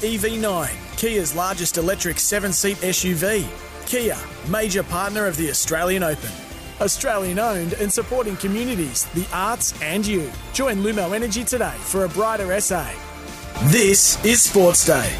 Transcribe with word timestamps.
EV9, 0.00 0.96
Kia's 0.96 1.34
largest 1.34 1.76
electric 1.76 2.18
seven 2.18 2.54
seat 2.54 2.78
SUV. 2.78 3.44
Kia, 3.86 4.16
major 4.48 4.82
partner 4.82 5.26
of 5.26 5.36
the 5.36 5.50
Australian 5.50 6.02
Open. 6.02 6.30
Australian 6.80 7.38
owned 7.38 7.74
and 7.74 7.92
supporting 7.92 8.36
communities, 8.36 9.04
the 9.14 9.26
arts, 9.30 9.74
and 9.82 10.06
you. 10.06 10.30
Join 10.54 10.76
Lumo 10.76 11.14
Energy 11.14 11.44
today 11.44 11.74
for 11.80 12.06
a 12.06 12.08
brighter 12.08 12.58
SA. 12.62 12.88
This 13.64 14.24
is 14.24 14.40
Sports 14.40 14.86
Day. 14.86 15.14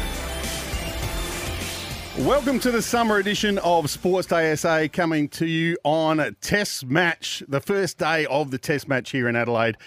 Welcome 2.17 2.59
to 2.61 2.71
the 2.71 2.81
summer 2.81 3.17
edition 3.17 3.59
of 3.59 3.87
Sports 3.89 4.27
Day 4.29 4.55
SA, 4.55 4.87
coming 4.91 5.27
to 5.29 5.45
you 5.45 5.77
on 5.83 6.35
Test 6.41 6.85
Match, 6.85 7.43
the 7.47 7.59
first 7.59 7.99
day 7.99 8.25
of 8.25 8.49
the 8.49 8.57
Test 8.57 8.87
Match 8.87 9.11
here 9.11 9.27
in 9.27 9.35
Adelaide. 9.35 9.77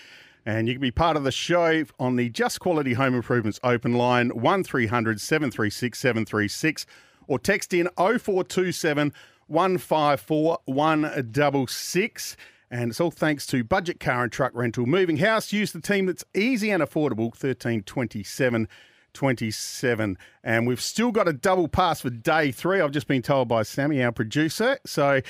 And 0.46 0.68
you 0.68 0.74
can 0.74 0.82
be 0.82 0.90
part 0.90 1.16
of 1.16 1.24
the 1.24 1.32
show 1.32 1.84
on 1.98 2.16
the 2.16 2.28
Just 2.28 2.60
Quality 2.60 2.94
Home 2.94 3.14
Improvements 3.14 3.58
open 3.64 3.94
line 3.94 4.28
1300 4.30 5.20
736 5.20 5.98
736 5.98 6.86
or 7.26 7.38
text 7.38 7.72
in 7.72 7.88
0427 7.96 9.12
154 9.46 10.58
166. 10.66 12.36
And 12.70 12.90
it's 12.90 13.00
all 13.00 13.10
thanks 13.10 13.46
to 13.48 13.62
Budget 13.64 14.00
Car 14.00 14.24
and 14.24 14.32
Truck 14.32 14.52
Rental 14.54 14.84
Moving 14.84 15.18
House. 15.18 15.52
Use 15.52 15.72
the 15.72 15.80
team 15.80 16.06
that's 16.06 16.24
easy 16.34 16.70
and 16.70 16.82
affordable, 16.82 17.30
1327 17.30 18.68
27. 19.14 20.18
And 20.42 20.66
we've 20.66 20.80
still 20.80 21.12
got 21.12 21.28
a 21.28 21.32
double 21.32 21.68
pass 21.68 22.00
for 22.00 22.10
day 22.10 22.50
three. 22.50 22.80
I've 22.80 22.90
just 22.90 23.06
been 23.06 23.22
told 23.22 23.48
by 23.48 23.62
Sammy, 23.62 24.02
our 24.02 24.10
producer. 24.10 24.78
So 24.84 25.20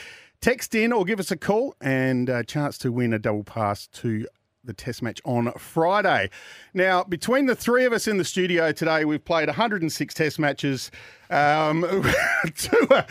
text 0.41 0.75
in 0.75 0.93
or 0.93 1.05
give 1.05 1.21
us 1.21 1.31
a 1.31 1.37
call 1.37 1.75
and 1.81 2.29
a 2.31 2.43
chance 2.43 2.79
to 2.79 2.91
win 2.91 3.13
a 3.13 3.19
double 3.19 3.45
pass 3.45 3.87
to 3.89 4.27
the 4.65 4.73
test 4.73 5.03
match 5.03 5.21
on 5.25 5.53
Friday. 5.53 6.31
Now, 6.73 7.05
between 7.05 7.47
the 7.47 7.55
three 7.55 7.85
of 7.85 7.93
us 7.93 8.07
in 8.09 8.19
the 8.19 8.25
studio 8.25 8.73
today, 8.73 9.05
we've 9.05 9.25
played 9.25 9.49
106 9.49 10.15
test 10.15 10.39
matches. 10.39 10.91
Um, 11.31 11.83
to, 12.57 12.87
uh, 12.91 13.03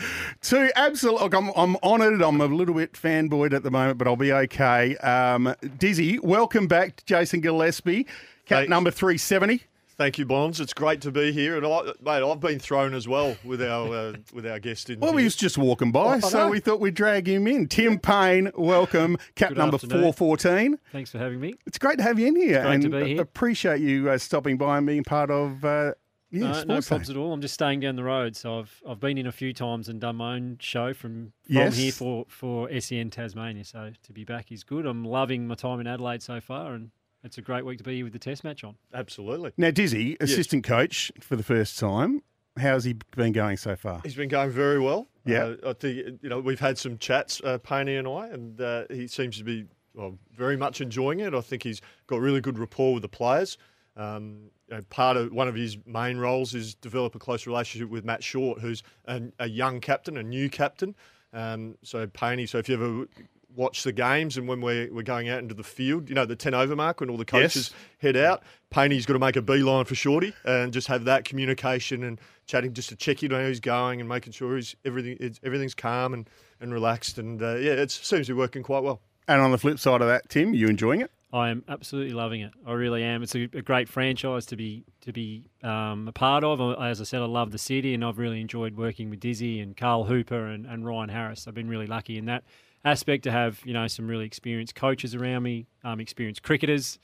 to 0.42 0.78
absolute, 0.78 1.20
look, 1.20 1.34
I'm, 1.34 1.50
I'm 1.56 1.76
honoured. 1.82 2.22
I'm 2.22 2.40
a 2.40 2.46
little 2.46 2.74
bit 2.74 2.92
fanboyed 2.92 3.52
at 3.52 3.62
the 3.62 3.70
moment, 3.70 3.98
but 3.98 4.06
I'll 4.06 4.16
be 4.16 4.32
okay. 4.32 4.96
Um, 4.98 5.54
Dizzy, 5.78 6.18
welcome 6.20 6.66
back 6.66 6.96
to 6.96 7.04
Jason 7.04 7.40
Gillespie, 7.40 8.04
cat 8.04 8.12
Thanks. 8.46 8.70
number 8.70 8.90
370. 8.90 9.64
Thank 9.96 10.18
you, 10.18 10.26
Bonds. 10.26 10.58
It's 10.60 10.72
great 10.72 11.00
to 11.02 11.12
be 11.12 11.30
here, 11.32 11.56
and 11.56 11.64
I, 11.64 11.82
mate, 12.02 12.28
I've 12.28 12.40
been 12.40 12.58
thrown 12.58 12.94
as 12.94 13.06
well 13.06 13.36
with 13.44 13.62
our 13.62 13.94
uh, 13.94 14.12
with 14.32 14.44
our 14.46 14.58
guest 14.58 14.90
in. 14.90 14.98
Well, 14.98 15.12
here. 15.12 15.20
he 15.20 15.24
was 15.24 15.36
just 15.36 15.56
walking 15.56 15.92
by, 15.92 16.14
I 16.16 16.18
so 16.20 16.48
we 16.48 16.58
thought 16.58 16.80
we'd 16.80 16.94
drag 16.94 17.28
him 17.28 17.46
in. 17.46 17.68
Tim 17.68 18.00
Paine, 18.00 18.50
welcome, 18.56 19.16
cap 19.36 19.50
Good 19.50 19.58
number 19.58 19.78
414. 19.78 20.78
Thanks 20.90 21.10
for 21.10 21.18
having 21.18 21.38
me. 21.38 21.54
It's 21.66 21.78
great 21.78 21.98
to 21.98 22.02
have 22.04 22.18
you 22.18 22.26
in 22.26 22.36
here, 22.36 22.62
Great 22.62 22.74
and 22.74 22.82
to 22.82 22.88
be 22.90 23.04
here. 23.14 23.22
appreciate 23.22 23.80
you 23.80 24.10
uh, 24.10 24.18
stopping 24.18 24.56
by 24.56 24.78
and 24.78 24.86
being 24.86 25.04
part 25.04 25.30
of. 25.30 25.64
Uh, 25.64 25.92
yeah, 26.30 26.40
no, 26.64 26.74
no 26.76 26.80
problems 26.80 27.10
at 27.10 27.16
all. 27.16 27.32
I'm 27.32 27.40
just 27.40 27.54
staying 27.54 27.78
down 27.78 27.94
the 27.94 28.02
road, 28.02 28.34
so 28.34 28.58
I've 28.58 28.82
I've 28.88 28.98
been 28.98 29.16
in 29.16 29.28
a 29.28 29.32
few 29.32 29.52
times 29.52 29.88
and 29.88 30.00
done 30.00 30.16
my 30.16 30.34
own 30.34 30.56
show 30.58 30.92
from 30.92 31.32
from 31.44 31.54
Yes. 31.54 31.76
here 31.76 31.92
for 31.92 32.24
for 32.28 32.68
SEN 32.80 33.10
Tasmania. 33.10 33.64
So 33.64 33.92
to 34.02 34.12
be 34.12 34.24
back 34.24 34.50
is 34.50 34.64
good. 34.64 34.86
I'm 34.86 35.04
loving 35.04 35.46
my 35.46 35.54
time 35.54 35.78
in 35.78 35.86
Adelaide 35.86 36.22
so 36.22 36.40
far, 36.40 36.74
and 36.74 36.90
it's 37.24 37.38
a 37.38 37.42
great 37.42 37.64
week 37.64 37.78
to 37.78 37.84
be 37.84 37.96
here 37.96 38.04
with 38.04 38.12
the 38.12 38.18
Test 38.18 38.44
match 38.44 38.62
on. 38.62 38.76
Absolutely. 38.92 39.52
Now, 39.56 39.70
Dizzy, 39.70 40.16
assistant 40.20 40.64
coach 40.64 41.10
for 41.20 41.36
the 41.36 41.42
first 41.42 41.78
time. 41.78 42.22
How's 42.56 42.84
he 42.84 42.94
been 43.16 43.32
going 43.32 43.56
so 43.56 43.74
far? 43.74 44.00
He's 44.04 44.14
been 44.14 44.28
going 44.28 44.50
very 44.50 44.78
well. 44.78 45.08
Yeah. 45.24 45.54
Uh, 45.64 45.70
I 45.70 45.72
think 45.72 46.20
you 46.22 46.28
know 46.28 46.38
we've 46.38 46.60
had 46.60 46.78
some 46.78 46.98
chats, 46.98 47.40
uh, 47.42 47.58
Painey 47.58 47.98
and 47.98 48.06
I, 48.06 48.28
and 48.28 48.60
uh, 48.60 48.84
he 48.90 49.08
seems 49.08 49.38
to 49.38 49.44
be 49.44 49.66
well, 49.94 50.18
very 50.32 50.56
much 50.56 50.80
enjoying 50.80 51.20
it. 51.20 51.34
I 51.34 51.40
think 51.40 51.62
he's 51.62 51.80
got 52.06 52.20
really 52.20 52.40
good 52.40 52.58
rapport 52.58 52.94
with 52.94 53.02
the 53.02 53.08
players. 53.08 53.58
Um, 53.96 54.50
you 54.68 54.76
know, 54.76 54.82
part 54.90 55.16
of 55.16 55.32
one 55.32 55.48
of 55.48 55.54
his 55.54 55.78
main 55.86 56.18
roles 56.18 56.54
is 56.54 56.74
develop 56.74 57.14
a 57.14 57.18
close 57.18 57.46
relationship 57.46 57.88
with 57.90 58.04
Matt 58.04 58.22
Short, 58.22 58.60
who's 58.60 58.82
a, 59.06 59.22
a 59.38 59.48
young 59.48 59.80
captain, 59.80 60.16
a 60.16 60.22
new 60.22 60.48
captain. 60.50 60.94
Um, 61.32 61.76
so 61.82 62.06
Painey, 62.06 62.48
so 62.48 62.58
if 62.58 62.68
you 62.68 62.74
ever 62.74 63.06
watch 63.54 63.82
the 63.82 63.92
games 63.92 64.36
and 64.36 64.48
when 64.48 64.60
we're, 64.60 64.92
we're 64.92 65.02
going 65.02 65.28
out 65.28 65.38
into 65.38 65.54
the 65.54 65.62
field, 65.62 66.08
you 66.08 66.14
know, 66.14 66.24
the 66.26 66.36
10 66.36 66.54
over 66.54 66.74
mark 66.74 67.00
when 67.00 67.08
all 67.10 67.16
the 67.16 67.24
coaches 67.24 67.70
Yes. 67.70 67.74
head 67.98 68.16
out, 68.16 68.42
Painey's 68.70 69.06
got 69.06 69.12
to 69.14 69.18
make 69.18 69.36
a 69.36 69.42
beeline 69.42 69.84
for 69.84 69.94
Shorty 69.94 70.34
and 70.44 70.72
just 70.72 70.88
have 70.88 71.04
that 71.04 71.24
communication 71.24 72.02
and 72.02 72.20
chatting 72.46 72.72
just 72.72 72.88
to 72.88 72.96
check 72.96 73.22
in 73.22 73.32
on 73.32 73.40
how 73.40 73.46
he's 73.46 73.60
going 73.60 74.00
and 74.00 74.08
making 74.08 74.32
sure 74.32 74.56
he's 74.56 74.74
everything 74.84 75.16
it's, 75.20 75.38
everything's 75.44 75.74
calm 75.74 76.12
and, 76.14 76.28
and 76.60 76.72
relaxed. 76.72 77.18
And 77.18 77.40
uh, 77.42 77.54
yeah, 77.56 77.72
it 77.72 77.90
seems 77.90 78.26
to 78.26 78.34
be 78.34 78.38
working 78.38 78.62
quite 78.62 78.82
well. 78.82 79.00
And 79.28 79.40
on 79.40 79.52
the 79.52 79.58
flip 79.58 79.78
side 79.78 80.02
of 80.02 80.08
that, 80.08 80.28
Tim, 80.28 80.52
you 80.52 80.68
enjoying 80.68 81.00
it? 81.00 81.10
I 81.32 81.48
am 81.50 81.64
absolutely 81.68 82.12
loving 82.14 82.42
it. 82.42 82.52
I 82.64 82.74
really 82.74 83.02
am. 83.02 83.22
It's 83.24 83.34
a, 83.34 83.44
a 83.54 83.62
great 83.62 83.88
franchise 83.88 84.46
to 84.46 84.56
be 84.56 84.84
to 85.00 85.12
be 85.12 85.48
um, 85.64 86.06
a 86.06 86.12
part 86.12 86.44
of. 86.44 86.60
As 86.80 87.00
I 87.00 87.04
said, 87.04 87.22
I 87.22 87.24
love 87.24 87.50
the 87.50 87.58
city, 87.58 87.92
and 87.92 88.04
I've 88.04 88.18
really 88.18 88.40
enjoyed 88.40 88.76
working 88.76 89.10
with 89.10 89.18
Dizzy 89.18 89.58
and 89.58 89.76
Carl 89.76 90.04
Hooper 90.04 90.46
and, 90.46 90.64
and 90.64 90.86
Ryan 90.86 91.08
Harris. 91.08 91.48
I've 91.48 91.54
been 91.54 91.68
really 91.68 91.88
lucky 91.88 92.18
in 92.18 92.26
that 92.26 92.44
aspect 92.84 93.24
to 93.24 93.30
have 93.30 93.60
you 93.64 93.72
know 93.72 93.86
some 93.86 94.06
really 94.06 94.26
experienced 94.26 94.74
coaches 94.74 95.14
around 95.14 95.42
me, 95.42 95.66
um, 95.82 96.00
experienced 96.00 96.42
cricketers. 96.42 96.98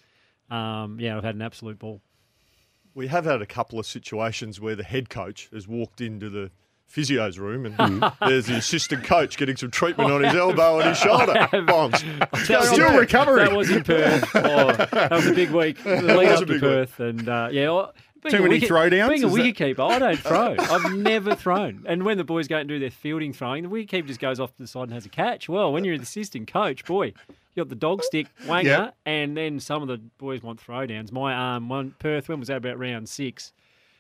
Um, 0.50 0.98
yeah, 1.00 1.16
I've 1.16 1.24
had 1.24 1.34
an 1.34 1.42
absolute 1.42 1.78
ball. 1.78 2.00
We 2.94 3.06
have 3.06 3.24
had 3.24 3.41
a 3.41 3.46
couple 3.46 3.78
of 3.78 3.86
situations 3.86 4.60
where 4.60 4.74
the 4.74 4.82
head 4.82 5.08
coach 5.08 5.48
has 5.52 5.68
walked 5.68 6.00
into 6.00 6.28
the 6.28 6.50
physio's 6.91 7.38
room 7.38 7.66
and 7.66 8.04
there's 8.20 8.46
the 8.46 8.56
assistant 8.56 9.04
coach 9.04 9.36
getting 9.36 9.56
some 9.56 9.70
treatment 9.70 10.10
on 10.10 10.24
his 10.24 10.34
elbow 10.36 10.80
and 10.80 10.88
his 10.88 10.98
shoulder. 10.98 11.48
Bombs. 11.66 12.04
Still 12.42 12.98
recovering. 12.98 13.47
That 13.47 13.56
was 13.56 13.70
in 13.70 13.84
Perth. 13.84 14.28
Oh, 14.34 14.72
that 14.72 15.10
was 15.12 15.26
a 15.28 15.34
big 15.34 15.50
week. 15.50 15.78
The 16.00 16.16
lead 16.16 16.28
up 16.28 16.47
to 16.47 16.58
Perth, 16.58 16.98
and 16.98 17.28
uh, 17.28 17.48
yeah. 17.52 17.86
Being 18.22 18.34
Too 18.36 18.42
many 18.42 18.54
wicket- 18.56 18.69
throwdowns? 18.70 19.08
Being 19.08 19.25
a 19.25 19.26
Is 19.28 19.34
that- 19.34 19.56
keeper, 19.56 19.82
I 19.82 19.98
don't 19.98 20.19
throw. 20.20 20.54
I've 20.58 20.92
never 20.94 21.34
thrown. 21.34 21.84
And 21.86 22.03
when 22.04 22.19
the 22.19 22.25
boys 22.25 22.48
go 22.48 22.58
and 22.58 22.69
do 22.69 22.78
their 22.78 22.91
fielding 22.91 23.32
throwing, 23.32 23.62
the 23.62 23.69
wicket 23.69 23.88
keeper 23.91 24.08
just 24.08 24.20
goes 24.20 24.38
off 24.41 24.53
to 24.56 24.58
the 24.62 24.66
side 24.66 24.84
and 24.84 24.92
has 24.92 25.06
a 25.06 25.08
catch. 25.08 25.48
Well, 25.48 25.72
when 25.72 25.84
you're 25.84 25.97
the 25.97 26.03
assistant 26.03 26.53
coach, 26.53 26.84
boy, 26.84 27.06
you 27.06 27.14
got 27.56 27.69
the 27.70 27.75
dog 27.75 28.03
stick 28.03 28.26
wanger, 28.44 28.64
Yeah. 28.64 28.91
and 29.06 29.36
then 29.36 29.59
some 29.60 29.80
of 29.82 29.88
the 29.88 29.98
boys 30.19 30.42
want 30.42 30.60
throwdowns. 30.64 31.12
My 31.12 31.32
arm, 31.32 31.69
one 31.69 31.94
Perth, 31.98 32.28
when 32.28 32.38
was 32.41 32.48
that 32.48 32.59
about 32.59 32.78
round 32.78 33.09
six? 33.09 33.53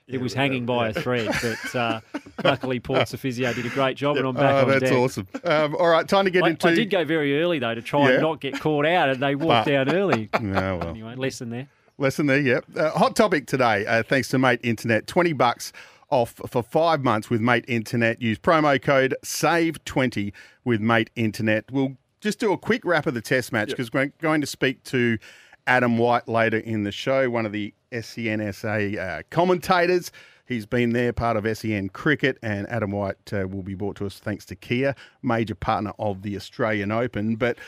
It 0.06 0.20
was 0.20 0.34
hanging 0.34 0.66
by 0.66 0.88
a 0.88 0.92
thread, 0.92 1.28
but 1.40 1.74
uh, 1.76 2.00
luckily 2.42 2.80
Port's 2.80 3.12
the 3.12 3.16
physio 3.16 3.52
did 3.52 3.64
a 3.64 3.68
great 3.68 3.96
job, 3.96 4.16
and 4.16 4.26
I'm 4.26 4.34
back 4.34 4.64
Oh, 4.64 4.68
that's 4.68 4.82
deck. 4.90 4.92
awesome. 4.92 5.28
Um, 5.44 5.76
all 5.76 5.86
right, 5.86 6.08
time 6.08 6.24
to 6.24 6.32
get 6.32 6.42
I, 6.42 6.48
into. 6.48 6.66
I 6.66 6.74
did 6.74 6.90
go 6.90 7.04
very 7.04 7.40
early 7.40 7.60
though 7.60 7.76
to 7.76 7.80
try 7.80 8.08
Yeah. 8.08 8.14
and 8.14 8.22
not 8.22 8.40
get 8.40 8.58
caught 8.58 8.86
out, 8.86 9.08
and 9.10 9.22
they 9.22 9.36
walked 9.36 9.66
But- 9.66 9.70
down 9.86 9.94
early. 9.94 10.28
No, 10.40 10.78
well. 10.78 10.88
Anyway, 10.88 11.14
lesson 11.14 11.50
there. 11.50 11.68
Lesson 12.00 12.26
there, 12.26 12.40
yep. 12.40 12.64
Uh, 12.74 12.90
hot 12.92 13.14
topic 13.14 13.46
today, 13.46 13.84
uh, 13.84 14.02
thanks 14.02 14.28
to 14.28 14.38
Mate 14.38 14.60
Internet. 14.62 15.06
20 15.06 15.34
bucks 15.34 15.70
off 16.08 16.40
for 16.48 16.62
five 16.62 17.04
months 17.04 17.28
with 17.28 17.42
Mate 17.42 17.66
Internet. 17.68 18.22
Use 18.22 18.38
promo 18.38 18.80
code 18.80 19.14
SAVE20 19.22 20.32
with 20.64 20.80
Mate 20.80 21.10
Internet. 21.14 21.70
We'll 21.70 21.98
just 22.22 22.38
do 22.38 22.52
a 22.52 22.58
quick 22.58 22.86
wrap 22.86 23.06
of 23.06 23.12
the 23.12 23.20
test 23.20 23.52
match 23.52 23.68
because 23.68 23.92
we're 23.92 24.12
going 24.18 24.40
to 24.40 24.46
speak 24.46 24.82
to 24.84 25.18
Adam 25.66 25.98
White 25.98 26.26
later 26.26 26.56
in 26.56 26.84
the 26.84 26.92
show, 26.92 27.28
one 27.28 27.44
of 27.44 27.52
the 27.52 27.74
SENSA 27.92 28.98
uh, 28.98 29.22
commentators. 29.28 30.10
He's 30.46 30.64
been 30.64 30.94
there, 30.94 31.12
part 31.12 31.36
of 31.36 31.58
SEN 31.58 31.90
Cricket, 31.90 32.38
and 32.42 32.66
Adam 32.70 32.92
White 32.92 33.32
uh, 33.32 33.46
will 33.46 33.62
be 33.62 33.74
brought 33.74 33.96
to 33.96 34.06
us 34.06 34.18
thanks 34.18 34.46
to 34.46 34.56
Kia, 34.56 34.94
major 35.22 35.54
partner 35.54 35.92
of 35.98 36.22
the 36.22 36.34
Australian 36.34 36.90
Open. 36.90 37.36
But 37.36 37.58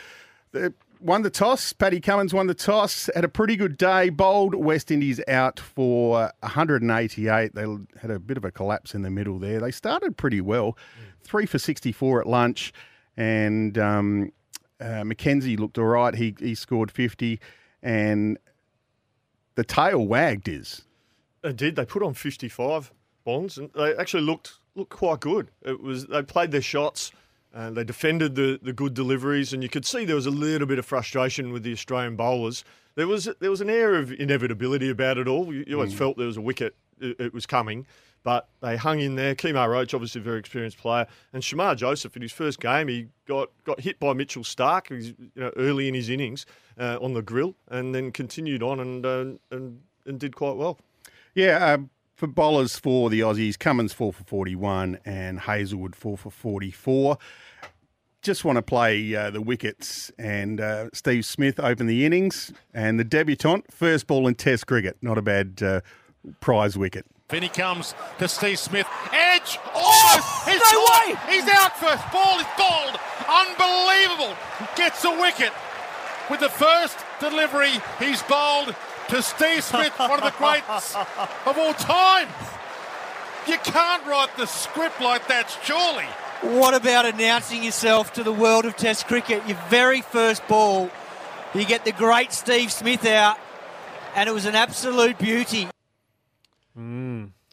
the, 0.53 0.73
won 1.03 1.21
the 1.21 1.29
toss. 1.29 1.73
Paddy 1.73 1.99
Cummins 1.99 2.33
won 2.33 2.47
the 2.47 2.53
toss. 2.53 3.09
Had 3.13 3.23
a 3.23 3.29
pretty 3.29 3.55
good 3.55 3.77
day. 3.77 4.09
Bowled 4.09 4.55
West 4.55 4.91
Indies 4.91 5.21
out 5.27 5.59
for 5.59 6.31
188. 6.39 7.53
They 7.53 7.65
had 8.01 8.11
a 8.11 8.19
bit 8.19 8.37
of 8.37 8.45
a 8.45 8.51
collapse 8.51 8.95
in 8.95 9.01
the 9.01 9.09
middle 9.09 9.39
there. 9.39 9.59
They 9.59 9.71
started 9.71 10.17
pretty 10.17 10.41
well. 10.41 10.77
Three 11.21 11.45
for 11.45 11.59
64 11.59 12.21
at 12.21 12.27
lunch. 12.27 12.73
And 13.17 13.77
um, 13.77 14.31
uh, 14.79 15.03
McKenzie 15.03 15.59
looked 15.59 15.77
all 15.77 15.85
right. 15.85 16.15
He, 16.15 16.35
he 16.39 16.55
scored 16.55 16.91
50. 16.91 17.39
And 17.81 18.37
the 19.55 19.63
tail 19.63 20.05
wagged 20.07 20.47
is. 20.47 20.83
They 21.41 21.53
did. 21.53 21.75
They 21.75 21.85
put 21.85 22.03
on 22.03 22.13
55 22.13 22.91
bonds, 23.23 23.57
and 23.57 23.69
they 23.75 23.95
actually 23.95 24.23
looked 24.23 24.53
looked 24.75 24.91
quite 24.91 25.19
good. 25.19 25.51
It 25.61 25.81
was 25.81 26.07
they 26.07 26.23
played 26.23 26.51
their 26.51 26.61
shots, 26.61 27.11
and 27.53 27.77
they 27.77 27.83
defended 27.83 28.35
the, 28.35 28.59
the 28.61 28.73
good 28.73 28.93
deliveries, 28.93 29.53
and 29.53 29.61
you 29.61 29.69
could 29.69 29.85
see 29.85 30.05
there 30.05 30.15
was 30.15 30.25
a 30.25 30.31
little 30.31 30.67
bit 30.67 30.79
of 30.79 30.85
frustration 30.85 31.51
with 31.53 31.63
the 31.63 31.71
Australian 31.71 32.15
bowlers. 32.15 32.63
There 32.95 33.07
was 33.07 33.29
there 33.39 33.51
was 33.51 33.61
an 33.61 33.69
air 33.69 33.95
of 33.95 34.11
inevitability 34.11 34.89
about 34.89 35.17
it 35.17 35.27
all. 35.27 35.53
You, 35.53 35.63
you 35.67 35.75
always 35.75 35.93
felt 35.93 36.17
there 36.17 36.27
was 36.27 36.37
a 36.37 36.41
wicket, 36.41 36.75
it, 36.99 37.19
it 37.19 37.33
was 37.33 37.45
coming, 37.45 37.85
but 38.23 38.47
they 38.61 38.77
hung 38.77 38.99
in 38.99 39.15
there. 39.15 39.35
Kemar 39.35 39.69
Roach, 39.69 39.93
obviously 39.93 40.21
a 40.21 40.23
very 40.23 40.39
experienced 40.39 40.77
player, 40.77 41.07
and 41.31 41.43
Shamar 41.43 41.75
Joseph 41.75 42.15
in 42.15 42.21
his 42.21 42.31
first 42.31 42.59
game, 42.59 42.87
he 42.87 43.07
got 43.27 43.49
got 43.63 43.79
hit 43.79 43.99
by 43.99 44.13
Mitchell 44.13 44.43
Starc, 44.43 44.93
he's, 44.93 45.09
you 45.09 45.29
know, 45.35 45.51
early 45.57 45.87
in 45.87 45.93
his 45.93 46.09
innings 46.09 46.45
uh, 46.79 46.97
on 47.01 47.13
the 47.13 47.21
grill, 47.21 47.55
and 47.69 47.93
then 47.93 48.11
continued 48.11 48.63
on 48.63 48.79
and 48.79 49.05
uh, 49.05 49.25
and 49.51 49.81
and 50.05 50.19
did 50.19 50.35
quite 50.35 50.55
well. 50.55 50.79
Yeah, 51.35 51.65
uh, 51.65 51.77
for 52.23 52.27
bowlers 52.27 52.79
for 52.79 53.09
the 53.09 53.19
Aussies, 53.19 53.59
Cummins 53.59 53.91
four 53.91 54.13
for 54.13 54.23
41 54.23 54.97
and 55.03 55.41
Hazlewood 55.41 55.93
four 55.93 56.17
for 56.17 56.29
44. 56.31 57.17
Just 58.21 58.45
want 58.45 58.55
to 58.55 58.61
play 58.61 59.13
uh, 59.13 59.29
the 59.29 59.41
wickets 59.41 60.09
and 60.17 60.61
uh, 60.61 60.87
Steve 60.93 61.25
Smith 61.25 61.59
opened 61.59 61.89
the 61.89 62.05
innings 62.05 62.53
and 62.73 62.97
the 62.97 63.03
debutant, 63.03 63.69
first 63.69 64.07
ball 64.07 64.25
in 64.25 64.35
Test 64.35 64.67
cricket. 64.67 64.95
Not 65.01 65.17
a 65.17 65.21
bad 65.21 65.61
uh, 65.61 65.81
prize 66.39 66.77
wicket. 66.77 67.05
In 67.33 67.43
he 67.43 67.49
comes 67.49 67.93
to 68.19 68.29
Steve 68.29 68.57
Smith. 68.57 68.87
Edge! 69.11 69.59
Almost! 69.75 70.47
He's 70.47 70.61
no 70.71 70.85
caught. 70.85 71.07
way! 71.07 71.15
He's 71.29 71.49
out 71.49 71.77
first. 71.77 72.09
Ball 72.09 72.39
is 72.39 72.47
bowled. 72.57 72.99
Unbelievable. 73.27 74.33
Gets 74.77 75.03
a 75.03 75.11
wicket. 75.11 75.51
With 76.31 76.39
the 76.39 76.47
first 76.47 76.99
delivery, 77.19 77.81
he's 77.99 78.23
bowled 78.23 78.73
to 79.09 79.21
Steve 79.21 79.63
Smith, 79.63 79.93
one 79.97 80.21
of 80.21 80.23
the 80.23 80.37
greats 80.37 80.95
of 80.95 81.57
all 81.57 81.73
time. 81.73 82.27
You 83.47 83.57
can't 83.57 84.05
write 84.05 84.35
the 84.37 84.45
script 84.45 85.01
like 85.01 85.27
that, 85.27 85.49
surely. 85.63 86.05
What 86.57 86.73
about 86.73 87.05
announcing 87.05 87.63
yourself 87.63 88.13
to 88.13 88.23
the 88.23 88.31
world 88.31 88.65
of 88.65 88.75
Test 88.75 89.07
cricket? 89.07 89.47
Your 89.47 89.57
very 89.69 90.01
first 90.01 90.45
ball, 90.47 90.89
you 91.53 91.65
get 91.65 91.85
the 91.85 91.91
great 91.91 92.33
Steve 92.33 92.71
Smith 92.71 93.05
out, 93.05 93.37
and 94.15 94.29
it 94.29 94.33
was 94.33 94.45
an 94.45 94.55
absolute 94.55 95.17
beauty. 95.17 95.67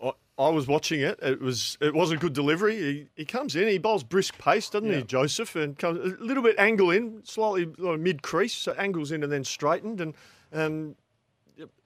I, 0.02 0.12
I 0.38 0.48
was 0.48 0.66
watching 0.66 1.00
it. 1.00 1.18
It 1.22 1.40
was 1.40 1.76
it 1.80 1.94
was 1.94 2.10
a 2.10 2.16
good 2.16 2.32
delivery. 2.32 2.76
He, 2.76 3.06
he 3.14 3.24
comes 3.24 3.54
in, 3.56 3.68
he 3.68 3.78
bowls 3.78 4.02
brisk 4.02 4.38
pace, 4.38 4.70
doesn't 4.70 4.90
he, 4.92 5.02
Joseph? 5.02 5.54
And 5.56 5.78
comes 5.78 5.98
a 5.98 6.24
little 6.24 6.42
bit 6.42 6.56
angle 6.58 6.90
in, 6.90 7.22
slightly 7.24 7.66
mid 7.98 8.22
crease, 8.22 8.54
so 8.54 8.72
angles 8.72 9.12
in 9.12 9.22
and 9.22 9.30
then 9.30 9.44
straightened. 9.44 10.00
And 10.00 10.14
um, 10.52 10.86
yep, 10.88 10.96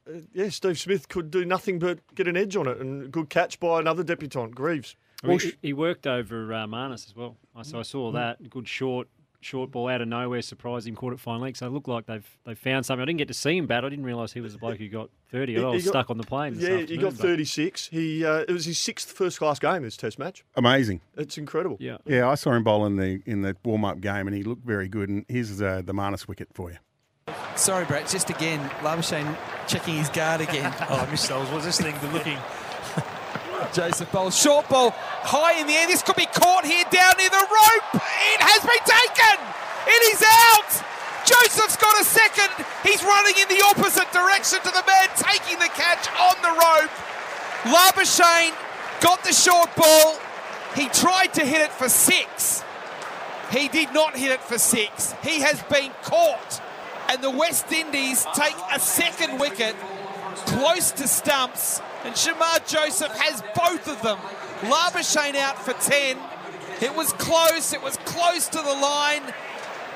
uh, 0.08 0.18
yeah, 0.32 0.48
Steve 0.48 0.78
Smith 0.78 1.08
could 1.08 1.30
do 1.30 1.44
nothing 1.44 1.78
but 1.78 2.00
get 2.14 2.26
an 2.28 2.36
edge 2.36 2.56
on 2.56 2.66
it, 2.68 2.78
and 2.78 3.04
a 3.04 3.08
good 3.08 3.30
catch 3.30 3.58
by 3.60 3.80
another 3.80 4.02
debutant, 4.02 4.54
Greaves. 4.54 4.96
I 5.22 5.26
mean, 5.28 5.38
he, 5.40 5.52
he 5.62 5.72
worked 5.72 6.06
over 6.06 6.52
uh, 6.52 6.66
Marnus 6.66 7.06
as 7.06 7.14
well. 7.16 7.36
I- 7.56 7.62
So 7.62 7.78
I 7.78 7.82
saw 7.82 8.10
Mm. 8.10 8.14
that 8.14 8.50
good 8.50 8.68
short 8.68 9.08
short 9.40 9.70
ball 9.70 9.88
out 9.88 10.00
of 10.00 10.08
nowhere, 10.08 10.40
surprised 10.40 10.86
him, 10.88 10.94
caught 10.96 11.12
it 11.12 11.20
fine 11.20 11.38
leg. 11.38 11.54
So 11.54 11.66
it 11.66 11.70
looked 11.70 11.86
like 11.88 12.06
they've 12.06 12.26
they 12.46 12.54
found 12.54 12.86
something. 12.86 13.02
I 13.02 13.04
didn't 13.04 13.18
get 13.18 13.28
to 13.28 13.34
see 13.34 13.58
him 13.58 13.66
bat. 13.66 13.84
I 13.84 13.90
didn't 13.90 14.06
realise 14.06 14.32
he 14.32 14.40
was 14.40 14.54
the 14.54 14.58
bloke 14.58 14.78
who 14.78 14.88
got 14.88 15.10
thirty. 15.30 15.54
He- 15.54 15.62
I 15.62 15.66
was 15.68 15.84
got- 15.84 15.90
stuck 15.90 16.10
on 16.10 16.16
the 16.18 16.24
plane. 16.24 16.54
This 16.54 16.62
Yeah, 16.68 16.78
he 16.78 16.96
got 16.96 17.12
36. 17.12 17.88
He 17.88 18.24
uh, 18.24 18.44
it 18.48 18.50
was 18.50 18.64
his 18.64 18.78
sixth 18.78 19.10
first 19.12 19.38
class 19.38 19.58
game 19.58 19.82
this 19.82 19.96
Test 19.98 20.18
match. 20.18 20.44
Amazing. 20.56 21.00
It's 21.16 21.36
incredible. 21.38 21.76
Yeah. 21.80 21.98
Yeah, 22.06 22.28
I 22.30 22.34
saw 22.36 22.52
him 22.52 22.64
bowl 22.64 22.86
in 22.86 22.96
the 22.96 23.20
in 23.26 23.42
the 23.42 23.54
warm 23.64 23.84
up 23.84 24.00
game 24.00 24.26
and 24.26 24.34
he 24.34 24.42
looked 24.42 24.64
very 24.66 24.88
good. 24.88 25.08
And 25.10 25.24
here's 25.28 25.60
uh, 25.60 25.82
the 25.84 25.92
Marnus 25.92 26.26
wicket 26.26 26.48
for 26.54 26.70
you. 26.70 26.78
Sorry, 27.56 27.84
Brett. 27.84 28.08
Just 28.08 28.30
again, 28.30 28.60
Labuschagne 28.82 29.36
checking 29.66 29.94
his 29.96 30.08
guard 30.08 30.40
again. 30.40 30.72
Oh, 30.90 30.96
I 30.96 31.10
missed. 31.10 31.28
those. 31.28 31.48
I 31.48 31.54
was 31.54 31.64
listening 31.64 31.98
to 31.98 32.06
looking. 32.08 32.38
Joseph 33.72 34.10
Bowl, 34.12 34.30
short 34.30 34.68
ball, 34.68 34.90
high 35.24 35.58
in 35.60 35.66
the 35.66 35.72
air. 35.72 35.86
This 35.86 36.02
could 36.02 36.16
be 36.16 36.26
caught 36.26 36.64
here 36.66 36.84
down 36.90 37.14
near 37.16 37.30
the 37.30 37.46
rope. 37.46 37.88
It 37.94 38.40
has 38.42 38.60
been 38.60 38.84
taken. 38.84 39.36
It 39.86 40.02
is 40.14 40.20
out. 40.22 40.70
Joseph's 41.24 41.76
got 41.76 41.94
a 42.00 42.04
second. 42.04 42.52
He's 42.84 43.02
running 43.02 43.34
in 43.40 43.48
the 43.48 43.62
opposite 43.72 44.10
direction 44.12 44.60
to 44.60 44.70
the 44.70 44.84
man 44.84 45.08
taking 45.16 45.58
the 45.58 45.70
catch 45.72 46.04
on 46.20 46.36
the 46.44 46.52
rope. 46.52 46.92
Labuschagne 47.72 48.52
got 49.00 49.24
the 49.24 49.32
short 49.32 49.74
ball. 49.74 50.18
He 50.76 50.88
tried 50.88 51.32
to 51.34 51.44
hit 51.46 51.62
it 51.62 51.72
for 51.72 51.88
six. 51.88 52.62
He 53.50 53.68
did 53.68 53.94
not 53.94 54.16
hit 54.16 54.32
it 54.32 54.40
for 54.40 54.58
six. 54.58 55.14
He 55.22 55.40
has 55.40 55.62
been 55.64 55.92
caught. 56.02 56.60
And 57.08 57.22
the 57.22 57.30
West 57.30 57.70
Indies 57.70 58.26
take 58.34 58.54
a 58.72 58.80
second 58.80 59.38
wicket 59.38 59.76
close 60.46 60.90
to 60.92 61.08
stumps. 61.08 61.80
And 62.04 62.14
Shamar 62.14 62.66
Joseph 62.66 63.12
has 63.16 63.42
both 63.54 63.88
of 63.88 64.02
them. 64.02 64.18
Labuschagne 64.70 65.36
out 65.36 65.58
for 65.64 65.72
10. 65.72 66.18
It 66.80 66.94
was 66.94 67.12
close. 67.14 67.72
It 67.72 67.82
was 67.82 67.96
close 68.04 68.48
to 68.48 68.58
the 68.58 68.64
line. 68.64 69.22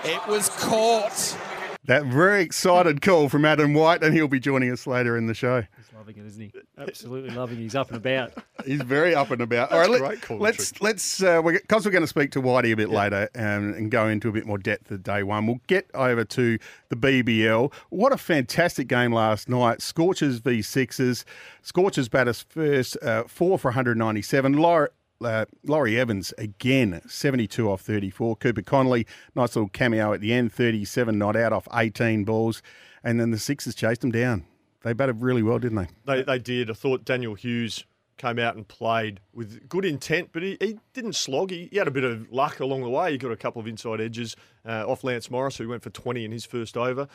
It 0.04 0.26
was 0.26 0.48
caught. 0.48 1.36
That 1.84 2.04
very 2.04 2.42
excited 2.42 3.00
call 3.00 3.28
from 3.28 3.44
Adam 3.44 3.74
White, 3.74 4.02
and 4.02 4.14
he'll 4.14 4.28
be 4.28 4.40
joining 4.40 4.70
us 4.70 4.86
later 4.86 5.16
in 5.16 5.26
the 5.26 5.34
show. 5.34 5.64
He's 6.08 6.16
loving 6.16 6.24
it, 6.24 6.26
isn't 6.26 6.42
he? 6.42 6.52
Absolutely 6.78 7.30
loving 7.30 7.58
it. 7.58 7.62
He's 7.62 7.74
up 7.74 7.88
and 7.88 7.96
about. 7.98 8.32
He's 8.64 8.82
very 8.82 9.14
up 9.14 9.30
and 9.30 9.42
about. 9.42 9.72
All 9.72 9.78
right, 9.78 9.90
let, 9.90 10.00
great 10.00 10.22
commentary. 10.22 10.52
let's 10.52 10.80
let's 10.80 11.22
uh, 11.22 11.42
because 11.42 11.84
we're 11.84 11.90
going 11.90 12.02
to 12.02 12.08
speak 12.08 12.30
to 12.32 12.42
Whitey 12.42 12.72
a 12.72 12.76
bit 12.76 12.88
later 12.88 13.28
um, 13.34 13.74
and 13.74 13.90
go 13.90 14.08
into 14.08 14.28
a 14.28 14.32
bit 14.32 14.46
more 14.46 14.58
depth 14.58 14.90
of 14.90 15.02
day 15.02 15.22
one. 15.22 15.46
We'll 15.46 15.60
get 15.66 15.90
over 15.94 16.24
to 16.24 16.58
the 16.88 16.96
BBL. 16.96 17.72
What 17.90 18.12
a 18.12 18.16
fantastic 18.16 18.88
game 18.88 19.12
last 19.12 19.48
night! 19.48 19.82
Scorchers 19.82 20.38
v 20.38 20.62
Sixers. 20.62 21.24
Scorchers 21.62 22.08
bat 22.08 22.28
us 22.28 22.44
first, 22.48 22.96
uh, 23.02 23.24
four 23.24 23.58
for 23.58 23.68
197. 23.68 24.54
Laurie, 24.54 24.88
uh, 25.20 25.44
Laurie 25.64 25.98
Evans 25.98 26.32
again, 26.38 27.02
72 27.06 27.70
off 27.70 27.82
34. 27.82 28.36
Cooper 28.36 28.62
Connolly, 28.62 29.06
nice 29.34 29.54
little 29.56 29.68
cameo 29.68 30.12
at 30.12 30.20
the 30.20 30.32
end, 30.32 30.52
37 30.52 31.18
not 31.18 31.36
out 31.36 31.52
off 31.52 31.68
18 31.72 32.24
balls, 32.24 32.62
and 33.04 33.20
then 33.20 33.30
the 33.30 33.38
Sixers 33.38 33.74
chased 33.74 34.00
them 34.00 34.10
down. 34.10 34.44
They 34.88 34.94
batted 34.94 35.20
really 35.20 35.42
well, 35.42 35.58
didn't 35.58 35.76
they? 35.76 35.88
They, 36.06 36.22
they 36.22 36.38
did. 36.38 36.70
I 36.70 36.72
thought 36.72 37.04
Daniel 37.04 37.34
Hughes 37.34 37.84
came 38.16 38.38
out 38.38 38.56
and 38.56 38.66
played 38.66 39.20
with 39.34 39.68
good 39.68 39.84
intent, 39.84 40.30
but 40.32 40.42
he, 40.42 40.56
he 40.62 40.78
didn't 40.94 41.12
slog. 41.12 41.50
He, 41.50 41.68
he 41.70 41.76
had 41.76 41.86
a 41.86 41.90
bit 41.90 42.04
of 42.04 42.32
luck 42.32 42.58
along 42.58 42.84
the 42.84 42.88
way. 42.88 43.12
He 43.12 43.18
got 43.18 43.30
a 43.30 43.36
couple 43.36 43.60
of 43.60 43.66
inside 43.66 44.00
edges 44.00 44.34
uh, 44.66 44.90
off 44.90 45.04
Lance 45.04 45.30
Morris, 45.30 45.58
who 45.58 45.68
went 45.68 45.82
for 45.82 45.90
20 45.90 46.24
in 46.24 46.32
his 46.32 46.46
first 46.46 46.74
over. 46.74 47.06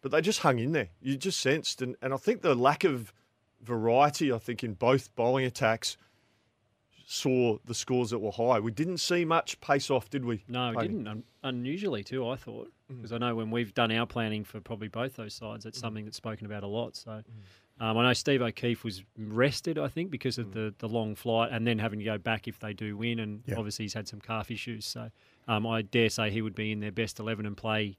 But 0.00 0.10
they 0.10 0.22
just 0.22 0.38
hung 0.38 0.58
in 0.58 0.72
there. 0.72 0.88
You 1.02 1.18
just 1.18 1.38
sensed. 1.38 1.82
And, 1.82 1.96
and 2.00 2.14
I 2.14 2.16
think 2.16 2.40
the 2.40 2.54
lack 2.54 2.82
of 2.82 3.12
variety, 3.60 4.32
I 4.32 4.38
think, 4.38 4.64
in 4.64 4.72
both 4.72 5.14
bowling 5.14 5.44
attacks 5.44 5.98
saw 7.10 7.56
the 7.64 7.72
scores 7.74 8.10
that 8.10 8.18
were 8.18 8.30
high. 8.30 8.60
We 8.60 8.70
didn't 8.70 8.98
see 8.98 9.24
much 9.24 9.58
pace 9.62 9.90
off, 9.90 10.10
did 10.10 10.26
we? 10.26 10.44
No, 10.46 10.72
it 10.72 10.78
didn't. 10.82 11.08
Un- 11.08 11.22
unusually 11.42 12.04
too, 12.04 12.28
I 12.28 12.36
thought, 12.36 12.70
Mm. 12.92 12.96
because 12.96 13.12
I 13.12 13.18
know 13.18 13.34
when 13.34 13.50
we've 13.50 13.72
done 13.72 13.90
our 13.92 14.04
planning 14.06 14.44
for 14.44 14.60
probably 14.60 14.88
both 14.88 15.16
those 15.16 15.32
sides, 15.32 15.64
it's 15.64 15.78
something 15.78 16.04
that's 16.04 16.18
spoken 16.18 16.44
about 16.44 16.64
a 16.64 16.66
lot. 16.66 16.96
So 16.96 17.10
Mm. 17.80 17.82
um, 17.82 17.96
I 17.96 18.02
know 18.08 18.12
Steve 18.12 18.42
O'Keefe 18.42 18.84
was 18.84 19.02
rested, 19.16 19.78
I 19.78 19.88
think, 19.88 20.10
because 20.10 20.36
Mm. 20.36 20.40
of 20.42 20.52
the, 20.52 20.74
the 20.80 20.88
long 20.88 21.14
flight, 21.14 21.50
and 21.50 21.66
then 21.66 21.78
having 21.78 21.98
to 21.98 22.04
go 22.04 22.18
back 22.18 22.46
if 22.46 22.58
they 22.58 22.74
do 22.74 22.94
win, 22.94 23.20
and 23.20 23.42
Yeah. 23.46 23.54
obviously 23.56 23.86
he's 23.86 23.94
had 23.94 24.06
some 24.06 24.20
calf 24.20 24.50
issues. 24.50 24.84
So 24.84 25.10
um, 25.46 25.66
I 25.66 25.80
dare 25.80 26.10
say 26.10 26.30
he 26.30 26.42
would 26.42 26.54
be 26.54 26.72
in 26.72 26.80
their 26.80 26.92
best 26.92 27.18
eleven 27.18 27.46
and 27.46 27.56
play 27.56 27.96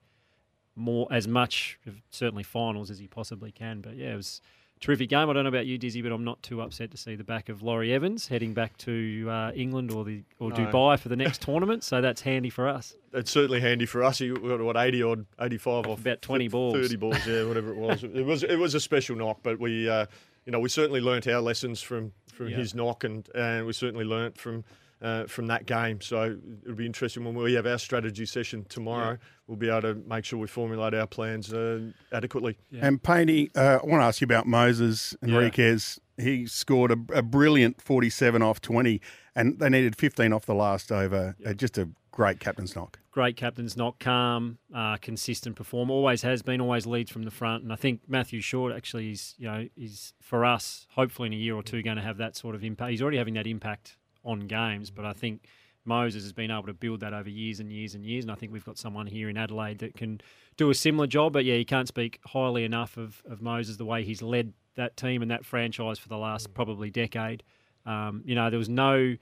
more 0.75 1.07
as 1.11 1.27
much, 1.27 1.79
certainly 2.11 2.43
finals 2.43 2.91
as 2.91 2.99
he 2.99 3.07
possibly 3.07 3.51
can. 3.51 3.81
But 3.81 3.95
yeah, 3.95 4.13
it 4.13 4.17
was. 4.17 4.39
Terrific 4.81 5.09
game. 5.09 5.29
I 5.29 5.33
don't 5.33 5.43
know 5.43 5.49
about 5.49 5.65
you, 5.65 5.77
Dizzy, 5.77 6.01
but 6.01 6.13
I'm 6.13 6.23
not 6.23 6.41
too 6.41 6.61
upset 6.61 6.89
to 6.91 6.97
see 6.97 7.15
the 7.15 7.23
back 7.25 7.49
of 7.49 7.61
Laurie 7.61 7.91
Evans 7.93 8.29
heading 8.29 8.53
back 8.53 8.77
to 8.77 9.27
uh, 9.29 9.51
England 9.53 9.91
or 9.91 10.05
the 10.05 10.23
or 10.39 10.51
No. 10.51 10.55
Dubai 10.55 10.97
for 10.97 11.09
the 11.09 11.17
next 11.17 11.41
tournament. 11.41 11.83
So 11.83 11.99
that's 11.99 12.21
handy 12.21 12.49
for 12.49 12.65
us. 12.67 12.95
It's 13.13 13.29
certainly 13.29 13.59
handy 13.59 13.85
for 13.85 14.03
us. 14.03 14.19
He 14.19 14.29
got 14.29 14.61
what 14.61 14.77
eighty 14.77 15.03
odd, 15.03 15.25
eighty 15.41 15.57
five 15.57 15.85
off 15.85 15.99
About 15.99 16.21
20 16.21 16.43
th- 16.45 16.51
balls. 16.51 16.73
thirty 16.75 16.95
balls, 16.95 17.27
yeah, 17.27 17.43
whatever 17.43 17.71
it 17.71 17.77
was. 17.77 18.03
it 18.05 18.25
was 18.25 18.43
it 18.43 18.55
was 18.55 18.73
a 18.73 18.79
special 18.79 19.17
knock, 19.17 19.39
but 19.43 19.59
we, 19.59 19.89
uh, 19.89 20.05
you 20.45 20.51
know, 20.53 20.59
we 20.61 20.69
certainly 20.69 21.01
learnt 21.01 21.27
our 21.27 21.41
lessons 21.41 21.81
from 21.81 22.13
from 22.31 22.47
Yeah. 22.47 22.55
his 22.57 22.73
knock, 22.73 23.03
and 23.03 23.27
and 23.35 23.65
we 23.65 23.73
certainly 23.73 24.05
learnt 24.05 24.37
from. 24.37 24.63
Uh, 25.01 25.25
from 25.27 25.47
that 25.47 25.65
game, 25.65 26.01
so 26.01 26.37
it'll 26.61 26.75
be 26.75 26.85
interesting 26.85 27.23
when 27.23 27.33
we 27.33 27.53
have 27.53 27.65
our 27.65 27.77
strategy 27.77 28.25
session 28.25 28.65
tomorrow. 28.67 29.17
We'll 29.47 29.55
be 29.55 29.69
able 29.69 29.83
to 29.83 29.95
make 29.95 30.25
sure 30.25 30.37
we 30.37 30.47
formulate 30.47 30.93
our 30.93 31.07
plans 31.07 31.53
uh, 31.53 31.91
adequately. 32.11 32.57
And 32.81 33.01
Painey, 33.01 33.49
uh, 33.55 33.79
I 33.81 33.85
want 33.85 34.01
to 34.01 34.05
ask 34.05 34.19
you 34.19 34.25
about 34.25 34.45
Moses 34.45 35.15
Henriques. 35.23 35.99
He 36.17 36.45
scored 36.47 36.91
a, 36.91 36.97
a 37.13 37.21
brilliant 37.21 37.81
47 37.81 38.41
off 38.41 38.59
20, 38.59 38.99
and 39.35 39.57
they 39.57 39.69
needed 39.69 39.95
15 39.95 40.33
off 40.33 40.45
the 40.45 40.53
last 40.53 40.91
over. 40.91 41.37
Uh, 41.45 41.53
just 41.53 41.77
a 41.77 41.87
great 42.11 42.41
captain's 42.41 42.75
knock. 42.75 42.99
great 43.11 43.37
captain's 43.37 43.77
knock, 43.77 43.99
calm, 43.99 44.57
uh, 44.75 44.97
consistent 44.97 45.55
performer. 45.55 45.93
Always 45.93 46.23
has 46.23 46.41
been. 46.41 46.59
Always 46.59 46.85
leads 46.85 47.09
from 47.09 47.23
the 47.23 47.31
front. 47.31 47.63
And 47.63 47.71
I 47.71 47.77
think 47.77 48.01
Matthew 48.09 48.41
Short 48.41 48.75
actually 48.75 49.11
is, 49.11 49.35
you 49.37 49.47
know, 49.47 49.67
is 49.77 50.13
for 50.21 50.43
us. 50.43 50.87
Hopefully 50.95 51.27
in 51.27 51.33
a 51.33 51.37
year 51.37 51.55
or 51.55 51.63
two, 51.63 51.81
going 51.81 51.95
to 51.95 52.03
have 52.03 52.17
that 52.17 52.35
sort 52.35 52.55
of 52.55 52.65
impact. 52.65 52.91
He's 52.91 53.01
already 53.01 53.17
having 53.17 53.35
that 53.35 53.47
impact 53.47 53.95
on 54.23 54.41
games, 54.41 54.91
but 54.91 55.05
I 55.05 55.13
think 55.13 55.47
Moses 55.85 56.23
has 56.23 56.33
been 56.33 56.51
able 56.51 56.67
to 56.67 56.73
build 56.73 56.99
that 57.01 57.13
over 57.13 57.29
years 57.29 57.59
and 57.59 57.71
years 57.71 57.95
and 57.95 58.05
years. 58.05 58.23
And 58.23 58.31
I 58.31 58.35
think 58.35 58.51
we've 58.51 58.65
got 58.65 58.77
someone 58.77 59.07
here 59.07 59.29
in 59.29 59.37
Adelaide 59.37 59.79
that 59.79 59.95
can 59.95 60.21
do 60.57 60.69
a 60.69 60.75
similar 60.75 61.07
job. 61.07 61.33
But 61.33 61.45
yeah, 61.45 61.55
you 61.55 61.65
can't 61.65 61.87
speak 61.87 62.19
highly 62.25 62.63
enough 62.63 62.97
of, 62.97 63.23
of 63.29 63.41
Moses 63.41 63.77
the 63.77 63.85
way 63.85 64.03
he's 64.03 64.21
led 64.21 64.53
that 64.75 64.97
team 64.97 65.21
and 65.21 65.31
that 65.31 65.45
franchise 65.45 65.99
for 65.99 66.09
the 66.09 66.17
last 66.17 66.53
probably 66.53 66.89
decade. 66.89 67.43
Um, 67.85 68.21
you 68.25 68.35
know, 68.35 68.49
there 68.49 68.59
was 68.59 68.69
no 68.69 69.15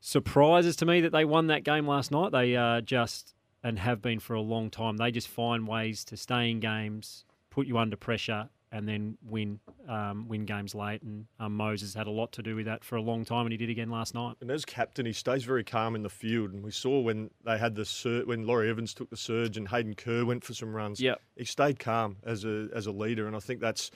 surprises 0.00 0.76
to 0.76 0.86
me 0.86 1.00
that 1.00 1.12
they 1.12 1.24
won 1.24 1.46
that 1.46 1.64
game 1.64 1.86
last 1.86 2.10
night. 2.10 2.32
They 2.32 2.56
uh, 2.56 2.80
just 2.82 3.34
and 3.64 3.78
have 3.78 4.02
been 4.02 4.18
for 4.18 4.34
a 4.34 4.40
long 4.40 4.70
time. 4.70 4.96
They 4.96 5.10
just 5.10 5.28
find 5.28 5.66
ways 5.66 6.04
to 6.06 6.16
stay 6.16 6.50
in 6.50 6.60
games, 6.60 7.24
put 7.50 7.66
you 7.66 7.78
under 7.78 7.96
pressure, 7.96 8.48
and 8.72 8.88
then 8.88 9.18
win 9.22 9.60
um, 9.86 10.26
win 10.26 10.46
games 10.46 10.74
late. 10.74 11.02
And 11.02 11.26
um, 11.38 11.56
Moses 11.56 11.94
had 11.94 12.06
a 12.06 12.10
lot 12.10 12.32
to 12.32 12.42
do 12.42 12.56
with 12.56 12.66
that 12.66 12.82
for 12.82 12.96
a 12.96 13.02
long 13.02 13.24
time, 13.24 13.46
and 13.46 13.52
he 13.52 13.58
did 13.58 13.70
again 13.70 13.90
last 13.90 14.14
night. 14.14 14.36
And 14.40 14.50
as 14.50 14.64
captain, 14.64 15.06
he 15.06 15.12
stays 15.12 15.44
very 15.44 15.62
calm 15.62 15.94
in 15.94 16.02
the 16.02 16.10
field. 16.10 16.52
And 16.52 16.64
we 16.64 16.70
saw 16.70 17.00
when 17.00 17.30
they 17.44 17.58
had 17.58 17.74
the 17.74 17.84
sur- 17.84 18.24
when 18.24 18.46
Laurie 18.46 18.70
Evans 18.70 18.94
took 18.94 19.10
the 19.10 19.16
surge 19.16 19.56
and 19.56 19.68
Hayden 19.68 19.94
Kerr 19.94 20.24
went 20.24 20.42
for 20.42 20.54
some 20.54 20.74
runs. 20.74 21.00
Yep. 21.00 21.20
he 21.36 21.44
stayed 21.44 21.78
calm 21.78 22.16
as 22.24 22.44
a 22.44 22.68
as 22.74 22.86
a 22.86 22.92
leader, 22.92 23.26
and 23.26 23.36
I 23.36 23.40
think 23.40 23.60
that's 23.60 23.90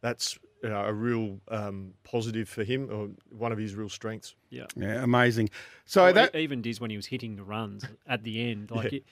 that's 0.00 0.38
you 0.62 0.70
know, 0.70 0.80
a 0.80 0.92
real 0.94 1.40
um, 1.48 1.92
positive 2.04 2.48
for 2.48 2.64
him, 2.64 2.88
or 2.90 3.10
one 3.30 3.52
of 3.52 3.58
his 3.58 3.74
real 3.74 3.90
strengths. 3.90 4.34
Yeah, 4.48 4.64
Yeah, 4.74 5.02
amazing. 5.04 5.50
So 5.84 6.04
Well, 6.04 6.14
that 6.14 6.34
e- 6.34 6.38
even 6.38 6.62
Diz 6.62 6.80
when 6.80 6.88
he 6.88 6.96
was 6.96 7.04
hitting 7.06 7.36
the 7.36 7.44
runs 7.44 7.84
at 8.06 8.24
the 8.24 8.50
end, 8.50 8.70
like. 8.74 8.92
Yeah. 8.92 8.98
It, 8.98 9.04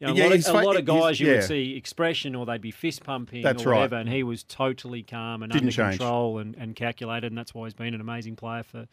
you 0.00 0.06
know, 0.06 0.12
Yeah, 0.14 0.24
a, 0.24 0.28
lot 0.28 0.38
of, 0.38 0.46
a 0.48 0.52
lot 0.66 0.76
of 0.76 0.84
guys 0.84 1.20
you 1.20 1.28
yeah. 1.28 1.34
would 1.34 1.44
see 1.44 1.76
expression 1.76 2.34
or 2.34 2.46
they'd 2.46 2.60
be 2.60 2.70
fist 2.70 3.02
pumping 3.04 3.42
That's 3.42 3.64
or 3.64 3.70
right. 3.70 3.76
whatever, 3.78 3.96
and 3.96 4.08
he 4.08 4.22
was 4.22 4.44
totally 4.44 5.02
calm 5.02 5.42
and 5.42 5.52
Didn't 5.52 5.64
under 5.66 5.72
change. 5.72 5.98
control 5.98 6.38
and, 6.38 6.54
and 6.56 6.76
calculated, 6.76 7.26
and 7.32 7.38
that's 7.38 7.54
why 7.54 7.66
he's 7.66 7.74
been 7.74 7.94
an 7.94 8.00
amazing 8.00 8.36
player 8.36 8.62
for 8.62 8.86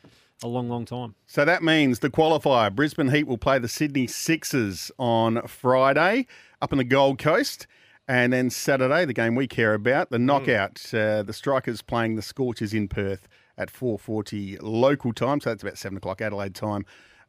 a 0.43 0.47
long, 0.47 0.69
long 0.69 0.85
time. 0.85 1.15
So 1.27 1.45
that 1.45 1.63
means 1.63 1.99
the 1.99 2.09
qualifier, 2.09 2.73
Brisbane 2.73 3.09
Heat 3.09 3.27
will 3.27 3.37
play 3.37 3.59
the 3.59 3.67
Sydney 3.67 4.07
Sixers 4.07 4.91
on 4.97 5.45
Friday 5.47 6.27
up 6.61 6.71
in 6.71 6.77
the 6.77 6.83
Gold 6.83 7.19
Coast. 7.19 7.67
And 8.07 8.33
then 8.33 8.51
Saturday, 8.51 9.05
the 9.05 9.13
game 9.13 9.33
we 9.33 9.47
care 9.47 9.73
about, 9.73 10.11
the 10.11 10.19
knockout, 10.19 10.93
uh, 10.93 11.23
the 11.23 11.33
Strikers 11.33 11.81
playing 11.81 12.15
the 12.15 12.21
Scorchers 12.21 12.71
in 12.71 12.87
Perth 12.87 13.27
at 13.57 13.73
4.40 13.73 14.59
local 14.61 15.11
time. 15.11 15.39
So 15.41 15.49
that's 15.49 15.63
about 15.63 15.77
7 15.79 15.97
o'clock 15.97 16.21
Adelaide 16.21 16.53
time 16.53 16.85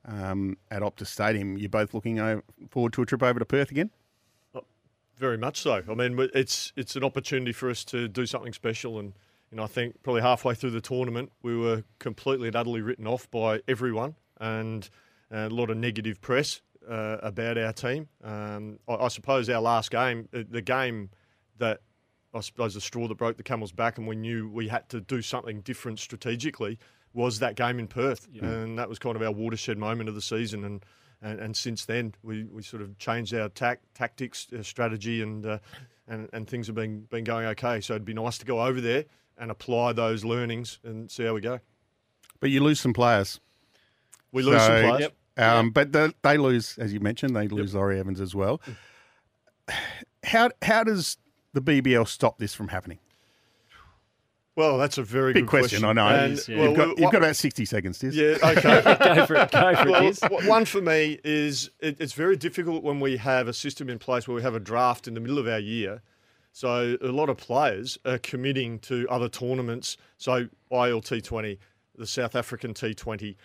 um, 0.06 0.56
at 0.70 0.82
Optus 0.82 1.08
Stadium. 1.08 1.58
You're 1.58 1.68
both 1.68 1.92
looking 1.92 2.18
o- 2.18 2.42
forward 2.70 2.92
to 2.94 3.02
a 3.02 3.06
trip 3.06 3.22
over 3.22 3.38
to 3.38 3.44
Perth 3.44 3.70
again? 3.70 3.90
Very 5.16 5.38
much 5.38 5.60
so. 5.60 5.82
I 5.88 5.94
mean, 5.94 6.28
it's 6.34 6.74
it's 6.76 6.94
an 6.94 7.02
opportunity 7.02 7.52
for 7.52 7.70
us 7.70 7.84
to 7.86 8.06
do 8.06 8.26
something 8.26 8.52
special, 8.52 8.98
and 8.98 9.14
you 9.50 9.56
know, 9.56 9.62
I 9.62 9.66
think 9.66 10.02
probably 10.02 10.20
halfway 10.20 10.54
through 10.54 10.72
the 10.72 10.82
tournament, 10.82 11.32
we 11.42 11.56
were 11.56 11.84
completely 11.98 12.48
and 12.48 12.56
utterly 12.56 12.82
written 12.82 13.06
off 13.06 13.30
by 13.30 13.62
everyone, 13.66 14.14
and 14.38 14.88
uh, 15.32 15.48
a 15.50 15.54
lot 15.54 15.70
of 15.70 15.78
negative 15.78 16.20
press 16.20 16.60
uh, 16.86 17.16
about 17.22 17.56
our 17.56 17.72
team. 17.72 18.08
Um, 18.22 18.78
I, 18.86 18.94
I 18.96 19.08
suppose 19.08 19.48
our 19.48 19.62
last 19.62 19.90
game, 19.90 20.28
uh, 20.34 20.42
the 20.50 20.60
game 20.60 21.08
that 21.56 21.80
I 22.34 22.40
suppose 22.40 22.74
the 22.74 22.82
straw 22.82 23.08
that 23.08 23.16
broke 23.16 23.38
the 23.38 23.42
camel's 23.42 23.72
back, 23.72 23.96
and 23.96 24.06
we 24.06 24.16
knew 24.16 24.50
we 24.50 24.68
had 24.68 24.88
to 24.90 25.00
do 25.00 25.22
something 25.22 25.62
different 25.62 25.98
strategically, 25.98 26.78
was 27.16 27.40
that 27.40 27.56
game 27.56 27.80
in 27.80 27.88
Perth, 27.88 28.28
and 28.40 28.78
that 28.78 28.88
was 28.88 29.00
kind 29.00 29.16
of 29.16 29.22
our 29.22 29.32
watershed 29.32 29.78
moment 29.78 30.08
of 30.08 30.14
the 30.14 30.22
season, 30.22 30.62
and. 30.64 30.84
And, 31.22 31.40
and 31.40 31.56
since 31.56 31.86
then, 31.86 32.14
we, 32.22 32.44
we 32.44 32.62
sort 32.62 32.82
of 32.82 32.98
changed 32.98 33.32
our 33.32 33.48
tac- 33.48 33.80
tactics, 33.94 34.46
uh, 34.52 34.62
strategy, 34.62 35.22
and, 35.22 35.46
uh, 35.46 35.58
and 36.06 36.28
and 36.34 36.46
things 36.46 36.66
have 36.66 36.76
been 36.76 37.06
been 37.10 37.24
going 37.24 37.46
okay. 37.46 37.80
So 37.80 37.94
it'd 37.94 38.04
be 38.04 38.12
nice 38.12 38.36
to 38.38 38.44
go 38.44 38.62
over 38.62 38.82
there 38.82 39.06
and 39.38 39.50
apply 39.50 39.94
those 39.94 40.26
learnings 40.26 40.78
and 40.84 41.10
see 41.10 41.24
how 41.24 41.32
we 41.32 41.40
go. 41.40 41.58
But 42.38 42.50
you 42.50 42.62
lose 42.62 42.80
some 42.80 42.92
players. 42.92 43.40
We 44.30 44.42
lose 44.42 44.60
some 44.60 44.76
So, 44.76 44.82
players. 44.82 45.10
Um, 45.38 45.70
But 45.70 45.92
the, 45.92 46.14
they 46.22 46.36
lose, 46.36 46.76
as 46.76 46.92
you 46.92 47.00
mentioned, 47.00 47.34
they 47.34 47.48
lose 47.48 47.74
Laurie 47.74 47.98
Evans 47.98 48.20
as 48.20 48.34
well. 48.34 48.60
How 50.22 50.50
how 50.60 50.84
does 50.84 51.16
the 51.54 51.62
BBL 51.62 52.06
stop 52.06 52.38
this 52.38 52.54
from 52.54 52.68
happening? 52.68 52.98
Well, 54.56 54.78
that's 54.78 54.96
a 54.96 55.02
very 55.02 55.34
Big 55.34 55.44
good 55.44 55.50
question, 55.50 55.84
I 55.84 55.92
know. 55.92 56.06
And, 56.06 56.32
is, 56.32 56.48
yeah. 56.48 56.56
well, 56.56 56.68
you've, 56.68 56.76
got, 56.76 56.96
we- 56.96 57.02
you've 57.02 57.12
got 57.12 57.22
about 57.22 57.36
60 57.36 57.64
seconds, 57.66 57.98
Diz. 57.98 58.16
Yeah, 58.16 58.38
okay. 58.42 58.82
Go 58.82 59.26
for 59.26 59.36
it, 59.36 59.50
go 59.52 59.74
for 59.76 59.88
it, 59.88 59.90
well, 59.90 60.00
Diz. 60.02 60.48
one 60.48 60.64
for 60.64 60.80
me 60.80 61.20
is 61.24 61.70
it, 61.80 62.00
it's 62.00 62.14
very 62.14 62.36
difficult 62.36 62.82
when 62.82 62.98
we 62.98 63.18
have 63.18 63.48
a 63.48 63.52
system 63.52 63.90
in 63.90 63.98
place 63.98 64.26
where 64.26 64.34
we 64.34 64.42
have 64.42 64.54
a 64.54 64.60
draft 64.60 65.06
in 65.06 65.12
the 65.14 65.20
middle 65.20 65.38
of 65.38 65.46
our 65.46 65.58
year. 65.58 66.00
So 66.52 66.96
a 67.02 67.08
lot 67.08 67.28
of 67.28 67.36
players 67.36 67.98
are 68.06 68.16
committing 68.16 68.78
to 68.80 69.06
other 69.10 69.28
tournaments. 69.28 69.98
So 70.16 70.48
IL 70.70 71.02
T20, 71.02 71.58
the 71.96 72.06
South 72.06 72.34
African 72.34 72.72
T20, 72.72 73.36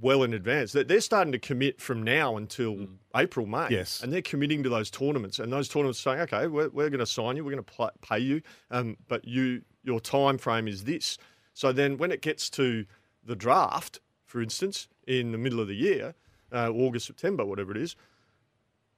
well 0.00 0.22
in 0.22 0.32
advance. 0.34 0.70
They're, 0.70 0.84
they're 0.84 1.00
starting 1.00 1.32
to 1.32 1.38
commit 1.40 1.80
from 1.80 2.04
now 2.04 2.36
until 2.36 2.86
April, 3.16 3.46
May. 3.46 3.66
Yes. 3.70 4.04
And 4.04 4.12
they're 4.12 4.22
committing 4.22 4.62
to 4.62 4.68
those 4.68 4.88
tournaments. 4.88 5.40
And 5.40 5.52
those 5.52 5.68
tournaments 5.68 5.98
are 6.06 6.14
saying, 6.14 6.20
okay, 6.32 6.46
we're, 6.46 6.68
we're 6.68 6.90
going 6.90 7.00
to 7.00 7.06
sign 7.06 7.36
you, 7.36 7.44
we're 7.44 7.50
going 7.50 7.64
to 7.64 7.92
pay 8.02 8.20
you, 8.20 8.40
um, 8.70 8.96
but 9.08 9.24
you 9.26 9.62
your 9.82 10.00
time 10.00 10.38
frame 10.38 10.68
is 10.68 10.84
this. 10.84 11.18
So 11.54 11.72
then 11.72 11.96
when 11.96 12.12
it 12.12 12.22
gets 12.22 12.48
to 12.50 12.86
the 13.24 13.36
draft, 13.36 14.00
for 14.24 14.40
instance, 14.40 14.88
in 15.06 15.32
the 15.32 15.38
middle 15.38 15.60
of 15.60 15.68
the 15.68 15.74
year, 15.74 16.14
uh, 16.52 16.70
August, 16.70 17.06
September, 17.06 17.44
whatever 17.44 17.72
it 17.72 17.76
is, 17.76 17.96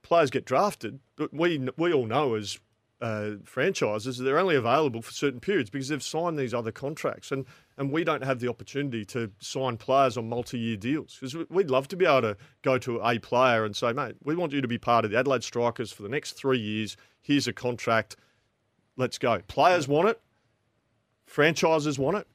players 0.01 0.29
get 0.29 0.45
drafted, 0.45 0.99
but 1.15 1.33
we 1.33 1.69
we 1.77 1.93
all 1.93 2.05
know 2.05 2.35
as 2.35 2.59
uh, 3.01 3.31
franchises 3.43 4.17
they're 4.17 4.39
only 4.39 4.55
available 4.55 5.01
for 5.01 5.11
certain 5.11 5.41
periods 5.41 5.69
because 5.69 5.89
they've 5.89 6.01
signed 6.01 6.37
these 6.37 6.53
other 6.53 6.71
contracts, 6.71 7.31
and 7.31 7.45
and 7.77 7.91
we 7.91 8.03
don't 8.03 8.23
have 8.23 8.39
the 8.39 8.47
opportunity 8.47 9.03
to 9.03 9.31
sign 9.39 9.77
players 9.77 10.17
on 10.17 10.29
multi-year 10.29 10.77
deals 10.77 11.17
because 11.19 11.35
we'd 11.49 11.69
love 11.69 11.87
to 11.87 11.95
be 11.95 12.05
able 12.05 12.21
to 12.21 12.37
go 12.61 12.77
to 12.77 13.01
a 13.01 13.19
player 13.19 13.65
and 13.65 13.75
say, 13.75 13.91
mate, 13.91 14.15
we 14.23 14.35
want 14.35 14.53
you 14.53 14.61
to 14.61 14.67
be 14.67 14.77
part 14.77 15.03
of 15.03 15.11
the 15.11 15.17
Adelaide 15.17 15.43
Strikers 15.43 15.91
for 15.91 16.03
the 16.03 16.09
next 16.09 16.33
three 16.33 16.59
years. 16.59 16.95
Here's 17.21 17.47
a 17.47 17.53
contract. 17.53 18.15
Let's 18.95 19.17
go. 19.17 19.39
Players 19.47 19.87
want 19.87 20.09
it. 20.09 20.21
Franchises 21.33 21.97
want 21.97 22.17
it. 22.17 22.27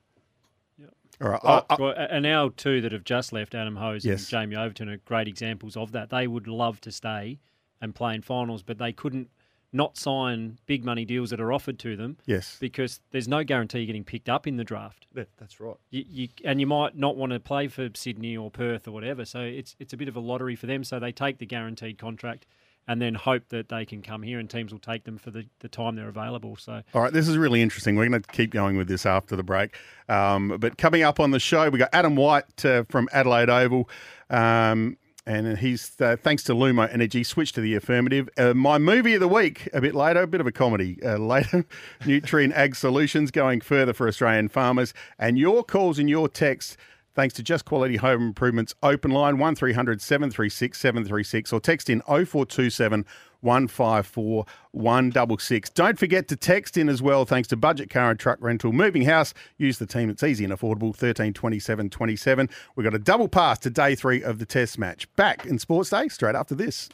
All 1.20 1.28
right. 1.30 1.40
I- 1.44 1.62
I- 1.70 1.76
Well, 1.78 1.94
and 1.96 2.24
now 2.24 2.48
two 2.56 2.80
that 2.80 2.90
have 2.92 3.04
just 3.04 3.32
left, 3.32 3.54
Adam 3.54 3.76
Hose 3.76 4.04
Yes. 4.04 4.20
and 4.20 4.28
Jamie 4.28 4.56
Overton, 4.56 4.88
are 4.88 4.96
great 4.98 5.28
examples 5.28 5.76
of 5.76 5.92
that. 5.92 6.10
They 6.10 6.26
would 6.26 6.48
love 6.48 6.80
to 6.82 6.90
stay 6.92 7.38
and 7.80 7.94
play 7.94 8.14
in 8.16 8.22
finals, 8.22 8.62
but 8.64 8.78
they 8.78 8.92
couldn't 8.92 9.30
not 9.72 9.96
sign 9.96 10.58
big 10.66 10.84
money 10.84 11.04
deals 11.04 11.30
that 11.30 11.40
are 11.40 11.52
offered 11.52 11.78
to 11.78 11.94
them 11.94 12.16
yes. 12.24 12.56
because 12.58 13.00
there's 13.10 13.28
no 13.28 13.44
guarantee 13.44 13.80
you're 13.80 13.86
getting 13.86 14.02
picked 14.04 14.28
up 14.28 14.46
in 14.46 14.56
the 14.56 14.64
draft. 14.64 15.06
Yeah, 15.14 15.24
that's 15.36 15.60
right. 15.60 15.76
You, 15.90 16.04
you, 16.08 16.28
and 16.44 16.58
you 16.58 16.66
might 16.66 16.96
not 16.96 17.16
want 17.16 17.32
to 17.32 17.38
play 17.40 17.68
for 17.68 17.88
Sydney 17.94 18.36
or 18.36 18.50
Perth 18.50 18.88
or 18.88 18.92
whatever. 18.92 19.24
So 19.24 19.40
it's 19.42 19.76
it's 19.78 19.92
a 19.92 19.96
bit 19.96 20.08
of 20.08 20.16
a 20.16 20.20
lottery 20.20 20.56
for 20.56 20.66
them. 20.66 20.82
So 20.84 20.98
they 20.98 21.12
take 21.12 21.38
the 21.38 21.46
guaranteed 21.46 21.98
contract 21.98 22.46
and 22.88 23.00
then 23.02 23.14
hope 23.14 23.46
that 23.50 23.68
they 23.68 23.84
can 23.84 24.00
come 24.00 24.22
here 24.22 24.38
and 24.38 24.48
teams 24.48 24.72
will 24.72 24.80
take 24.80 25.04
them 25.04 25.18
for 25.18 25.30
the, 25.30 25.44
the 25.60 25.68
time 25.68 25.94
they're 25.94 26.08
available. 26.08 26.56
So 26.56 26.82
All 26.94 27.02
right, 27.02 27.12
this 27.12 27.28
is 27.28 27.36
really 27.36 27.60
interesting. 27.60 27.94
We're 27.96 28.08
going 28.08 28.22
to 28.22 28.32
keep 28.32 28.50
going 28.50 28.78
with 28.78 28.88
this 28.88 29.04
after 29.04 29.36
the 29.36 29.42
break. 29.42 29.76
Um, 30.08 30.56
but 30.58 30.78
coming 30.78 31.02
up 31.02 31.20
on 31.20 31.30
the 31.30 31.38
show, 31.38 31.68
we 31.68 31.78
got 31.78 31.90
Adam 31.92 32.16
White 32.16 32.64
uh, 32.64 32.84
from 32.88 33.08
Adelaide 33.12 33.50
Oval. 33.50 33.90
Um, 34.30 34.96
and 35.26 35.58
he's, 35.58 36.00
uh, 36.00 36.16
thanks 36.18 36.42
to 36.44 36.54
Lumo 36.54 36.90
Energy, 36.90 37.22
switched 37.22 37.54
to 37.56 37.60
the 37.60 37.74
affirmative. 37.74 38.30
Uh, 38.38 38.54
my 38.54 38.78
movie 38.78 39.12
of 39.12 39.20
the 39.20 39.28
week, 39.28 39.68
a 39.74 39.80
bit 39.82 39.94
later, 39.94 40.22
a 40.22 40.26
bit 40.26 40.40
of 40.40 40.46
a 40.46 40.52
comedy 40.52 40.98
uh, 41.04 41.18
later. 41.18 41.66
Nutrien 42.00 42.52
Ag 42.54 42.74
Solutions 42.74 43.30
going 43.30 43.60
further 43.60 43.92
for 43.92 44.08
Australian 44.08 44.48
farmers. 44.48 44.94
And 45.18 45.38
your 45.38 45.62
calls 45.62 45.98
and 45.98 46.08
your 46.08 46.30
texts, 46.30 46.78
thanks 47.18 47.34
to 47.34 47.42
Just 47.42 47.64
Quality 47.64 47.96
Home 47.96 48.28
Improvements 48.28 48.76
open 48.80 49.10
line 49.10 49.38
1300 49.38 50.00
736 50.00 50.78
736 50.78 51.52
or 51.52 51.58
text 51.58 51.90
in 51.90 52.00
0427 52.02 53.04
154 53.40 54.46
166. 54.70 55.70
Don't 55.70 55.98
forget 55.98 56.28
to 56.28 56.36
text 56.36 56.76
in 56.76 56.88
as 56.88 57.02
well, 57.02 57.24
thanks 57.24 57.48
to 57.48 57.56
Budget 57.56 57.90
Car 57.90 58.10
and 58.10 58.20
Truck 58.20 58.38
Rental. 58.40 58.72
Moving 58.72 59.02
house, 59.02 59.34
use 59.56 59.78
the 59.78 59.86
team. 59.86 60.10
It's 60.10 60.22
easy 60.22 60.44
and 60.44 60.52
affordable. 60.52 60.94
13 60.94 61.32
27 61.32 61.90
27. 61.90 62.48
We've 62.76 62.84
got 62.84 62.94
a 62.94 63.00
double 63.00 63.26
pass 63.26 63.58
to 63.60 63.70
day 63.70 63.96
three 63.96 64.22
of 64.22 64.38
the 64.38 64.46
test 64.46 64.78
match. 64.78 65.12
Back 65.16 65.44
in 65.44 65.58
Sports 65.58 65.90
Day 65.90 66.06
straight 66.06 66.36
after 66.36 66.54
this. 66.54 66.88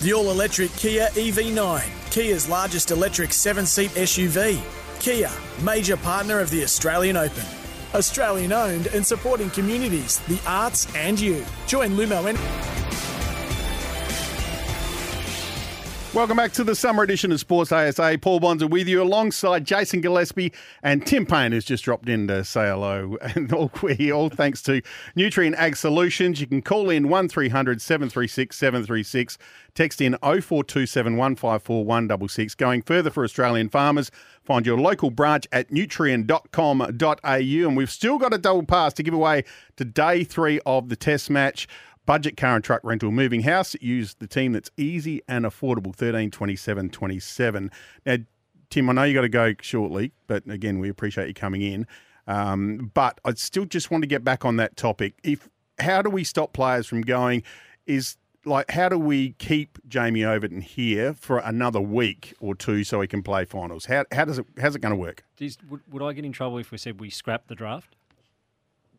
The 0.00 0.14
all 0.14 0.32
electric 0.32 0.72
Kia 0.72 1.06
EV9, 1.10 2.10
Kia's 2.10 2.48
largest 2.48 2.90
electric 2.90 3.32
seven 3.32 3.66
seat 3.66 3.92
SUV. 3.92 4.58
Kia, 4.98 5.30
major 5.62 5.96
partner 5.96 6.40
of 6.40 6.50
the 6.50 6.64
Australian 6.64 7.16
Open. 7.16 7.57
Australian 7.94 8.52
owned 8.52 8.88
and 8.88 9.06
supporting 9.06 9.50
communities, 9.50 10.18
the 10.28 10.40
arts, 10.46 10.86
and 10.94 11.18
you. 11.18 11.44
Join 11.66 11.90
Lumo 11.90 12.28
and. 12.28 12.87
Welcome 16.14 16.38
back 16.38 16.52
to 16.52 16.64
the 16.64 16.74
summer 16.74 17.02
edition 17.02 17.32
of 17.32 17.38
Sports 17.38 17.70
ASA. 17.70 18.18
Paul 18.22 18.40
Bonsor 18.40 18.66
with 18.66 18.88
you 18.88 19.02
alongside 19.02 19.66
Jason 19.66 20.00
Gillespie 20.00 20.54
and 20.82 21.06
Tim 21.06 21.26
Paine, 21.26 21.52
has 21.52 21.66
just 21.66 21.84
dropped 21.84 22.08
in 22.08 22.26
to 22.28 22.44
say 22.44 22.66
hello. 22.66 23.18
And 23.36 23.52
all, 23.52 23.70
we, 23.82 24.10
all 24.10 24.30
thanks 24.30 24.62
to 24.62 24.80
Nutrien 25.14 25.54
Ag 25.56 25.76
Solutions. 25.76 26.40
You 26.40 26.46
can 26.46 26.62
call 26.62 26.88
in 26.88 27.10
1300 27.10 27.82
736 27.82 28.56
736, 28.56 29.36
text 29.74 30.00
in 30.00 30.16
0427 30.22 31.16
154 31.18 31.84
166. 31.84 32.54
Going 32.54 32.80
further 32.80 33.10
for 33.10 33.22
Australian 33.22 33.68
farmers, 33.68 34.10
find 34.42 34.64
your 34.64 34.80
local 34.80 35.10
branch 35.10 35.46
at 35.52 35.70
nutrien.com.au. 35.70 36.88
And 37.68 37.76
we've 37.76 37.90
still 37.90 38.18
got 38.18 38.32
a 38.32 38.38
double 38.38 38.64
pass 38.64 38.94
to 38.94 39.02
give 39.02 39.14
away 39.14 39.44
to 39.76 39.84
day 39.84 40.24
three 40.24 40.58
of 40.64 40.88
the 40.88 40.96
test 40.96 41.28
match. 41.28 41.68
Budget 42.08 42.38
car 42.38 42.54
and 42.54 42.64
truck 42.64 42.80
rental 42.84 43.10
moving 43.10 43.42
house. 43.42 43.76
Use 43.82 44.14
the 44.14 44.26
team 44.26 44.52
that's 44.54 44.70
easy 44.78 45.20
and 45.28 45.44
affordable. 45.44 45.94
13 45.94 46.30
27 46.30 46.88
27. 46.88 47.70
Now, 48.06 48.16
Tim, 48.70 48.88
I 48.88 48.94
know 48.94 49.02
you 49.02 49.12
got 49.12 49.20
to 49.20 49.28
go 49.28 49.52
shortly, 49.60 50.12
but 50.26 50.42
again, 50.48 50.78
we 50.78 50.88
appreciate 50.88 51.28
you 51.28 51.34
coming 51.34 51.60
in. 51.60 51.86
Um, 52.26 52.90
but 52.94 53.20
I 53.26 53.34
still 53.34 53.66
just 53.66 53.90
want 53.90 54.04
to 54.04 54.06
get 54.06 54.24
back 54.24 54.46
on 54.46 54.56
that 54.56 54.74
topic. 54.74 55.18
If 55.22 55.50
how 55.78 56.00
do 56.00 56.08
we 56.08 56.24
stop 56.24 56.54
players 56.54 56.86
from 56.86 57.02
going? 57.02 57.42
Is 57.86 58.16
like 58.46 58.70
how 58.70 58.88
do 58.88 58.98
we 58.98 59.32
keep 59.32 59.78
Jamie 59.86 60.24
Overton 60.24 60.62
here 60.62 61.12
for 61.12 61.40
another 61.40 61.80
week 61.82 62.32
or 62.40 62.54
two 62.54 62.84
so 62.84 63.02
he 63.02 63.06
can 63.06 63.22
play 63.22 63.44
finals? 63.44 63.84
How 63.84 64.06
how 64.12 64.24
does 64.24 64.38
it 64.38 64.46
how's 64.58 64.74
it 64.74 64.78
going 64.80 64.94
to 64.94 64.98
work? 64.98 65.24
Does, 65.36 65.58
would, 65.68 65.82
would 65.92 66.02
I 66.02 66.14
get 66.14 66.24
in 66.24 66.32
trouble 66.32 66.56
if 66.56 66.70
we 66.70 66.78
said 66.78 67.00
we 67.00 67.10
scrap 67.10 67.48
the 67.48 67.54
draft? 67.54 67.96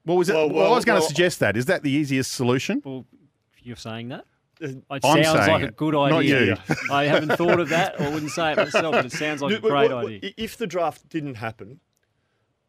Well, 0.06 0.18
was 0.18 0.30
it? 0.30 0.34
Well, 0.36 0.50
Well, 0.50 0.72
I 0.74 0.76
was 0.76 0.86
going 0.86 0.98
to 0.98 1.02
well- 1.02 1.08
suggest 1.10 1.40
that. 1.42 1.58
Is 1.58 1.66
that 1.66 1.84
the 1.84 1.92
easiest 1.92 2.32
solution? 2.32 2.82
Well, 2.86 3.06
you're 3.62 3.76
saying 3.76 4.10
that. 4.10 4.26
It 4.62 4.84
I'm 4.90 5.02
sounds 5.02 5.26
saying 5.28 5.36
like 5.52 5.64
a 5.64 5.68
it, 5.68 5.76
good 5.78 5.94
not 5.94 6.12
idea. 6.12 6.46
you. 6.70 6.76
I 6.92 7.06
haven't 7.06 7.38
thought 7.38 7.60
of 7.62 7.70
that. 7.70 8.00
I 8.02 8.10
wouldn't 8.14 8.32
say 8.32 8.52
it 8.52 8.58
myself, 8.58 8.92
but 8.94 9.06
it 9.06 9.12
sounds 9.14 9.42
like 9.42 9.52
a 9.52 9.56
No, 9.56 9.62
but 9.62 9.70
great 9.70 9.92
what- 9.92 10.06
idea. 10.06 10.32
If 10.38 10.58
the 10.58 10.68
draft 10.68 11.08
didn't 11.08 11.36
happen, 11.36 11.80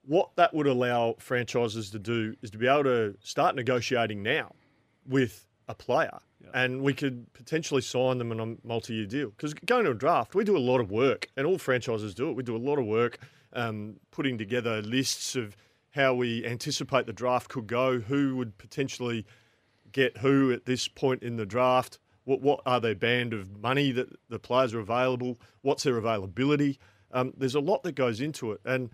what 0.07 0.31
that 0.37 0.55
would 0.55 0.67
allow 0.67 1.17
franchises 1.19 1.91
to 1.91 1.99
do 1.99 2.35
is 2.43 2.51
to 2.53 2.59
be 2.59 2.67
able 2.69 2.85
to 2.85 3.17
start 3.23 3.55
negotiating 3.57 4.23
now 4.23 4.53
with 5.07 5.47
a 5.69 5.75
player, 5.75 6.19
and 6.55 6.83
we 6.83 6.95
could 6.95 7.33
potentially 7.33 7.81
sign 7.83 8.19
them 8.19 8.31
on 8.33 8.41
a 8.41 8.67
multi-year 8.67 9.07
deal. 9.07 9.31
Because 9.31 9.55
going 9.55 9.85
to 9.85 9.91
a 9.91 9.95
draft, 9.95 10.35
we 10.35 10.45
do 10.45 10.57
a 10.57 10.59
lot 10.59 10.81
of 10.81 10.91
work, 10.91 11.29
and 11.37 11.47
all 11.47 11.59
franchises 11.59 12.15
do 12.15 12.29
it. 12.31 12.37
We 12.37 12.43
do 12.43 12.57
a 12.57 12.59
lot 12.59 12.79
of 12.79 12.87
work 12.87 13.19
um, 13.53 13.97
putting 14.11 14.39
together 14.39 14.81
lists 14.83 15.35
of 15.37 15.57
how 15.91 16.15
we 16.15 16.45
anticipate 16.47 17.07
the 17.07 17.13
draft 17.13 17.49
could 17.49 17.67
go, 17.67 17.99
who 17.99 18.37
would 18.37 18.57
potentially 18.59 19.27
get 19.93 20.19
who 20.19 20.53
at 20.53 20.67
this 20.67 20.89
point 20.89 21.23
in 21.23 21.37
the 21.37 21.47
draft. 21.47 21.99
What, 22.25 22.43
what 22.43 22.61
are 22.65 22.81
their 22.81 22.95
band 22.95 23.33
of 23.33 23.61
money 23.61 23.93
that 23.93 24.09
the 24.29 24.39
players 24.39 24.75
are 24.75 24.81
available? 24.81 25.41
What's 25.63 25.83
their 25.83 25.97
availability? 25.97 26.79
Um, 27.13 27.33
there's 27.37 27.57
a 27.57 27.61
lot 27.61 27.83
that 27.83 27.93
goes 27.97 28.21
into 28.21 28.53
it, 28.53 28.61
and 28.65 28.91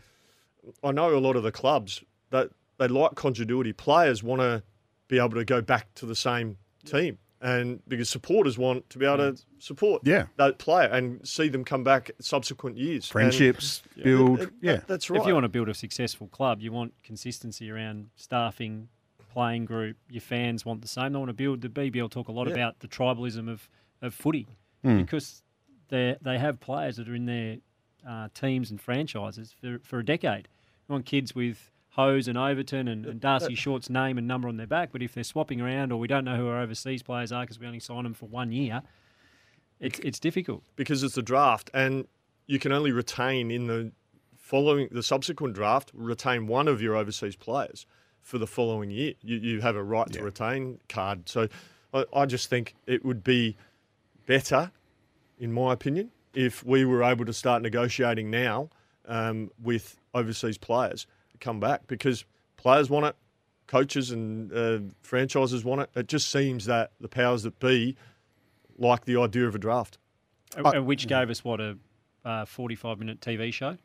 I 0.82 0.92
know 0.92 1.14
a 1.14 1.20
lot 1.20 1.36
of 1.36 1.42
the 1.42 1.52
clubs 1.52 2.02
that 2.30 2.50
they 2.78 2.88
like 2.88 3.14
continuity. 3.14 3.72
Players 3.72 4.22
want 4.22 4.40
to 4.40 4.62
be 5.08 5.18
able 5.18 5.34
to 5.34 5.44
go 5.44 5.60
back 5.60 5.92
to 5.94 6.06
the 6.06 6.16
same 6.16 6.56
team, 6.84 7.18
and 7.40 7.80
because 7.88 8.08
supporters 8.08 8.56
want 8.58 8.88
to 8.90 8.98
be 8.98 9.04
able 9.06 9.18
to 9.18 9.42
support 9.58 10.02
Yeah. 10.04 10.26
that 10.36 10.58
player 10.58 10.88
and 10.88 11.26
see 11.26 11.48
them 11.48 11.64
come 11.64 11.84
back 11.84 12.10
subsequent 12.20 12.76
years. 12.78 13.04
And- 13.04 13.12
Friendships 13.12 13.82
Yeah, 13.94 14.04
build. 14.04 14.38
that- 14.40 14.52
yeah, 14.62 14.80
that's 14.86 15.10
right. 15.10 15.20
If 15.20 15.26
you 15.26 15.34
want 15.34 15.44
to 15.44 15.48
build 15.48 15.68
a 15.68 15.74
successful 15.74 16.28
club, 16.28 16.60
you 16.60 16.72
want 16.72 16.94
consistency 17.02 17.70
around 17.70 18.08
staffing, 18.16 18.88
playing 19.30 19.66
group. 19.66 19.96
Your 20.08 20.22
fans 20.22 20.64
want 20.64 20.80
the 20.80 20.88
same. 20.88 21.12
They 21.12 21.18
want 21.18 21.28
to 21.28 21.34
build. 21.34 21.60
The 21.60 21.68
BBL 21.68 22.08
talk 22.10 22.28
a 22.28 22.32
lot 22.32 22.46
Yeah. 22.48 22.54
about 22.54 22.80
the 22.80 22.88
tribalism 22.88 23.48
of, 23.50 23.68
of 24.00 24.14
footy 24.14 24.46
Hmm. 24.82 24.98
because 25.02 25.42
they 25.88 26.16
they 26.22 26.38
have 26.38 26.58
players 26.60 26.96
that 26.96 27.08
are 27.08 27.14
in 27.14 27.26
their 27.26 27.58
uh, 28.06 28.28
teams 28.34 28.70
and 28.70 28.80
franchises 28.80 29.52
for, 29.60 29.78
for 29.80 29.98
a 29.98 30.04
decade. 30.04 30.48
You 30.88 30.92
want 30.92 31.06
kids 31.06 31.34
with 31.34 31.70
Hose 31.96 32.28
and 32.28 32.36
Overton 32.36 32.88
and, 32.88 33.06
and 33.06 33.20
Darcy 33.20 33.54
Short's 33.56 33.88
name 33.88 34.18
and 34.18 34.28
number 34.28 34.48
on 34.48 34.58
their 34.58 34.66
back, 34.66 34.90
but 34.92 35.02
if 35.02 35.14
they're 35.14 35.24
swapping 35.24 35.60
around 35.60 35.92
or 35.92 35.98
we 35.98 36.06
don't 36.06 36.24
know 36.24 36.36
who 36.36 36.46
our 36.46 36.60
overseas 36.60 37.02
players 37.02 37.32
are 37.32 37.42
because 37.42 37.58
we 37.58 37.66
only 37.66 37.80
sign 37.80 38.04
them 38.04 38.14
for 38.14 38.26
one 38.26 38.52
year, 38.52 38.82
it's 39.80 39.98
it's 40.00 40.20
difficult. 40.20 40.62
because 40.76 41.02
it's 41.02 41.16
a 41.16 41.22
draft 41.22 41.70
and 41.74 42.06
you 42.46 42.58
can 42.58 42.70
only 42.72 42.92
retain 42.92 43.50
in 43.50 43.66
the 43.66 43.92
following 44.36 44.88
the 44.92 45.02
subsequent 45.02 45.54
draft 45.54 45.90
retain 45.94 46.46
one 46.46 46.68
of 46.68 46.80
your 46.80 46.94
overseas 46.94 47.34
players 47.34 47.86
for 48.20 48.38
the 48.38 48.46
following 48.46 48.90
year. 48.90 49.14
You, 49.22 49.36
you 49.36 49.60
have 49.62 49.76
a 49.76 49.82
right 49.82 50.10
to 50.12 50.22
retain 50.22 50.80
card. 50.88 51.28
So 51.28 51.48
I, 51.94 52.04
I 52.12 52.26
just 52.26 52.50
think 52.50 52.74
it 52.86 53.04
would 53.04 53.24
be 53.24 53.56
better, 54.26 54.70
in 55.38 55.52
my 55.52 55.72
opinion, 55.72 56.10
if 56.34 56.64
we 56.64 56.84
were 56.84 57.02
able 57.02 57.24
to 57.24 57.32
start 57.32 57.62
negotiating 57.62 58.30
now 58.30 58.68
um, 59.06 59.50
with 59.62 59.96
overseas 60.14 60.58
players 60.58 61.06
to 61.06 61.15
come 61.40 61.60
back 61.60 61.86
because 61.86 62.24
players 62.56 62.88
want 62.90 63.06
it, 63.06 63.16
coaches 63.66 64.10
and 64.10 64.52
uh, 64.52 64.78
franchises 65.02 65.64
want 65.64 65.80
it. 65.82 65.90
It 65.94 66.08
just 66.08 66.30
seems 66.30 66.66
that 66.66 66.92
the 67.00 67.08
powers 67.08 67.42
that 67.44 67.58
be 67.58 67.96
like 68.78 69.04
the 69.04 69.18
idea 69.20 69.46
of 69.46 69.54
a 69.54 69.58
draft. 69.58 69.98
And- 70.56 70.66
and 70.66 70.86
which 70.86 71.06
gave 71.08 71.30
us 71.30 71.44
what 71.44 71.60
a 71.60 71.76
uh, 72.24 72.44
forty-five 72.44 72.98
minute 72.98 73.20
TV 73.20 73.52
show. 73.52 73.76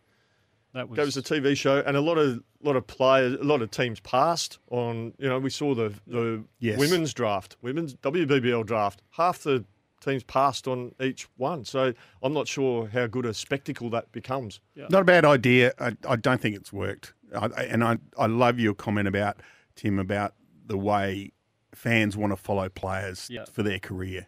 That 0.73 0.87
was 0.87 0.95
That 0.97 1.05
was 1.05 1.17
a 1.17 1.21
TV 1.21 1.55
show, 1.57 1.83
and 1.85 1.97
a 1.97 2.01
lot 2.01 2.17
of 2.17 2.41
lot 2.63 2.75
of 2.77 2.87
players, 2.87 3.33
a 3.33 3.43
lot 3.43 3.61
of 3.61 3.71
teams 3.71 3.99
passed 3.99 4.57
on. 4.69 5.13
You 5.17 5.27
know, 5.27 5.37
we 5.39 5.49
saw 5.49 5.75
the 5.75 5.93
the 6.07 6.43
Yes. 6.59 6.79
women's 6.79 7.13
draft, 7.13 7.57
women's 7.61 7.93
WBBL 7.95 8.65
draft. 8.65 9.01
Half 9.11 9.39
the 9.43 9.65
teams 10.01 10.23
passed 10.23 10.67
on 10.67 10.93
each 10.99 11.27
one, 11.37 11.63
so 11.63 11.93
I'm 12.21 12.33
not 12.33 12.47
sure 12.47 12.87
how 12.87 13.07
good 13.07 13.25
a 13.25 13.33
spectacle 13.33 13.89
that 13.91 14.11
becomes. 14.11 14.59
Not 14.75 15.01
a 15.01 15.05
bad 15.05 15.23
idea. 15.23 15.73
I, 15.79 15.95
I 16.07 16.15
don't 16.17 16.41
think 16.41 16.55
it's 16.55 16.73
worked. 16.73 17.13
I, 17.33 17.45
I- 17.45 17.63
and 17.63 17.83
I, 17.83 17.97
I 18.17 18.25
love 18.25 18.59
your 18.59 18.73
comment 18.73 19.07
about, 19.07 19.37
Tim, 19.75 19.99
about 19.99 20.33
the 20.65 20.77
way 20.77 21.31
fans 21.73 22.17
want 22.17 22.33
to 22.33 22.37
follow 22.37 22.67
players 22.67 23.27
Yeah. 23.29 23.45
for 23.45 23.63
their 23.63 23.79
career. 23.79 24.27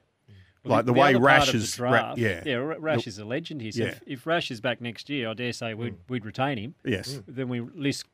Well, 0.63 0.77
like 0.77 0.85
the, 0.85 0.93
way 0.93 1.09
other 1.09 1.19
part 1.19 1.25
Rash 1.25 1.47
of 1.49 1.53
the 1.53 1.57
is. 1.57 1.79
Ra- 1.79 2.13
yeah. 2.15 2.41
yeah, 2.45 2.53
Rash 2.55 3.05
is 3.05 3.19
a 3.19 3.25
legend 3.25 3.61
here. 3.61 3.71
So 3.73 3.83
Yeah. 3.83 3.89
if, 3.89 4.01
if 4.07 4.25
Rash 4.25 4.49
is 4.49 4.61
back 4.61 4.79
next 4.79 5.09
year, 5.09 5.29
I 5.29 5.33
dare 5.33 5.51
say 5.51 5.73
we'd, 5.73 5.93
mm. 5.93 5.97
we'd 6.07 6.25
retain 6.25 6.57
him. 6.57 6.75
Yes. 6.85 7.15
Mm. 7.15 7.23
Then 7.27 7.49
we 7.49 7.59
risk 7.59 8.07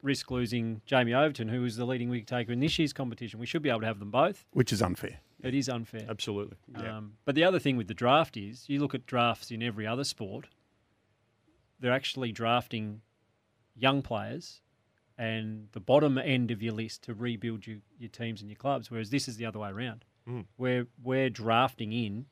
risk 0.00 0.30
losing 0.30 0.80
Jamie 0.86 1.12
Overton, 1.12 1.48
who 1.48 1.62
was 1.62 1.76
the 1.76 1.84
leading 1.84 2.08
wicket 2.08 2.28
taker 2.28 2.52
in 2.52 2.60
this 2.60 2.78
year's 2.78 2.92
competition. 2.92 3.40
We 3.40 3.46
should 3.46 3.62
be 3.62 3.68
able 3.68 3.80
to 3.80 3.86
have 3.86 3.98
them 3.98 4.12
both. 4.12 4.46
Which 4.52 4.72
is 4.72 4.80
unfair. 4.80 5.18
It 5.42 5.54
is 5.54 5.68
unfair. 5.68 6.04
Absolutely. 6.08 6.56
Um, 6.74 7.12
but 7.24 7.34
the 7.34 7.44
other 7.44 7.58
thing 7.58 7.76
with 7.76 7.86
the 7.88 7.94
draft 7.94 8.36
is 8.36 8.68
you 8.68 8.80
look 8.80 8.94
at 8.94 9.06
drafts 9.06 9.50
in 9.50 9.62
every 9.62 9.86
other 9.86 10.04
sport, 10.04 10.46
they're 11.80 11.92
actually 11.92 12.32
drafting 12.32 13.02
young 13.76 14.02
players 14.02 14.60
and 15.16 15.68
the 15.72 15.80
bottom 15.80 16.18
end 16.18 16.50
of 16.50 16.62
your 16.62 16.72
list 16.74 17.02
to 17.04 17.14
rebuild 17.14 17.66
your, 17.66 17.78
your 17.98 18.08
teams 18.10 18.40
and 18.40 18.50
your 18.50 18.56
clubs, 18.56 18.90
whereas 18.90 19.10
this 19.10 19.28
is 19.28 19.36
the 19.36 19.46
other 19.46 19.58
way 19.58 19.68
around. 19.70 20.04
Mm. 20.28 20.46
We're, 20.56 20.86
we're 21.02 21.30
drafting 21.30 21.92
in 21.92 22.26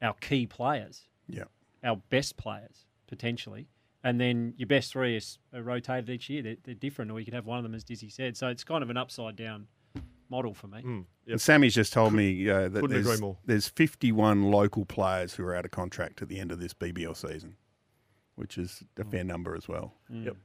our 0.00 0.14
key 0.14 0.46
players, 0.46 1.08
Yeah. 1.28 1.44
our 1.84 1.96
best 2.10 2.36
players, 2.36 2.86
potentially. 3.06 3.68
And 4.04 4.20
then 4.20 4.54
your 4.56 4.66
best 4.66 4.92
three 4.92 5.16
is, 5.16 5.38
are 5.54 5.62
rotated 5.62 6.10
each 6.10 6.28
year. 6.28 6.42
They're, 6.42 6.56
they're 6.64 6.74
different, 6.74 7.10
or 7.12 7.20
you 7.20 7.24
could 7.24 7.34
have 7.34 7.46
one 7.46 7.58
of 7.58 7.62
them, 7.62 7.74
as 7.74 7.84
Dizzy 7.84 8.08
said. 8.08 8.36
So 8.36 8.48
it's 8.48 8.64
kind 8.64 8.82
of 8.82 8.90
an 8.90 8.96
upside 8.96 9.36
down 9.36 9.68
model 10.32 10.54
for 10.54 10.66
me. 10.66 10.82
Mm. 10.82 11.04
And 11.28 11.40
Sammy's 11.40 11.74
just 11.74 11.92
told 11.92 12.12
me 12.12 12.50
uh, 12.50 12.68
that 12.68 12.88
there's, 12.88 13.20
more. 13.20 13.36
there's 13.46 13.68
51 13.68 14.50
local 14.50 14.84
players 14.84 15.34
who 15.34 15.44
are 15.44 15.54
out 15.54 15.64
of 15.64 15.70
contract 15.70 16.20
at 16.22 16.28
the 16.28 16.40
end 16.40 16.50
of 16.50 16.58
this 16.58 16.74
BBL 16.74 17.16
season, 17.16 17.54
which 18.34 18.58
is 18.58 18.82
a 18.98 19.04
fair 19.04 19.22
number 19.22 19.54
as 19.54 19.68
well. 19.68 19.94
Yep. 20.10 20.36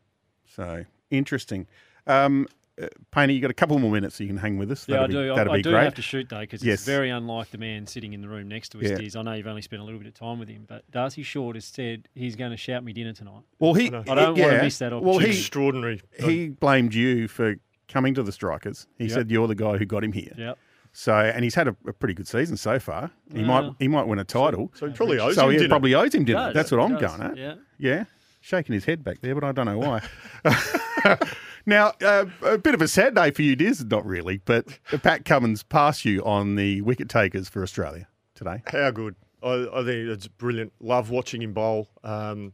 So 0.45 0.85
interesting. 1.09 1.65
Um, 2.05 2.47
uh, 2.79 2.87
Painter, 3.09 3.33
you 3.33 3.41
got 3.41 3.49
a 3.49 3.55
couple 3.55 3.79
more 3.79 3.91
minutes 3.91 4.17
so 4.17 4.23
you 4.23 4.27
can 4.29 4.37
hang 4.37 4.59
with 4.59 4.71
us. 4.71 4.87
Yeah, 4.87 4.97
I 4.97 4.99
That'd 4.99 5.09
be- 5.09 5.13
do. 5.23 5.31
I, 5.33 5.35
That'd 5.35 5.51
I 5.51 5.55
be 5.57 5.61
do 5.63 5.71
great. 5.71 5.83
have 5.85 5.95
to 5.95 6.01
shoot 6.03 6.29
though 6.29 6.41
because 6.41 6.63
Yes. 6.63 6.75
it's 6.75 6.83
very 6.85 7.09
unlike 7.09 7.49
the 7.49 7.57
man 7.57 7.87
sitting 7.87 8.13
in 8.13 8.21
the 8.21 8.27
room 8.29 8.47
next 8.47 8.69
to 8.73 8.77
us. 8.77 8.83
Yeah. 8.91 8.97
Diz. 8.97 9.15
I 9.15 9.23
know 9.23 9.33
you've 9.33 9.47
only 9.47 9.63
spent 9.63 9.81
a 9.81 9.85
little 9.85 9.99
bit 9.99 10.07
of 10.07 10.13
time 10.13 10.37
with 10.37 10.47
him, 10.47 10.65
but 10.67 10.89
Darcy 10.91 11.23
Short 11.23 11.55
has 11.55 11.65
said 11.65 12.07
he's 12.13 12.35
going 12.35 12.51
to 12.51 12.57
shout 12.57 12.83
me 12.83 12.93
dinner 12.93 13.13
tonight. 13.13 13.41
Well, 13.57 13.73
he. 13.73 13.91
I. 13.91 14.01
I 14.01 14.03
don't 14.03 14.17
want 14.17 14.37
yeah. 14.37 14.57
to 14.57 14.63
miss 14.63 14.77
that 14.77 14.91
Well, 14.91 15.01
opportunity. 15.15 15.31
he 15.33 15.39
Extraordinary. 15.39 16.01
he 16.23 16.49
blamed 16.49 16.93
you 16.93 17.27
for 17.27 17.55
coming 17.87 18.13
to 18.15 18.23
the 18.23 18.31
Strikers. 18.31 18.87
He 18.97 19.05
Yep. 19.05 19.13
said 19.13 19.31
you're 19.31 19.47
the 19.47 19.55
guy 19.55 19.77
who 19.77 19.85
got 19.85 20.03
him 20.03 20.11
here. 20.13 20.33
Yep. 20.37 20.57
So, 20.93 21.13
and 21.13 21.43
he's 21.43 21.53
had 21.55 21.67
a, 21.67 21.75
a 21.85 21.93
pretty 21.93 22.13
good 22.15 22.27
season 22.27 22.57
so 22.57 22.79
far. 22.79 23.11
He 23.33 23.43
might 23.43 23.71
he 23.79 23.87
might 23.87 24.07
win 24.07 24.17
a 24.19 24.23
title. 24.23 24.71
So 24.73 24.87
he 24.87 24.93
probably 24.93 25.19
owes 25.19 25.35
So 25.35 25.45
him 25.45 25.51
he 25.51 25.57
dinner. 25.57 25.69
probably 25.69 25.93
owes 25.93 26.15
him 26.15 26.25
dinner. 26.25 26.45
Does, 26.47 26.53
That's 26.55 26.71
what 26.71 26.79
I'm 26.81 26.97
does, 26.97 27.01
going 27.17 27.21
at. 27.31 27.37
Yeah. 27.37 27.55
Yeah, 27.77 28.05
shaking 28.41 28.73
his 28.73 28.85
head 28.85 29.03
back 29.03 29.19
there, 29.21 29.35
but 29.35 29.43
I 29.43 29.51
don't 29.51 29.65
know 29.67 29.77
why. 29.77 30.01
now, 31.65 31.93
uh, 32.01 32.25
a 32.43 32.57
bit 32.57 32.73
of 32.73 32.81
a 32.81 32.87
sad 32.87 33.15
day 33.15 33.31
for 33.31 33.41
you, 33.43 33.55
Diz. 33.55 33.83
Not 33.85 34.05
really, 34.05 34.41
but 34.45 34.65
Pat 35.03 35.25
Cummins 35.25 35.63
passed 35.63 36.05
you 36.05 36.23
on 36.23 36.55
the 36.55 36.81
wicket 36.81 37.09
takers 37.09 37.49
for 37.49 37.61
Australia 37.61 38.07
today. 38.35 38.63
How 38.67 38.91
good. 38.91 39.15
I, 39.43 39.67
I 39.71 39.83
think 39.83 40.09
it's 40.09 40.27
brilliant. 40.27 40.73
Love 40.79 41.09
watching 41.11 41.41
him 41.41 41.53
bowl. 41.53 41.89
Um, 42.03 42.53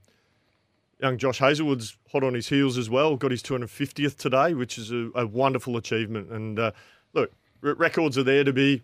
young 1.04 1.18
Josh 1.18 1.40
Hazlewood's 1.40 1.98
hot 2.12 2.24
on 2.24 2.34
his 2.34 2.48
heels 2.48 2.78
as 2.78 2.90
well. 2.90 3.16
Got 3.18 3.32
his 3.32 3.44
250th 3.44 4.18
today, 4.18 4.54
which 4.54 4.78
is 4.78 4.92
a, 4.92 5.10
a 5.14 5.28
wonderful 5.28 5.76
achievement. 5.78 6.32
And 6.32 6.58
uh, 6.58 6.72
look, 7.14 7.32
r- 7.62 7.74
records 7.76 8.18
are 8.18 8.24
there 8.24 8.44
to 8.44 8.54
be 8.54 8.82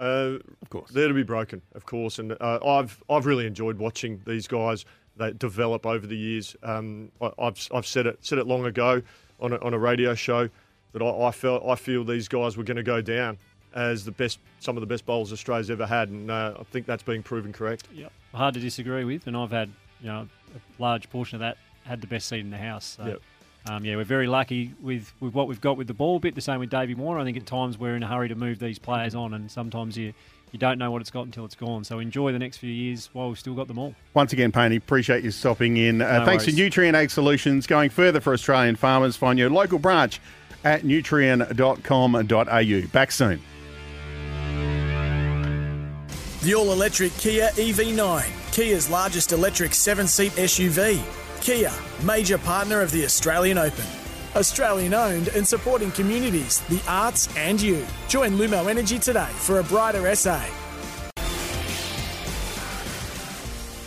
Uh, 0.00 0.38
of 0.62 0.70
course. 0.70 0.90
They're 0.90 1.08
to 1.08 1.14
be 1.14 1.22
broken, 1.22 1.60
of 1.74 1.84
course. 1.84 2.18
And 2.18 2.32
uh, 2.40 2.58
I've 2.64 3.02
I've 3.10 3.26
really 3.26 3.46
enjoyed 3.46 3.78
watching 3.78 4.22
these 4.26 4.48
guys 4.48 4.84
they 5.16 5.32
develop 5.32 5.84
over 5.84 6.06
the 6.06 6.16
years. 6.16 6.56
Um, 6.62 7.10
I, 7.20 7.30
have 7.38 7.58
I've 7.74 7.86
said 7.86 8.06
it 8.06 8.18
said 8.22 8.38
it 8.38 8.46
long 8.46 8.64
ago 8.64 9.02
on 9.40 9.52
a, 9.52 9.56
on 9.58 9.74
a 9.74 9.78
radio 9.78 10.14
show 10.14 10.48
that 10.92 11.02
I, 11.02 11.26
I 11.26 11.30
felt 11.32 11.64
I 11.66 11.74
feel 11.74 12.04
these 12.04 12.28
guys 12.28 12.56
were 12.56 12.64
going 12.64 12.76
to 12.76 12.82
go 12.82 13.02
down 13.02 13.38
as 13.74 14.04
the 14.04 14.12
best 14.12 14.38
some 14.60 14.76
of 14.76 14.80
the 14.80 14.86
best 14.86 15.04
bowlers 15.04 15.32
Australia's 15.32 15.70
ever 15.70 15.86
had, 15.86 16.08
and 16.08 16.30
uh, 16.30 16.54
I 16.58 16.62
think 16.64 16.86
that's 16.86 17.02
being 17.02 17.22
proven 17.22 17.52
correct. 17.52 17.88
Yep. 17.92 18.12
Hard 18.32 18.54
to 18.54 18.60
disagree 18.60 19.04
with, 19.04 19.26
and 19.26 19.36
I've 19.36 19.50
had 19.50 19.70
you 20.00 20.06
know 20.06 20.28
a 20.54 20.82
large 20.82 21.10
portion 21.10 21.36
of 21.36 21.40
that 21.40 21.56
had 21.84 22.00
the 22.00 22.06
best 22.06 22.28
seat 22.28 22.40
in 22.40 22.50
the 22.50 22.58
house. 22.58 22.96
So. 22.98 23.06
Yep. 23.06 23.22
Um, 23.68 23.84
yeah, 23.84 23.96
we're 23.96 24.04
very 24.04 24.28
lucky 24.28 24.72
with, 24.80 25.12
with 25.20 25.34
what 25.34 25.46
we've 25.46 25.60
got 25.60 25.76
with 25.76 25.88
the 25.88 25.94
ball. 25.94 26.16
A 26.16 26.20
bit 26.20 26.34
the 26.34 26.40
same 26.40 26.60
with 26.60 26.70
Davey 26.70 26.94
Moore. 26.94 27.18
I 27.18 27.24
think 27.24 27.36
at 27.36 27.44
times 27.44 27.76
we're 27.76 27.96
in 27.96 28.02
a 28.02 28.06
hurry 28.06 28.28
to 28.28 28.34
move 28.34 28.58
these 28.58 28.78
players 28.78 29.14
on, 29.14 29.34
and 29.34 29.50
sometimes 29.50 29.98
you 29.98 30.14
you 30.52 30.58
don't 30.58 30.78
know 30.78 30.90
what 30.90 31.02
it's 31.02 31.10
got 31.10 31.26
until 31.26 31.44
it's 31.44 31.54
gone. 31.54 31.84
So 31.84 31.98
enjoy 31.98 32.32
the 32.32 32.38
next 32.38 32.56
few 32.56 32.70
years 32.70 33.10
while 33.12 33.28
we've 33.28 33.38
still 33.38 33.52
got 33.54 33.68
them 33.68 33.78
all. 33.78 33.94
Once 34.14 34.32
again, 34.32 34.50
Painey, 34.50 34.78
appreciate 34.78 35.22
you 35.22 35.30
stopping 35.30 35.76
in. 35.76 36.00
Uh, 36.00 36.20
No 36.20 36.24
thanks 36.24 36.46
worries. 36.46 36.56
to 36.56 36.70
Nutrien 36.70 36.94
Ag 36.94 37.10
Solutions. 37.10 37.66
Going 37.66 37.90
further 37.90 38.18
for 38.20 38.32
Australian 38.32 38.76
farmers, 38.76 39.14
find 39.16 39.38
your 39.38 39.50
local 39.50 39.78
branch 39.78 40.20
at 40.64 40.84
nutrien.com.au. 40.84 42.88
Back 42.92 43.12
soon. 43.12 43.40
The 46.42 46.54
all 46.54 46.72
electric 46.72 47.14
Kia 47.18 47.48
EV9, 47.50 48.24
Kia's 48.58 48.90
largest 48.90 49.30
electric 49.30 49.72
seven 49.72 50.08
seat 50.08 50.32
SUV. 50.32 51.00
Kia, 51.40 51.70
major 52.02 52.38
partner 52.38 52.80
of 52.80 52.90
the 52.90 53.04
Australian 53.04 53.56
Open. 53.56 53.84
Australian 54.34 54.94
owned 54.94 55.28
and 55.28 55.46
supporting 55.46 55.92
communities, 55.92 56.58
the 56.68 56.82
arts, 56.88 57.28
and 57.36 57.60
you. 57.62 57.86
Join 58.08 58.32
Lumo 58.32 58.68
Energy 58.68 58.98
today 58.98 59.28
for 59.36 59.60
a 59.60 59.62
brighter 59.62 60.12
SA. 60.16 60.44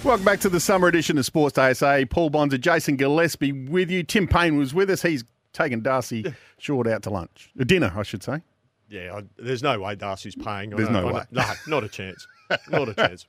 Welcome 0.06 0.24
back 0.24 0.40
to 0.40 0.48
the 0.48 0.62
summer 0.62 0.88
edition 0.88 1.18
of 1.18 1.26
Sports 1.26 1.56
Day 1.56 1.74
SA. 1.74 2.04
Paul 2.10 2.30
Bonds 2.30 2.54
and 2.54 2.64
Jason 2.64 2.96
Gillespie 2.96 3.52
with 3.52 3.92
you. 3.92 4.04
Tim 4.04 4.26
Paine 4.26 4.56
was 4.56 4.74
with 4.74 4.90
us. 4.90 5.02
He's 5.02 5.26
taken 5.52 5.82
Darcy 5.82 6.34
Short 6.60 6.88
out 6.88 7.04
to 7.04 7.10
lunch. 7.10 7.52
Uh, 7.60 7.66
Dinner, 7.66 7.92
I 7.94 8.04
should 8.04 8.24
say. 8.24 8.40
Yeah, 8.88 9.16
I, 9.18 9.24
there's 9.38 9.64
no 9.64 9.78
way 9.82 9.96
Darcy's 9.96 10.36
paying. 10.36 10.70
There's 10.70 10.90
know- 10.90 11.02
no 11.02 11.10
I 11.10 11.12
way. 11.12 11.24
No, 11.32 11.44
not 11.68 11.84
a 11.84 11.90
chance. 11.90 12.26
Not 12.70 12.90
a 12.90 12.94
chance. 12.94 13.26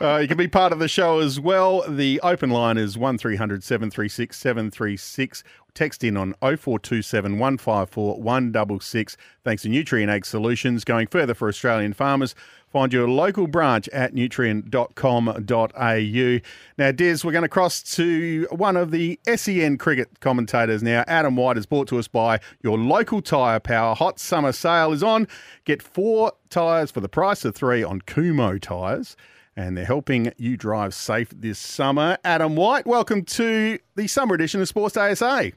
Uh, 0.00 0.18
you 0.18 0.28
can 0.28 0.36
be 0.36 0.48
part 0.48 0.72
of 0.72 0.78
the 0.78 0.88
show 0.88 1.18
as 1.18 1.40
well. 1.40 1.84
The 1.88 2.20
open 2.22 2.50
line 2.50 2.78
is 2.78 2.96
1300 2.96 3.64
736 3.64 4.36
736. 4.36 5.42
Text 5.74 6.02
in 6.02 6.16
on 6.16 6.34
0427 6.40 7.38
154 7.38 8.20
166. 8.20 9.16
Thanks 9.44 9.62
to 9.62 9.68
Nutrien 9.68 10.08
Ag 10.08 10.26
Solutions. 10.26 10.84
Going 10.84 11.06
further 11.06 11.34
for 11.34 11.48
Australian 11.48 11.92
farmers, 11.92 12.34
find 12.66 12.92
your 12.92 13.08
local 13.08 13.46
branch 13.46 13.88
at 13.90 14.14
nutrien.com.au. 14.14 16.40
Now, 16.78 16.92
Des, 16.92 17.18
we're 17.22 17.32
going 17.32 17.42
to 17.42 17.48
cross 17.48 17.82
to 17.94 18.46
one 18.50 18.76
of 18.76 18.90
the 18.90 19.20
SEN 19.34 19.78
cricket 19.78 20.20
commentators 20.20 20.82
now. 20.82 21.04
Adam 21.06 21.36
White 21.36 21.58
is 21.58 21.66
brought 21.66 21.88
to 21.88 21.98
us 21.98 22.08
by 22.08 22.40
your 22.62 22.78
local 22.78 23.22
tyre 23.22 23.60
power. 23.60 23.94
Hot 23.94 24.18
summer 24.18 24.52
sale 24.52 24.92
is 24.92 25.02
on. 25.02 25.28
Get 25.64 25.82
four 25.82 26.32
tyres 26.50 26.90
for 26.90 27.00
the 27.00 27.08
price 27.08 27.44
of 27.44 27.54
three 27.54 27.82
on 27.82 28.00
Kumho 28.02 28.60
tyres 28.60 29.16
and 29.58 29.76
they're 29.76 29.84
helping 29.84 30.32
you 30.36 30.56
drive 30.56 30.94
safe 30.94 31.30
this 31.30 31.58
summer. 31.58 32.16
Adam 32.24 32.54
White, 32.54 32.86
welcome 32.86 33.24
to 33.24 33.80
the 33.96 34.06
summer 34.06 34.36
edition 34.36 34.60
of 34.60 34.68
Sports 34.68 34.94
Day 34.94 35.12
SA. 35.16 35.50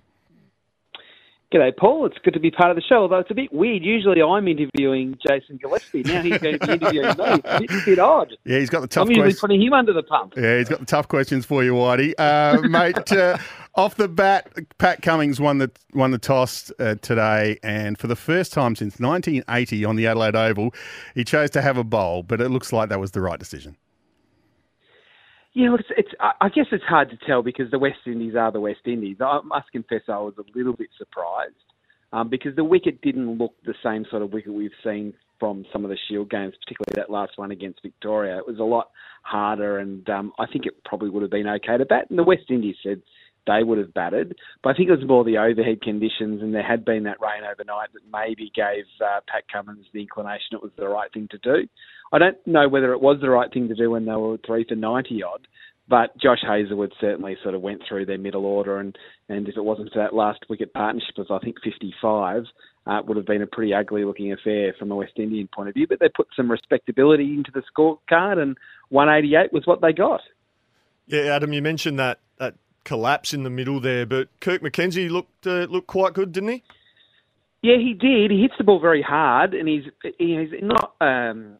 G'day, 1.54 1.76
Paul. 1.78 2.08
It's 2.08 2.18
good 2.24 2.34
to 2.34 2.40
be 2.40 2.50
part 2.50 2.72
of 2.72 2.78
the 2.78 2.82
show, 2.82 2.96
although 2.96 3.20
it's 3.20 3.30
a 3.30 3.36
bit 3.36 3.54
weird. 3.54 3.84
Usually 3.84 4.22
I'm 4.22 4.48
interviewing 4.48 5.20
Jason 5.28 5.58
Gillespie. 5.58 6.02
Now 6.02 6.24
he's 6.24 6.40
going 6.40 6.58
to 6.58 6.66
be 6.66 6.74
interviewing 6.74 7.06
me. 7.10 7.12
It's 7.12 7.46
a 7.46 7.60
bit, 7.60 7.72
a 7.72 7.86
bit 7.86 8.00
odd. 8.00 8.36
Yeah, 8.44 8.58
he's 8.58 8.72
got 8.72 8.80
the 8.80 8.88
tough 8.88 9.04
I'm 9.04 9.10
usually 9.10 9.26
questions. 9.26 9.42
putting 9.42 9.62
him 9.62 9.74
under 9.74 9.94
the 9.94 10.02
pump. 10.02 10.34
Yeah, 10.36 10.58
he's 10.58 10.70
got 10.70 10.80
the 10.80 10.86
tough 10.86 11.08
questions 11.08 11.46
for 11.46 11.64
you, 11.64 11.74
Whitey. 11.74 12.14
Uh, 12.18 12.60
mate, 12.70 13.12
uh, 13.12 13.38
off 13.76 13.96
the 13.96 14.08
bat, 14.08 14.48
Pat 14.80 15.04
Cummins 15.04 15.40
won 15.40 15.60
the 15.60 15.70
won 15.94 16.10
the 16.10 16.18
toss 16.18 16.72
uh, 16.80 16.96
today, 17.02 17.60
and 17.62 18.00
for 18.00 18.08
the 18.08 18.16
first 18.16 18.52
time 18.52 18.76
since 18.76 19.00
1980 19.00 19.86
on 19.86 19.96
the 19.96 20.08
Adelaide 20.08 20.36
Oval, 20.36 20.74
he 21.14 21.24
chose 21.24 21.52
to 21.52 21.62
have 21.62 21.78
a 21.78 21.84
bowl, 21.84 22.24
but 22.24 22.42
it 22.42 22.50
looks 22.50 22.74
like 22.74 22.90
that 22.90 23.00
was 23.00 23.12
the 23.12 23.22
right 23.22 23.38
decision. 23.38 23.78
Yeah, 25.54 25.72
look, 25.72 25.82
it's, 25.82 25.90
it's. 25.98 26.10
I 26.20 26.50
guess 26.50 26.68
it's 26.72 26.84
hard 26.84 27.10
to 27.10 27.18
tell 27.28 27.44
because 27.44 27.70
the 27.72 27.80
West 27.80 28.00
Indies 28.06 28.36
are 28.36 28.52
the 28.52 28.62
West 28.62 28.82
Indies. 28.86 29.18
I 29.20 29.42
must 29.44 29.72
confess, 29.72 30.02
I 30.08 30.18
was 30.18 30.34
a 30.38 30.58
little 30.58 30.74
bit 30.74 30.90
surprised 30.98 31.56
um, 32.14 32.30
because 32.30 32.56
the 32.56 32.64
wicket 32.64 33.02
didn't 33.02 33.38
look 33.38 33.54
the 33.66 33.74
same 33.84 34.06
sort 34.10 34.22
of 34.22 34.32
wicket 34.32 34.54
we've 34.54 34.72
seen 34.84 35.14
from 35.40 35.66
some 35.74 35.84
of 35.84 35.90
the 35.90 35.98
Shield 36.08 36.30
games, 36.30 36.54
particularly 36.64 36.96
that 36.96 37.12
last 37.12 37.34
one 37.36 37.52
against 37.52 37.82
Victoria. 37.82 38.38
It 38.38 38.48
was 38.48 38.60
a 38.60 38.64
lot 38.64 38.92
harder, 39.24 39.80
and 39.80 40.08
um, 40.10 40.32
I 40.40 40.46
think 40.46 40.66
it 40.66 40.84
probably 40.86 41.10
would 41.10 41.24
have 41.24 41.32
been 41.32 41.48
okay 41.48 41.78
to 41.78 41.86
bat. 41.86 42.06
And 42.10 42.18
the 42.18 42.24
West 42.24 42.44
Indies 42.50 42.76
said 42.84 43.02
they 43.48 43.64
would 43.64 43.78
have 43.78 43.94
batted, 43.94 44.36
but 44.64 44.70
I 44.70 44.74
think 44.78 44.90
it 44.90 44.98
was 44.98 45.08
more 45.08 45.24
the 45.24 45.38
overhead 45.38 45.82
conditions, 45.82 46.42
and 46.42 46.54
there 46.54 46.64
had 46.64 46.86
been 46.86 47.04
that 47.04 47.22
rain 47.22 47.44
overnight 47.44 47.94
that 47.94 48.02
maybe 48.12 48.52
gave 48.54 48.86
uh, 49.04 49.20
Pat 49.28 49.44
Cummins 49.52 49.86
the 49.94 50.02
inclination 50.02 50.54
it 50.54 50.64
was 50.64 50.72
the 50.78 50.88
right 50.88 51.12
thing 51.12 51.28
to 51.32 51.38
do. 51.40 51.68
I 52.14 52.20
don't 52.20 52.38
know 52.46 52.68
whether 52.70 52.92
it 52.94 53.02
was 53.02 53.18
the 53.22 53.30
right 53.30 53.52
thing 53.52 53.68
to 53.70 53.76
do 53.76 53.92
when 53.92 54.06
they 54.06 54.12
were 54.12 54.38
three 54.46 54.66
for 54.68 54.76
ninety 54.76 55.24
odd, 55.24 55.48
but 55.92 56.18
Josh 56.18 56.40
Hazlewood 56.42 56.94
certainly 57.02 57.36
sort 57.44 57.56
of 57.56 57.62
went 57.62 57.82
through 57.88 58.06
their 58.06 58.18
middle 58.18 58.46
order, 58.46 58.80
and, 58.80 58.98
and 59.28 59.48
if 59.48 59.58
it 59.58 59.64
wasn't 59.64 59.92
for 59.92 60.00
that 60.00 60.14
last 60.14 60.40
wicket 60.50 60.74
partnership 60.74 61.18
of 61.18 61.28
I 61.30 61.40
think 61.40 61.58
55, 61.64 62.46
uh, 62.88 63.02
would 63.06 63.18
have 63.18 63.26
been 63.26 63.42
a 63.42 63.48
pretty 63.48 63.74
ugly 63.74 64.06
looking 64.06 64.32
affair 64.32 64.74
from 64.80 64.92
a 64.92 64.96
West 64.96 65.14
Indian 65.18 65.50
point 65.54 65.70
of 65.70 65.76
view. 65.76 65.88
But 65.88 66.00
they 66.00 66.08
put 66.08 66.28
some 66.36 66.50
respectability 66.50 67.34
into 67.34 67.52
the 67.52 67.62
scorecard, 67.62 68.42
and 68.42 68.58
188 68.90 69.52
was 69.52 69.68
what 69.68 69.82
they 69.82 69.92
got. 69.92 70.22
Yeah, 71.08 71.24
Adam, 71.24 71.52
you 71.52 71.62
mentioned 71.62 72.00
that 72.00 72.20
that 72.38 72.56
collapse 72.84 73.34
in 73.34 73.44
the 73.44 73.50
middle 73.50 73.80
there, 73.80 74.06
but 74.06 74.28
Kirk 74.40 74.62
McKenzie 74.62 75.10
looked 75.10 75.46
uh, 75.46 75.66
looked 75.70 75.88
quite 75.88 76.14
good, 76.14 76.32
didn't 76.32 76.50
he? 76.50 76.64
Yeah, 77.62 77.78
he 77.78 77.94
did. 77.94 78.32
He 78.32 78.42
hits 78.42 78.56
the 78.58 78.64
ball 78.64 78.80
very 78.80 79.02
hard, 79.02 79.54
and 79.54 79.68
he's 79.68 79.84
he's 80.18 80.50
not. 80.62 80.94
Um, 81.00 81.58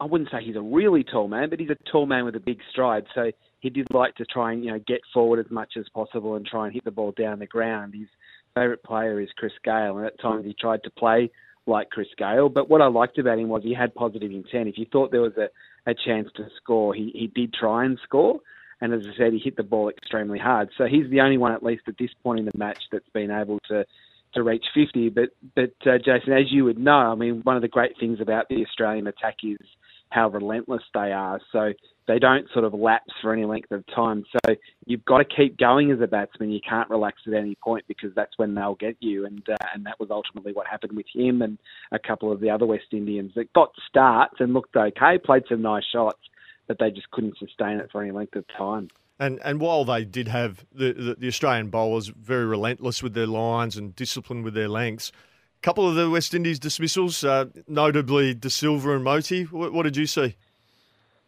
I 0.00 0.06
wouldn't 0.06 0.30
say 0.30 0.38
he's 0.44 0.56
a 0.56 0.60
really 0.60 1.04
tall 1.04 1.28
man, 1.28 1.50
but 1.50 1.60
he's 1.60 1.70
a 1.70 1.76
tall 1.90 2.06
man 2.06 2.24
with 2.24 2.36
a 2.36 2.40
big 2.40 2.58
stride. 2.70 3.04
So 3.14 3.30
he 3.60 3.70
did 3.70 3.86
like 3.92 4.14
to 4.16 4.24
try 4.24 4.52
and 4.52 4.64
you 4.64 4.72
know 4.72 4.80
get 4.86 5.00
forward 5.12 5.44
as 5.44 5.50
much 5.50 5.74
as 5.78 5.84
possible 5.94 6.34
and 6.36 6.46
try 6.46 6.66
and 6.66 6.74
hit 6.74 6.84
the 6.84 6.90
ball 6.90 7.12
down 7.16 7.38
the 7.38 7.46
ground. 7.46 7.94
His 7.94 8.08
favourite 8.54 8.82
player 8.82 9.20
is 9.20 9.28
Chris 9.36 9.52
Gayle, 9.64 9.98
and 9.98 10.06
at 10.06 10.20
times 10.20 10.44
he 10.44 10.54
tried 10.58 10.82
to 10.84 10.90
play 10.90 11.30
like 11.66 11.90
Chris 11.90 12.08
Gayle. 12.18 12.48
But 12.48 12.68
what 12.68 12.80
I 12.80 12.86
liked 12.86 13.18
about 13.18 13.38
him 13.38 13.48
was 13.48 13.62
he 13.62 13.74
had 13.74 13.94
positive 13.94 14.30
intent. 14.30 14.68
If 14.68 14.78
you 14.78 14.86
thought 14.90 15.10
there 15.10 15.22
was 15.22 15.36
a, 15.36 15.48
a 15.90 15.94
chance 15.94 16.28
to 16.36 16.48
score, 16.60 16.94
he, 16.94 17.10
he 17.14 17.26
did 17.28 17.54
try 17.54 17.84
and 17.84 17.98
score. 18.04 18.40
And 18.82 18.92
as 18.92 19.02
I 19.06 19.16
said, 19.16 19.32
he 19.32 19.38
hit 19.38 19.56
the 19.56 19.62
ball 19.62 19.88
extremely 19.88 20.40
hard. 20.40 20.70
So 20.76 20.86
he's 20.86 21.08
the 21.08 21.20
only 21.20 21.38
one, 21.38 21.52
at 21.52 21.62
least 21.62 21.84
at 21.86 21.96
this 21.98 22.10
point 22.24 22.40
in 22.40 22.46
the 22.46 22.58
match, 22.58 22.80
that's 22.90 23.08
been 23.14 23.30
able 23.30 23.60
to 23.68 23.84
to 24.34 24.42
reach 24.42 24.64
50. 24.74 25.10
But 25.10 25.30
but 25.54 25.72
uh, 25.86 25.98
Jason, 25.98 26.32
as 26.32 26.50
you 26.50 26.64
would 26.64 26.78
know, 26.78 26.90
I 26.90 27.14
mean, 27.14 27.42
one 27.44 27.54
of 27.54 27.62
the 27.62 27.68
great 27.68 27.92
things 28.00 28.20
about 28.20 28.48
the 28.48 28.64
Australian 28.66 29.06
attack 29.06 29.36
is 29.44 29.58
how 30.10 30.28
relentless 30.28 30.82
they 30.92 31.12
are. 31.12 31.40
So 31.52 31.72
they 32.08 32.18
don't 32.18 32.46
sort 32.52 32.64
of 32.64 32.74
lapse 32.74 33.12
for 33.22 33.32
any 33.32 33.44
length 33.44 33.70
of 33.70 33.84
time. 33.94 34.24
So 34.32 34.56
you've 34.84 35.04
got 35.04 35.18
to 35.18 35.24
keep 35.24 35.56
going 35.58 35.92
as 35.92 36.00
a 36.00 36.08
batsman. 36.08 36.50
You 36.50 36.60
can't 36.68 36.90
relax 36.90 37.18
at 37.28 37.34
any 37.34 37.54
point 37.62 37.84
because 37.86 38.10
that's 38.16 38.36
when 38.36 38.56
they'll 38.56 38.74
get 38.74 38.96
you. 38.98 39.26
And 39.26 39.48
uh, 39.48 39.54
and 39.74 39.86
that 39.86 40.00
was 40.00 40.10
ultimately 40.10 40.52
what 40.52 40.66
happened 40.66 40.96
with 40.96 41.06
him 41.14 41.40
and 41.40 41.56
a 41.92 42.00
couple 42.00 42.32
of 42.32 42.40
the 42.40 42.50
other 42.50 42.66
West 42.66 42.92
Indians 42.92 43.30
that 43.36 43.52
got 43.52 43.70
starts 43.88 44.34
and 44.40 44.52
looked 44.52 44.74
okay, 44.74 45.18
played 45.24 45.44
some 45.48 45.62
nice 45.62 45.84
shots, 45.92 46.18
but 46.72 46.84
they 46.84 46.90
just 46.90 47.10
couldn't 47.10 47.36
sustain 47.38 47.78
it 47.78 47.90
for 47.92 48.02
any 48.02 48.12
length 48.12 48.34
of 48.34 48.44
time. 48.56 48.88
And 49.18 49.38
and 49.44 49.60
while 49.60 49.84
they 49.84 50.04
did 50.04 50.28
have 50.28 50.64
the, 50.72 50.92
the, 50.92 51.14
the 51.18 51.28
Australian 51.28 51.68
bowlers 51.68 52.08
very 52.08 52.46
relentless 52.46 53.02
with 53.02 53.14
their 53.14 53.26
lines 53.26 53.76
and 53.76 53.94
disciplined 53.94 54.44
with 54.44 54.54
their 54.54 54.68
lengths, 54.68 55.12
a 55.58 55.60
couple 55.60 55.86
of 55.86 55.94
the 55.94 56.08
West 56.08 56.34
Indies 56.34 56.58
dismissals, 56.58 57.22
uh, 57.22 57.46
notably 57.68 58.34
De 58.34 58.48
Silva 58.48 58.96
and 58.96 59.04
Motie. 59.04 59.44
What, 59.44 59.72
what 59.72 59.82
did 59.82 59.96
you 59.96 60.06
see? 60.06 60.34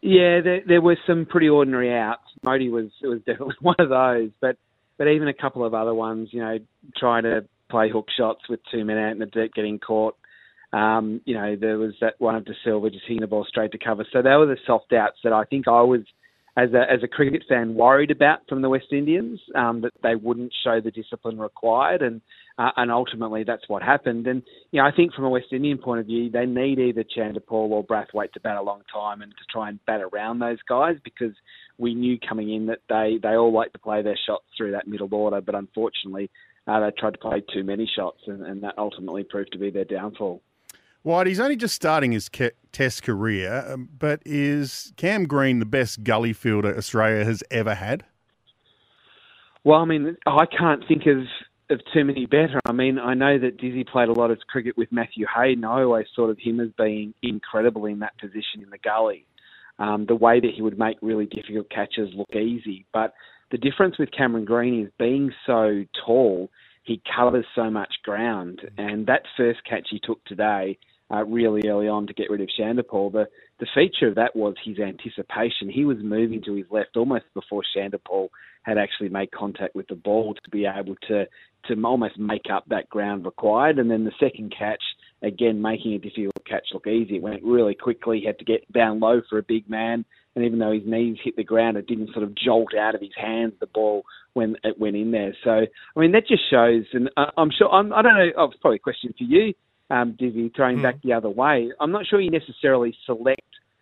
Yeah, 0.01 0.41
there, 0.41 0.61
there 0.67 0.81
were 0.81 0.97
some 1.07 1.25
pretty 1.25 1.47
ordinary 1.47 1.93
outs. 1.93 2.23
Motie 2.43 2.71
was 2.71 2.89
it 3.01 3.07
was 3.07 3.21
definitely 3.25 3.55
one 3.61 3.75
of 3.79 3.89
those, 3.89 4.31
but 4.41 4.57
but 4.97 5.07
even 5.07 5.27
a 5.27 5.33
couple 5.33 5.63
of 5.63 5.73
other 5.73 5.93
ones, 5.93 6.29
you 6.31 6.41
know, 6.41 6.57
trying 6.97 7.23
to 7.23 7.45
play 7.69 7.89
hook 7.89 8.07
shots 8.17 8.49
with 8.49 8.61
two 8.71 8.83
men 8.83 8.97
out 8.97 9.11
in 9.11 9.19
the 9.19 9.25
deep, 9.25 9.53
getting 9.53 9.79
caught. 9.79 10.15
Um, 10.75 11.21
you 11.23 11.35
know, 11.35 11.55
there 11.55 11.77
was 11.77 11.93
that 12.01 12.15
one 12.17 12.35
of 12.35 12.43
De 12.43 12.51
Silva 12.65 12.89
just 12.89 13.05
hitting 13.07 13.21
the 13.21 13.27
ball 13.27 13.45
straight 13.47 13.71
to 13.71 13.77
cover. 13.77 14.05
So 14.11 14.21
they 14.21 14.31
were 14.31 14.45
the 14.45 14.57
soft 14.67 14.91
outs 14.91 15.17
that 15.23 15.31
I 15.31 15.45
think 15.45 15.69
I 15.69 15.81
was, 15.81 16.01
as 16.57 16.73
a 16.73 16.81
as 16.91 17.01
a 17.01 17.07
cricket 17.07 17.43
fan, 17.47 17.75
worried 17.75 18.11
about 18.11 18.39
from 18.49 18.61
the 18.61 18.67
West 18.67 18.91
Indians 18.91 19.39
um, 19.55 19.79
that 19.81 19.93
they 20.03 20.15
wouldn't 20.15 20.51
show 20.65 20.81
the 20.81 20.91
discipline 20.91 21.39
required, 21.39 22.01
and 22.01 22.19
uh, 22.57 22.71
and 22.75 22.91
ultimately 22.91 23.45
that's 23.45 23.69
what 23.69 23.83
happened. 23.83 24.27
And 24.27 24.43
you 24.71 24.81
know, 24.81 24.85
I 24.85 24.91
think 24.91 25.13
from 25.13 25.23
a 25.23 25.29
West 25.29 25.53
Indian 25.53 25.77
point 25.77 26.01
of 26.01 26.07
view, 26.07 26.29
they 26.29 26.45
need 26.45 26.77
either 26.79 27.05
Chanderpaul 27.05 27.71
or 27.71 27.85
Brathwaite 27.85 28.33
to 28.33 28.41
bat 28.41 28.57
a 28.57 28.61
long 28.61 28.81
time 28.93 29.21
and 29.21 29.31
to 29.31 29.45
try 29.49 29.69
and 29.69 29.79
bat 29.85 30.01
around 30.01 30.39
those 30.39 30.59
guys 30.67 30.97
because 31.05 31.33
we 31.77 31.93
knew 31.93 32.17
coming 32.27 32.53
in 32.53 32.65
that 32.65 32.79
they 32.89 33.17
they 33.23 33.37
all 33.37 33.53
like 33.53 33.71
to 33.71 33.79
play 33.79 34.01
their 34.01 34.19
shots 34.27 34.43
through 34.57 34.73
that 34.73 34.89
middle 34.89 35.13
order, 35.13 35.39
but 35.39 35.55
unfortunately. 35.55 36.29
Uh, 36.67 36.79
they 36.79 36.89
tried 36.97 37.11
to 37.11 37.19
play 37.19 37.43
too 37.53 37.63
many 37.63 37.87
shots, 37.95 38.21
and, 38.25 38.41
and 38.41 38.63
that 38.63 38.73
ultimately 38.79 39.23
proved 39.23 39.51
to 39.51 39.59
be 39.59 39.69
their 39.69 39.85
downfall. 39.85 40.41
White, 41.05 41.27
he's 41.27 41.39
only 41.39 41.55
just 41.55 41.75
starting 41.75 42.13
his 42.13 42.31
Test 42.71 43.03
career, 43.03 43.63
um, 43.69 43.89
but 43.95 44.23
is 44.25 44.91
Cam 44.97 45.27
Green 45.27 45.59
the 45.59 45.65
best 45.65 46.03
gully 46.03 46.33
fielder 46.33 46.75
Australia 46.75 47.23
has 47.23 47.43
ever 47.51 47.75
had? 47.75 48.03
Well, 49.63 49.79
I 49.79 49.85
mean, 49.85 50.17
I 50.25 50.47
can't 50.47 50.83
think 50.87 51.03
of 51.05 51.19
of 51.69 51.79
too 51.93 52.05
many 52.05 52.25
better. 52.25 52.59
I 52.65 52.71
mean, 52.71 52.97
I 52.97 53.13
know 53.13 53.37
that 53.37 53.57
Dizzy 53.57 53.83
played 53.83 54.09
a 54.09 54.13
lot 54.13 54.31
of 54.31 54.39
cricket 54.49 54.77
with 54.77 54.91
Matthew 54.91 55.27
Hayden. 55.33 55.63
I 55.63 55.83
always 55.83 56.07
thought 56.15 56.31
of 56.31 56.39
him 56.39 56.59
as 56.59 56.69
being 56.75 57.13
incredible 57.21 57.85
in 57.85 57.99
that 57.99 58.17
position 58.17 58.63
in 58.63 58.71
the 58.71 58.79
gully. 58.79 59.27
Um, 59.77 60.07
the 60.07 60.15
way 60.15 60.39
that 60.39 60.51
he 60.55 60.63
would 60.63 60.79
make 60.79 60.97
really 61.03 61.27
difficult 61.27 61.69
catches 61.69 62.09
look 62.15 62.35
easy. 62.35 62.87
But 62.91 63.13
the 63.51 63.59
difference 63.59 63.99
with 63.99 64.09
Cameron 64.11 64.45
Green 64.45 64.83
is 64.83 64.91
being 64.97 65.31
so 65.45 65.85
tall, 66.03 66.49
he 66.83 66.99
covers 67.15 67.45
so 67.53 67.69
much 67.69 67.93
ground. 68.03 68.61
And 68.77 69.05
that 69.05 69.21
first 69.37 69.59
catch 69.69 69.87
he 69.91 69.99
took 70.03 70.23
today, 70.25 70.79
uh, 71.11 71.23
really 71.25 71.67
early 71.67 71.87
on 71.87 72.07
to 72.07 72.13
get 72.13 72.29
rid 72.29 72.41
of 72.41 72.49
Chanderpaul, 72.59 73.11
the, 73.11 73.27
the 73.59 73.67
feature 73.73 74.07
of 74.07 74.15
that 74.15 74.35
was 74.35 74.55
his 74.63 74.79
anticipation. 74.79 75.69
He 75.69 75.85
was 75.85 75.97
moving 76.01 76.41
to 76.43 76.55
his 76.55 76.65
left 76.71 76.97
almost 76.97 77.25
before 77.33 77.61
Chanderpaul 77.75 78.29
had 78.63 78.77
actually 78.77 79.09
made 79.09 79.31
contact 79.31 79.75
with 79.75 79.87
the 79.87 79.95
ball 79.95 80.33
to 80.33 80.49
be 80.49 80.65
able 80.65 80.95
to 81.07 81.25
to 81.67 81.81
almost 81.83 82.17
make 82.19 82.45
up 82.51 82.63
that 82.67 82.89
ground 82.89 83.25
required. 83.25 83.79
And 83.79 83.89
then 83.89 84.05
the 84.05 84.11
second 84.19 84.53
catch, 84.55 84.81
again, 85.23 85.61
making 85.61 85.93
a 85.93 85.97
difficult 85.97 86.45
catch 86.47 86.67
look 86.73 86.85
easy. 86.85 87.15
It 87.15 87.23
went 87.23 87.43
really 87.43 87.73
quickly. 87.73 88.19
He 88.19 88.25
had 88.25 88.37
to 88.37 88.45
get 88.45 88.71
down 88.71 88.99
low 88.99 89.21
for 89.27 89.39
a 89.39 89.43
big 89.43 89.67
man. 89.67 90.05
And 90.35 90.45
even 90.45 90.59
though 90.59 90.73
his 90.73 90.85
knees 90.85 91.17
hit 91.23 91.35
the 91.37 91.43
ground, 91.43 91.77
it 91.77 91.87
didn't 91.87 92.11
sort 92.13 92.23
of 92.23 92.35
jolt 92.35 92.75
out 92.79 92.93
of 92.93 93.01
his 93.01 93.15
hands, 93.15 93.53
the 93.59 93.67
ball, 93.67 94.03
when 94.33 94.57
it 94.63 94.77
went 94.79 94.95
in 94.95 95.11
there. 95.11 95.33
So, 95.43 95.51
I 95.51 95.99
mean, 95.99 96.11
that 96.11 96.27
just 96.27 96.43
shows, 96.51 96.83
and 96.93 97.09
I'm 97.37 97.49
sure, 97.57 97.71
I'm, 97.71 97.93
I 97.93 98.01
don't 98.01 98.13
know, 98.13 98.31
oh, 98.37 98.45
it's 98.45 98.59
probably 98.59 98.75
a 98.75 98.79
question 98.79 99.13
for 99.17 99.23
you, 99.23 99.53
um, 99.89 100.15
Dizzy, 100.17 100.51
throwing 100.55 100.77
mm. 100.77 100.83
back 100.83 101.01
the 101.03 101.13
other 101.13 101.29
way. 101.29 101.71
I'm 101.79 101.91
not 101.91 102.05
sure 102.05 102.19
you 102.19 102.31
necessarily 102.31 102.95
select 103.05 103.41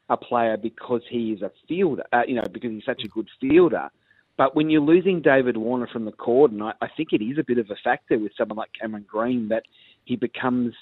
a 0.09 0.17
player 0.17 0.57
because 0.57 1.01
he 1.09 1.31
is 1.31 1.41
a 1.41 1.51
fielder, 1.67 2.03
uh, 2.11 2.21
you 2.27 2.35
know, 2.35 2.43
because 2.51 2.71
he's 2.71 2.85
such 2.85 3.03
a 3.03 3.07
good 3.07 3.29
fielder. 3.39 3.89
But 4.37 4.55
when 4.55 4.69
you're 4.69 4.81
losing 4.81 5.21
David 5.21 5.57
Warner 5.57 5.87
from 5.87 6.05
the 6.05 6.11
cordon, 6.11 6.61
I, 6.61 6.73
I 6.81 6.87
think 6.95 7.09
it 7.13 7.23
is 7.23 7.37
a 7.37 7.43
bit 7.43 7.57
of 7.57 7.69
a 7.69 7.75
factor 7.83 8.17
with 8.17 8.31
someone 8.37 8.57
like 8.57 8.71
Cameron 8.79 9.05
Green 9.07 9.49
that 9.49 9.63
he 10.05 10.15
becomes 10.15 10.73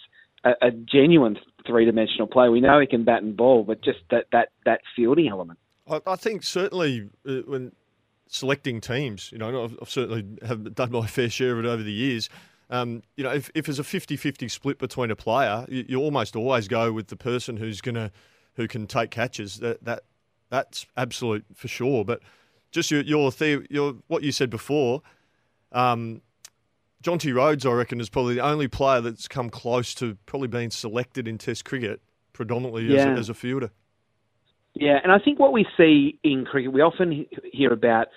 a, 0.44 0.52
a 0.62 0.72
genuine 0.72 1.38
three-dimensional 1.68 2.28
player. 2.28 2.50
We 2.50 2.62
know 2.62 2.80
he 2.80 2.88
can 2.88 3.04
bat 3.04 3.22
and 3.22 3.36
bowl, 3.36 3.64
but 3.64 3.84
just 3.84 4.00
that 4.10 4.26
that 4.32 4.50
that 4.66 4.82
fielding 4.96 5.28
element. 5.28 5.60
I, 5.88 6.02
I 6.08 6.16
think 6.16 6.44
certainly 6.44 7.10
uh, 7.28 7.42
when 7.46 7.74
selecting 8.28 8.80
teams, 8.80 9.32
you 9.32 9.38
know, 9.38 9.66
I've, 9.66 9.78
I've, 9.82 9.90
certainly 9.90 10.26
have 10.48 10.74
done 10.74 10.92
my 10.92 11.06
fair 11.08 11.30
share 11.30 11.54
of 11.54 11.66
it 11.66 11.68
over 11.68 11.84
the 11.84 11.92
years. 11.92 12.30
Um, 12.72 13.04
you 13.18 13.24
know, 13.24 13.32
if, 13.32 13.52
if 13.54 13.66
there's 13.66 13.80
a 13.80 13.84
50-50 13.84 14.50
split 14.50 14.80
between 14.80 15.12
a 15.12 15.16
player, 15.16 15.66
you, 15.68 15.86
you 15.90 16.00
almost 16.00 16.38
always 16.38 16.70
go 16.70 16.94
with 16.94 17.08
the 17.08 17.18
person 17.18 17.58
who's 17.58 17.82
going 17.82 17.96
to 17.96 18.12
who 18.56 18.68
can 18.68 18.88
take 18.88 19.12
catches. 19.12 19.60
That 19.60 19.84
that 19.84 20.04
that's 20.50 20.86
absolute 20.96 21.46
for 21.54 21.68
sure. 21.68 22.06
But 22.06 22.22
just 22.72 22.90
your 22.90 23.02
your, 23.02 23.30
the- 23.32 23.68
your 23.70 23.96
what 24.08 24.24
you 24.24 24.32
said 24.32 24.50
before. 24.50 25.02
Um, 25.72 26.22
Jonty 27.04 27.34
Rhodes, 27.34 27.66
I 27.66 27.72
reckon, 27.72 28.00
is 28.00 28.10
probably 28.10 28.36
the 28.36 28.42
only 28.42 28.68
player 28.68 29.02
that's 29.02 29.28
come 29.28 29.50
close 29.50 29.96
to 29.96 30.18
probably 30.28 30.48
being 30.48 30.70
selected 30.70 31.28
in 31.28 31.40
Test 31.40 31.66
cricket, 31.66 32.00
predominantly 32.32 32.84
yeah. 32.84 33.00
as, 33.00 33.06
a, 33.06 33.10
as 33.10 33.30
a 33.30 33.34
fielder. 33.34 33.72
Yeah, 34.76 35.00
and 35.02 35.12
I 35.12 35.18
think 35.18 35.40
what 35.40 35.52
we 35.52 35.66
see 35.76 36.20
in 36.24 36.46
cricket, 36.46 36.72
we 36.72 36.82
often 36.82 37.26
hear 37.52 37.74
about 37.74 38.08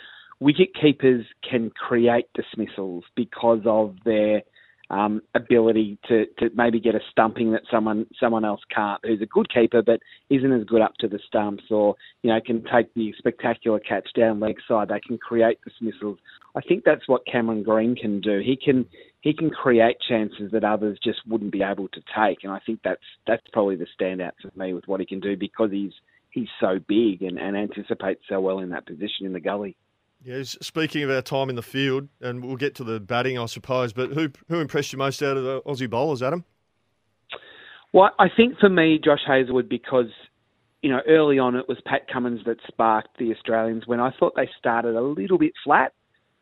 wicket 0.40 0.70
keepers 0.80 1.24
can 1.48 1.70
create 1.70 2.26
dismissals 2.34 3.04
because 3.14 3.60
of 3.64 3.96
their 4.04 4.42
um, 4.90 5.22
ability 5.34 5.98
to, 6.08 6.26
to 6.38 6.50
maybe 6.54 6.78
get 6.78 6.94
a 6.94 7.00
stumping 7.10 7.52
that 7.52 7.62
someone 7.70 8.06
someone 8.20 8.44
else 8.44 8.60
can't, 8.74 9.00
who's 9.04 9.22
a 9.22 9.26
good 9.26 9.52
keeper 9.52 9.82
but 9.82 10.00
isn't 10.30 10.52
as 10.52 10.64
good 10.64 10.82
up 10.82 10.94
to 11.00 11.08
the 11.08 11.18
stumps, 11.26 11.64
or 11.70 11.94
you 12.22 12.30
know 12.30 12.38
can 12.44 12.62
take 12.72 12.92
the 12.94 13.12
spectacular 13.18 13.80
catch 13.80 14.08
down 14.14 14.40
leg 14.40 14.56
side. 14.68 14.88
They 14.88 15.00
can 15.00 15.18
create 15.18 15.58
dismissals. 15.64 16.18
I 16.54 16.60
think 16.60 16.84
that's 16.84 17.08
what 17.08 17.26
Cameron 17.26 17.62
Green 17.62 17.96
can 17.96 18.20
do. 18.20 18.40
He 18.44 18.56
can 18.56 18.86
he 19.22 19.32
can 19.32 19.50
create 19.50 19.96
chances 20.06 20.52
that 20.52 20.64
others 20.64 20.98
just 21.02 21.20
wouldn't 21.26 21.52
be 21.52 21.62
able 21.62 21.88
to 21.88 22.00
take, 22.16 22.44
and 22.44 22.52
I 22.52 22.60
think 22.64 22.80
that's 22.84 23.00
that's 23.26 23.46
probably 23.52 23.76
the 23.76 23.86
standout 23.98 24.32
for 24.42 24.50
me 24.56 24.74
with 24.74 24.86
what 24.86 25.00
he 25.00 25.06
can 25.06 25.20
do 25.20 25.36
because 25.36 25.70
he's 25.70 25.92
he's 26.30 26.48
so 26.60 26.78
big 26.86 27.22
and, 27.22 27.38
and 27.38 27.56
anticipates 27.56 28.22
so 28.28 28.40
well 28.40 28.58
in 28.58 28.70
that 28.70 28.86
position 28.86 29.24
in 29.24 29.32
the 29.32 29.40
gully. 29.40 29.76
Yeah, 30.24 30.42
speaking 30.42 31.02
of 31.02 31.10
our 31.10 31.20
time 31.20 31.50
in 31.50 31.56
the 31.56 31.62
field, 31.62 32.08
and 32.22 32.42
we'll 32.42 32.56
get 32.56 32.74
to 32.76 32.84
the 32.84 32.98
batting, 32.98 33.38
I 33.38 33.44
suppose. 33.44 33.92
But 33.92 34.12
who 34.12 34.30
who 34.48 34.58
impressed 34.58 34.90
you 34.92 34.98
most 34.98 35.22
out 35.22 35.37
of 35.37 35.44
the 35.44 35.60
Aussie 35.62 35.88
bowlers, 35.88 36.22
Adam? 36.22 36.46
Well, 37.92 38.10
I 38.18 38.28
think 38.34 38.58
for 38.58 38.70
me, 38.70 38.98
Josh 39.04 39.20
Hazlewood, 39.26 39.68
because 39.68 40.10
you 40.80 40.90
know 40.90 41.00
early 41.06 41.38
on 41.38 41.56
it 41.56 41.68
was 41.68 41.76
Pat 41.84 42.08
Cummins 42.10 42.40
that 42.46 42.56
sparked 42.66 43.18
the 43.18 43.32
Australians. 43.34 43.87
When 43.87 44.00
I 44.00 44.12
thought 44.18 44.32
they 44.34 44.48
started 44.58 44.96
a 44.96 45.02
little 45.02 45.37
bit 45.37 45.52
flat, 45.62 45.92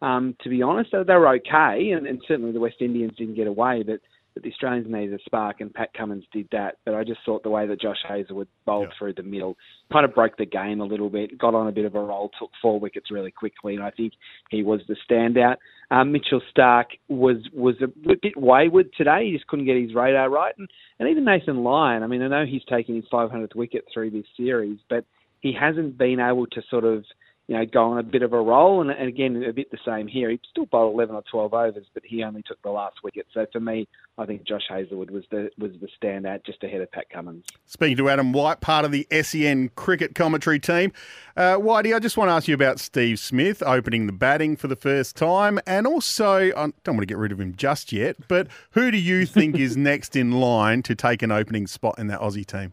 um, 0.00 0.36
to 0.44 0.48
be 0.48 0.62
honest, 0.62 0.92
they 0.92 1.14
were 1.14 1.34
okay, 1.36 1.90
and, 1.90 2.06
and 2.06 2.22
certainly 2.28 2.52
the 2.52 2.60
West 2.60 2.76
Indians 2.80 3.14
didn't 3.18 3.34
get 3.34 3.48
away. 3.48 3.82
But 3.82 3.98
but 4.34 4.42
the 4.42 4.50
Australians 4.50 4.86
needed 4.88 5.14
a 5.14 5.22
spark, 5.24 5.60
and 5.60 5.72
Pat 5.72 5.90
Cummins 5.94 6.24
did 6.32 6.48
that. 6.52 6.76
But 6.84 6.94
I 6.94 7.04
just 7.04 7.20
thought 7.24 7.42
the 7.42 7.50
way 7.50 7.66
that 7.66 7.80
Josh 7.80 7.98
Hazlewood 8.08 8.48
bowled 8.64 8.88
yeah. 8.90 8.98
through 8.98 9.14
the 9.14 9.22
middle 9.22 9.56
kind 9.92 10.04
of 10.04 10.14
broke 10.14 10.36
the 10.36 10.46
game 10.46 10.80
a 10.80 10.84
little 10.84 11.10
bit, 11.10 11.38
got 11.38 11.54
on 11.54 11.68
a 11.68 11.72
bit 11.72 11.84
of 11.84 11.94
a 11.94 12.00
roll, 12.00 12.30
took 12.38 12.50
four 12.60 12.80
wickets 12.80 13.10
really 13.10 13.30
quickly, 13.30 13.74
and 13.74 13.82
I 13.82 13.90
think 13.90 14.14
he 14.50 14.62
was 14.62 14.80
the 14.88 14.96
standout. 15.08 15.56
Um, 15.90 16.12
Mitchell 16.12 16.40
Starc 16.56 16.86
was 17.08 17.36
was 17.52 17.76
a 17.82 17.86
bit 17.86 18.36
wayward 18.36 18.90
today. 18.96 19.26
He 19.26 19.32
just 19.32 19.46
couldn't 19.46 19.66
get 19.66 19.76
his 19.76 19.94
radar 19.94 20.30
right, 20.30 20.54
and, 20.56 20.68
and 20.98 21.08
even 21.08 21.24
Nathan 21.24 21.62
Lyon. 21.62 22.02
I 22.02 22.06
mean, 22.06 22.22
I 22.22 22.28
know 22.28 22.44
he's 22.46 22.64
taken 22.64 22.96
his 22.96 23.04
500th 23.12 23.54
wicket 23.54 23.84
through 23.92 24.10
this 24.10 24.26
series, 24.36 24.78
but 24.88 25.04
he 25.40 25.52
hasn't 25.58 25.98
been 25.98 26.20
able 26.20 26.46
to 26.46 26.62
sort 26.70 26.84
of 26.84 27.04
you 27.48 27.56
know, 27.56 27.66
go 27.66 27.90
on 27.90 27.98
a 27.98 28.02
bit 28.02 28.22
of 28.22 28.32
a 28.32 28.40
roll. 28.40 28.80
And, 28.80 28.90
and 28.90 29.08
again, 29.08 29.42
a 29.42 29.52
bit 29.52 29.70
the 29.70 29.78
same 29.84 30.06
here. 30.06 30.30
He 30.30 30.40
still 30.50 30.66
bowled 30.66 30.94
11 30.94 31.14
or 31.14 31.22
12 31.30 31.52
overs, 31.52 31.86
but 31.92 32.02
he 32.06 32.22
only 32.22 32.42
took 32.42 32.60
the 32.62 32.70
last 32.70 32.96
wicket. 33.02 33.26
So 33.34 33.46
for 33.52 33.60
me, 33.60 33.88
I 34.16 34.26
think 34.26 34.44
Josh 34.44 34.62
Hazlewood 34.68 35.10
was 35.10 35.24
the 35.30 35.50
was 35.58 35.72
the 35.80 35.88
standout 36.00 36.44
just 36.44 36.62
ahead 36.62 36.80
of 36.80 36.90
Pat 36.92 37.10
Cummins. 37.10 37.44
Speaking 37.66 37.96
to 37.96 38.08
Adam 38.08 38.32
White, 38.32 38.60
part 38.60 38.84
of 38.84 38.92
the 38.92 39.06
SEN 39.22 39.70
cricket 39.70 40.14
commentary 40.14 40.60
team. 40.60 40.92
Uh, 41.36 41.56
Whitey, 41.56 41.94
I 41.96 41.98
just 41.98 42.16
want 42.16 42.28
to 42.28 42.32
ask 42.32 42.46
you 42.46 42.54
about 42.54 42.78
Steve 42.78 43.18
Smith 43.18 43.62
opening 43.62 44.06
the 44.06 44.12
batting 44.12 44.56
for 44.56 44.68
the 44.68 44.76
first 44.76 45.16
time. 45.16 45.58
And 45.66 45.86
also, 45.86 46.50
I 46.50 46.72
don't 46.84 46.96
want 46.96 47.00
to 47.00 47.06
get 47.06 47.18
rid 47.18 47.32
of 47.32 47.40
him 47.40 47.54
just 47.56 47.92
yet, 47.92 48.16
but 48.28 48.48
who 48.72 48.90
do 48.90 48.98
you 48.98 49.26
think 49.26 49.58
is 49.58 49.76
next 49.78 50.14
in 50.14 50.32
line 50.32 50.82
to 50.82 50.94
take 50.94 51.22
an 51.22 51.32
opening 51.32 51.66
spot 51.66 51.98
in 51.98 52.06
that 52.08 52.20
Aussie 52.20 52.46
team? 52.46 52.72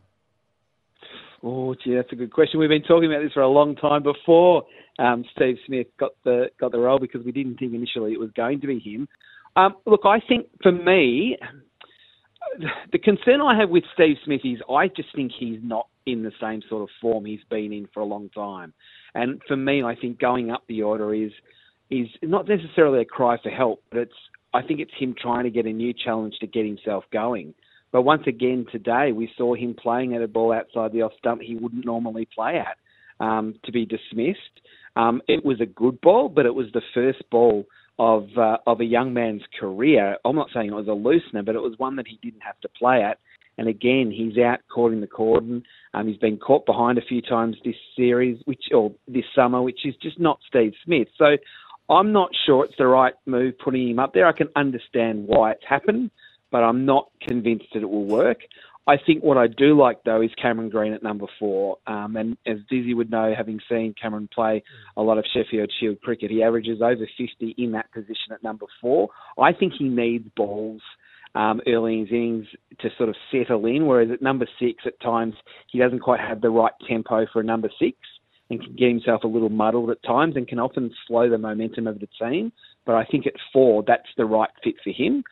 Oh, 1.43 1.73
gee, 1.75 1.95
that's 1.95 2.12
a 2.12 2.15
good 2.15 2.34
question. 2.34 2.60
We've 2.60 2.69
been 2.69 2.84
talking 2.84 3.12
about 3.12 3.23
this 3.23 3.34
for 3.34 3.41
a 3.41 3.47
long 3.47 3.75
time 3.75 4.04
before 4.04 4.63
um, 4.97 5.23
Steve 5.36 5.56
Smith 5.65 5.88
got 5.99 6.12
the 6.25 6.47
got 6.60 6.71
the 6.71 6.80
role 6.80 6.99
because 6.99 7.23
we 7.23 7.32
didn't 7.32 7.58
think 7.58 7.73
initially 7.73 8.12
it 8.12 8.19
was 8.19 8.32
going 8.36 8.60
to 8.62 8.67
be 8.67 8.80
him. 8.80 9.08
Um, 9.56 9.75
look, 9.86 10.02
I 10.04 10.19
think 10.19 10.47
for 10.62 10.71
me, 10.71 11.38
the 12.91 12.99
concern 12.99 13.41
I 13.41 13.58
have 13.58 13.69
with 13.69 13.84
Steve 13.93 14.17
Smith 14.25 14.41
is 14.43 14.60
I 14.69 14.88
just 14.88 15.10
think 15.15 15.32
he's 15.38 15.60
not 15.63 15.88
in 16.06 16.23
the 16.23 16.32
same 16.41 16.62
sort 16.69 16.82
of 16.82 16.89
form 17.02 17.25
he's 17.25 17.39
been 17.49 17.71
in 17.71 17.88
for 17.93 18.02
a 18.02 18.06
long 18.06 18.30
time. 18.30 18.73
And 19.15 19.41
for 19.47 19.56
me, 19.56 19.84
I 19.84 19.95
think 19.95 20.19
going 20.19 20.52
up 20.52 20.63
the 20.67 20.84
order 20.84 21.13
is 21.13 21.32
is 21.89 22.08
not 22.21 22.47
necessarily 22.47 23.02
a 23.02 23.06
cry 23.06 23.38
for 23.41 23.49
help, 23.49 23.82
but 23.89 23.99
it's 23.99 24.13
I 24.54 24.62
think 24.62 24.80
it's 24.80 24.91
him 24.99 25.15
trying 25.19 25.45
to 25.45 25.49
get 25.49 25.65
a 25.65 25.71
new 25.71 25.93
challenge 25.93 26.36
to 26.41 26.47
get 26.47 26.65
himself 26.65 27.06
going. 27.13 27.54
But 27.91 28.04
once 28.04 28.23
again 28.28 28.65
today, 28.71 29.12
we 29.12 29.32
saw 29.38 29.56
him 29.56 29.73
playing 29.73 30.15
at 30.15 30.21
a 30.21 30.28
ball 30.28 30.54
outside 30.54 30.91
the 30.91 31.02
off 31.02 31.13
stump 31.17 31.41
he 31.41 31.56
wouldn't 31.56 31.86
normally 31.86 32.28
play 32.34 32.60
at 32.60 32.78
um, 33.23 33.56
to 33.65 33.71
be 33.71 33.86
dismissed. 33.86 34.62
Um, 34.95 35.21
it 35.28 35.43
was 35.43 35.60
a 35.62 35.65
good 35.65 35.99
ball, 36.02 36.30
but 36.30 36.45
it 36.45 36.54
was 36.54 36.67
the 36.73 36.82
first 36.93 37.23
ball 37.32 37.65
of 37.97 38.30
uh, 38.38 38.58
of 38.65 38.80
a 38.80 38.86
young 38.86 39.13
man's 39.13 39.43
career. 39.60 40.17
I'm 40.23 40.36
not 40.36 40.49
saying 40.54 40.67
it 40.67 40.73
was 40.73 40.88
a 40.88 40.91
loosener, 40.91 41.45
but 41.45 41.56
it 41.56 41.62
was 41.62 41.73
one 41.78 41.95
that 41.97 42.08
he 42.08 42.19
didn't 42.21 42.41
have 42.41 42.60
to 42.62 42.69
play 42.69 43.02
at. 43.02 43.17
And 43.58 43.67
again, 43.67 44.10
he's 44.15 44.41
out 44.41 44.60
caught 44.73 44.93
in 44.93 45.02
the 45.02 45.08
cordon. 45.08 45.63
Um, 45.93 46.08
he's 46.08 46.17
been 46.17 46.38
caught 46.38 46.65
behind 46.65 46.97
a 46.97 47.02
few 47.02 47.21
times 47.21 47.58
this 47.65 47.75
series, 47.95 48.41
which 48.45 48.63
or 48.73 48.93
this 49.08 49.25
summer, 49.36 49.62
which 49.62 49.86
is 49.86 49.95
just 50.02 50.19
not 50.19 50.39
Steve 50.47 50.73
Smith. 50.86 51.10
So 51.17 51.36
I'm 51.89 52.13
not 52.13 52.30
sure 52.45 52.63
it's 52.63 52.78
the 52.78 52.88
right 52.88 53.13
move 53.25 53.60
putting 53.60 53.89
him 53.89 53.99
up 53.99 54.13
there. 54.13 54.28
I 54.28 54.32
can 54.32 54.47
understand 54.56 55.28
why 55.28 55.52
it's 55.52 55.65
happened 55.67 56.12
but 56.52 56.64
I'm 56.64 56.86
not 56.86 57.10
convinced 57.28 57.68
that 57.74 57.84
it 57.84 57.90
will 57.90 58.06
work. 58.06 58.40
I 58.88 58.98
think 58.98 59.24
what 59.24 59.38
I 59.38 59.46
do 59.46 59.78
like 59.78 60.04
though 60.04 60.22
is 60.22 60.32
Cameron 60.42 60.70
Green 60.70 60.94
at 60.94 61.04
number 61.04 61.28
four. 61.38 61.78
Um, 61.86 62.16
and 62.16 62.38
as 62.48 62.58
Dizzy 62.70 62.96
would 62.96 63.12
know, 63.12 63.34
having 63.38 63.60
seen 63.70 63.94
Cameron 64.02 64.28
play 64.34 64.64
a 64.98 65.02
lot 65.04 65.20
of 65.20 65.26
Sheffield 65.32 65.72
Shield 65.80 66.02
cricket, 66.02 66.32
he 66.32 66.42
averages 66.42 66.82
over 66.82 67.08
50 67.18 67.56
in 67.58 67.74
that 67.74 67.92
position 67.92 68.34
at 68.34 68.42
number 68.42 68.66
four. 68.82 69.10
I 69.38 69.54
think 69.54 69.74
he 69.78 69.88
needs 69.88 70.28
balls 70.36 70.82
um, 71.36 71.62
early 71.68 71.94
in 71.94 72.00
his 72.00 72.10
innings 72.10 72.48
to 72.80 72.90
sort 72.98 73.10
of 73.10 73.16
settle 73.32 73.66
in, 73.68 73.86
whereas 73.86 74.10
at 74.12 74.24
number 74.24 74.48
six, 74.60 74.84
at 74.88 75.00
times 75.02 75.36
he 75.72 75.78
doesn't 75.78 76.00
quite 76.00 76.20
have 76.20 76.42
the 76.42 76.50
right 76.50 76.74
tempo 76.88 77.28
for 77.32 77.42
a 77.42 77.44
number 77.44 77.70
six 77.80 77.96
and 78.50 78.60
can 78.60 78.76
get 78.76 78.90
himself 78.90 79.24
a 79.24 79.28
little 79.28 79.50
muddled 79.50 79.92
at 79.92 80.02
times 80.02 80.36
and 80.36 80.48
can 80.48 80.58
often 80.58 80.92
slow 81.08 81.30
the 81.30 81.38
momentum 81.38 81.86
of 81.86 82.00
the 82.00 82.08
team. 82.20 82.52
But 82.88 82.96
I 82.96 83.06
think 83.06 83.28
at 83.28 83.34
four, 83.54 83.84
that's 83.86 84.10
the 84.18 84.26
right 84.26 84.50
fit 84.64 84.76
for 84.84 84.90
him 84.90 85.24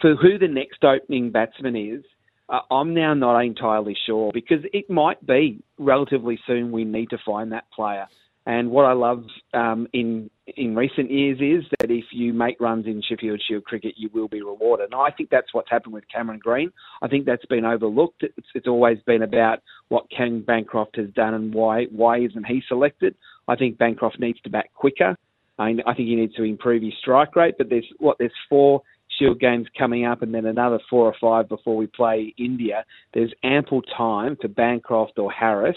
for, 0.00 0.14
who 0.16 0.38
the 0.38 0.48
next 0.48 0.84
opening 0.84 1.30
batsman 1.30 1.76
is, 1.76 2.04
uh, 2.48 2.60
I'm 2.70 2.94
now 2.94 3.14
not 3.14 3.40
entirely 3.40 3.96
sure 4.06 4.30
because 4.32 4.64
it 4.72 4.90
might 4.90 5.24
be 5.26 5.62
relatively 5.78 6.38
soon 6.46 6.72
we 6.72 6.84
need 6.84 7.10
to 7.10 7.18
find 7.24 7.52
that 7.52 7.64
player. 7.74 8.06
And 8.46 8.70
what 8.70 8.84
I 8.84 8.92
love 8.92 9.24
um, 9.54 9.88
in 9.94 10.30
in 10.56 10.76
recent 10.76 11.10
years 11.10 11.38
is 11.40 11.64
that 11.80 11.90
if 11.90 12.04
you 12.12 12.34
make 12.34 12.60
runs 12.60 12.84
in 12.84 13.00
Sheffield 13.08 13.42
Shield 13.48 13.64
cricket, 13.64 13.94
you 13.96 14.10
will 14.12 14.28
be 14.28 14.42
rewarded. 14.42 14.92
And 14.92 14.94
I 14.94 15.10
think 15.10 15.30
that's 15.30 15.54
what's 15.54 15.70
happened 15.70 15.94
with 15.94 16.04
Cameron 16.12 16.40
Green. 16.40 16.70
I 17.00 17.08
think 17.08 17.24
that's 17.24 17.46
been 17.46 17.64
overlooked. 17.64 18.22
It's, 18.22 18.48
it's 18.54 18.66
always 18.66 18.98
been 19.06 19.22
about 19.22 19.60
what 19.88 20.10
Cam 20.14 20.42
Bancroft 20.42 20.96
has 20.96 21.08
done 21.10 21.32
and 21.32 21.54
why 21.54 21.84
why 21.84 22.18
isn't 22.18 22.44
he 22.44 22.62
selected. 22.68 23.14
I 23.48 23.56
think 23.56 23.78
Bancroft 23.78 24.20
needs 24.20 24.40
to 24.42 24.50
bat 24.50 24.66
quicker. 24.74 25.16
I, 25.58 25.76
I 25.86 25.94
think 25.94 26.08
he 26.08 26.16
needs 26.16 26.34
to 26.34 26.42
improve 26.42 26.82
his 26.82 26.92
strike 27.00 27.34
rate. 27.36 27.54
But 27.56 27.70
there's 27.70 27.88
what 27.98 28.18
there's 28.18 28.32
four 28.50 28.82
Shield 29.18 29.40
games 29.40 29.66
coming 29.78 30.04
up, 30.04 30.22
and 30.22 30.34
then 30.34 30.46
another 30.46 30.78
four 30.90 31.06
or 31.06 31.14
five 31.20 31.48
before 31.48 31.76
we 31.76 31.86
play 31.86 32.34
India. 32.36 32.84
There's 33.12 33.32
ample 33.42 33.82
time 33.82 34.36
for 34.40 34.48
Bancroft 34.48 35.18
or 35.18 35.30
Harris 35.30 35.76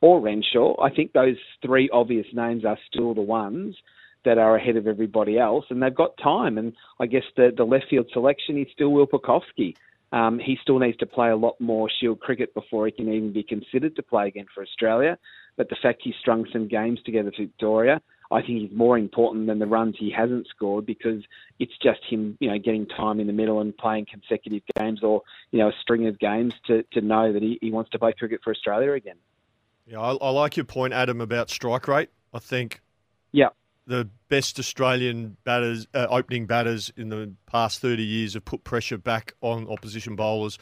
or 0.00 0.20
Renshaw. 0.20 0.80
I 0.80 0.90
think 0.90 1.12
those 1.12 1.36
three 1.64 1.88
obvious 1.90 2.26
names 2.32 2.64
are 2.64 2.78
still 2.90 3.14
the 3.14 3.22
ones 3.22 3.76
that 4.24 4.38
are 4.38 4.56
ahead 4.56 4.76
of 4.76 4.86
everybody 4.86 5.38
else, 5.38 5.64
and 5.70 5.82
they've 5.82 5.94
got 5.94 6.16
time. 6.22 6.58
And 6.58 6.72
I 7.00 7.06
guess 7.06 7.24
the, 7.36 7.52
the 7.56 7.64
left 7.64 7.86
field 7.90 8.08
selection 8.12 8.58
is 8.58 8.66
still 8.72 8.90
Will 8.90 9.06
Pucovski. 9.06 9.74
Um, 10.12 10.38
he 10.38 10.58
still 10.62 10.78
needs 10.78 10.96
to 10.98 11.06
play 11.06 11.30
a 11.30 11.36
lot 11.36 11.60
more 11.60 11.90
Shield 12.00 12.20
cricket 12.20 12.54
before 12.54 12.86
he 12.86 12.92
can 12.92 13.12
even 13.12 13.32
be 13.32 13.42
considered 13.42 13.96
to 13.96 14.02
play 14.02 14.28
again 14.28 14.46
for 14.54 14.62
Australia. 14.62 15.18
But 15.56 15.68
the 15.68 15.76
fact 15.82 16.02
he's 16.04 16.14
strung 16.20 16.46
some 16.52 16.68
games 16.68 17.00
together 17.04 17.32
for 17.36 17.42
Victoria, 17.42 18.00
I 18.34 18.40
think 18.40 18.62
he's 18.62 18.76
more 18.76 18.98
important 18.98 19.46
than 19.46 19.60
the 19.60 19.66
runs 19.66 19.94
he 19.96 20.10
hasn't 20.10 20.48
scored 20.48 20.84
because 20.84 21.22
it's 21.60 21.72
just 21.80 22.00
him, 22.04 22.36
you 22.40 22.50
know, 22.50 22.58
getting 22.58 22.84
time 22.84 23.20
in 23.20 23.28
the 23.28 23.32
middle 23.32 23.60
and 23.60 23.76
playing 23.76 24.06
consecutive 24.10 24.62
games 24.76 25.04
or, 25.04 25.22
you 25.52 25.60
know, 25.60 25.68
a 25.68 25.72
string 25.80 26.08
of 26.08 26.18
games 26.18 26.52
to, 26.66 26.82
to 26.92 27.00
know 27.00 27.32
that 27.32 27.42
he, 27.42 27.58
he 27.62 27.70
wants 27.70 27.90
to 27.90 27.98
play 27.98 28.12
cricket 28.12 28.40
for 28.42 28.50
Australia 28.50 28.92
again. 28.92 29.14
Yeah, 29.86 30.00
I, 30.00 30.14
I 30.14 30.30
like 30.30 30.56
your 30.56 30.64
point, 30.64 30.92
Adam, 30.92 31.20
about 31.20 31.48
strike 31.48 31.86
rate. 31.86 32.10
I 32.32 32.40
think 32.40 32.80
yeah. 33.30 33.50
the 33.86 34.08
best 34.28 34.58
Australian 34.58 35.36
batters, 35.44 35.86
uh, 35.94 36.08
opening 36.10 36.46
batters 36.46 36.92
in 36.96 37.10
the 37.10 37.32
past 37.46 37.80
30 37.80 38.02
years 38.02 38.34
have 38.34 38.44
put 38.44 38.64
pressure 38.64 38.98
back 38.98 39.34
on 39.42 39.68
opposition 39.68 40.16
bowlers 40.16 40.58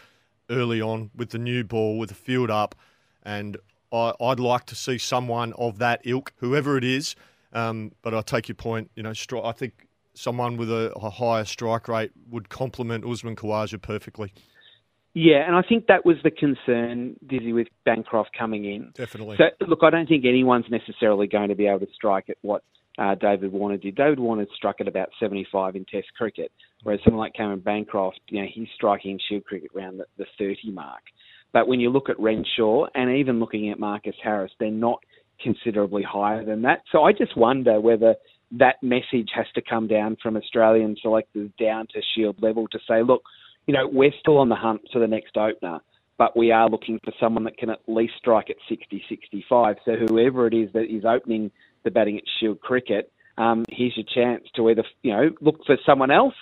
early 0.50 0.82
on 0.82 1.10
with 1.16 1.30
the 1.30 1.38
new 1.38 1.64
ball, 1.64 1.98
with 1.98 2.10
the 2.10 2.14
field 2.14 2.50
up. 2.50 2.74
And 3.22 3.56
I, 3.90 4.12
would 4.20 4.40
like 4.40 4.66
to 4.66 4.74
see 4.74 4.98
someone 4.98 5.54
of 5.54 5.78
that 5.78 6.02
ilk, 6.04 6.34
whoever 6.36 6.76
it 6.76 6.84
is. 6.84 7.14
Um, 7.52 7.92
but 8.02 8.14
I 8.14 8.22
take 8.22 8.48
your 8.48 8.54
point. 8.54 8.90
You 8.94 9.02
know, 9.02 9.10
stri- 9.10 9.44
I 9.44 9.52
think 9.52 9.88
someone 10.14 10.56
with 10.56 10.70
a, 10.70 10.92
a 10.96 11.10
higher 11.10 11.44
strike 11.44 11.88
rate 11.88 12.12
would 12.30 12.48
complement 12.48 13.04
Usman 13.04 13.36
Khawaja 13.36 13.80
perfectly. 13.80 14.32
Yeah, 15.14 15.46
and 15.46 15.54
I 15.54 15.62
think 15.62 15.88
that 15.88 16.06
was 16.06 16.16
the 16.24 16.30
concern, 16.30 17.16
Dizzy, 17.26 17.52
with 17.52 17.68
Bancroft 17.84 18.30
coming 18.38 18.64
in. 18.64 18.92
Definitely. 18.94 19.36
So, 19.36 19.44
look, 19.66 19.80
I 19.82 19.90
don't 19.90 20.08
think 20.08 20.24
anyone's 20.24 20.64
necessarily 20.70 21.26
going 21.26 21.50
to 21.50 21.54
be 21.54 21.66
able 21.66 21.80
to 21.80 21.92
strike 21.94 22.30
at 22.30 22.38
what 22.40 22.64
uh, 22.98 23.14
David 23.16 23.52
Warner 23.52 23.76
did. 23.76 23.94
David 23.94 24.18
Warner 24.18 24.46
struck 24.56 24.80
at 24.80 24.88
about 24.88 25.10
75 25.20 25.76
in 25.76 25.84
Test 25.84 26.08
cricket, 26.16 26.50
whereas 26.82 27.00
someone 27.04 27.20
like 27.20 27.34
Cameron 27.34 27.60
Bancroft, 27.60 28.20
you 28.28 28.40
know, 28.40 28.48
he's 28.50 28.68
striking 28.74 29.12
in 29.12 29.18
Shield 29.28 29.44
cricket 29.44 29.70
around 29.76 29.98
the, 29.98 30.06
the 30.16 30.26
30 30.38 30.70
mark. 30.70 31.02
But 31.52 31.68
when 31.68 31.80
you 31.80 31.90
look 31.90 32.08
at 32.08 32.18
Renshaw 32.18 32.86
and 32.94 33.18
even 33.18 33.38
looking 33.38 33.68
at 33.70 33.78
Marcus 33.78 34.16
Harris, 34.22 34.52
they're 34.58 34.70
not 34.70 35.00
considerably 35.42 36.02
higher 36.02 36.44
than 36.44 36.62
that. 36.62 36.82
So 36.90 37.02
I 37.02 37.12
just 37.12 37.36
wonder 37.36 37.80
whether 37.80 38.14
that 38.52 38.76
message 38.82 39.30
has 39.34 39.46
to 39.54 39.62
come 39.62 39.88
down 39.88 40.16
from 40.22 40.36
Australian 40.36 40.96
selectors 41.00 41.50
down 41.58 41.86
to 41.94 42.00
Shield 42.14 42.42
level 42.42 42.68
to 42.68 42.78
say, 42.88 43.02
look, 43.02 43.22
you 43.66 43.74
know, 43.74 43.88
we're 43.90 44.12
still 44.20 44.38
on 44.38 44.48
the 44.48 44.56
hunt 44.56 44.82
for 44.92 44.98
the 44.98 45.06
next 45.06 45.36
opener, 45.36 45.80
but 46.18 46.36
we 46.36 46.50
are 46.52 46.68
looking 46.68 47.00
for 47.04 47.12
someone 47.18 47.44
that 47.44 47.56
can 47.56 47.70
at 47.70 47.80
least 47.86 48.14
strike 48.18 48.50
at 48.50 48.56
60, 48.68 49.02
65. 49.08 49.76
So 49.84 49.92
whoever 49.96 50.46
it 50.46 50.54
is 50.54 50.70
that 50.74 50.84
is 50.94 51.04
opening 51.04 51.50
the 51.84 51.90
batting 51.90 52.18
at 52.18 52.24
Shield 52.38 52.60
Cricket, 52.60 53.10
um, 53.38 53.64
here's 53.70 53.96
your 53.96 54.06
chance 54.14 54.44
to 54.56 54.68
either, 54.68 54.84
you 55.02 55.12
know, 55.12 55.30
look 55.40 55.64
for 55.64 55.76
someone 55.86 56.10
else 56.10 56.34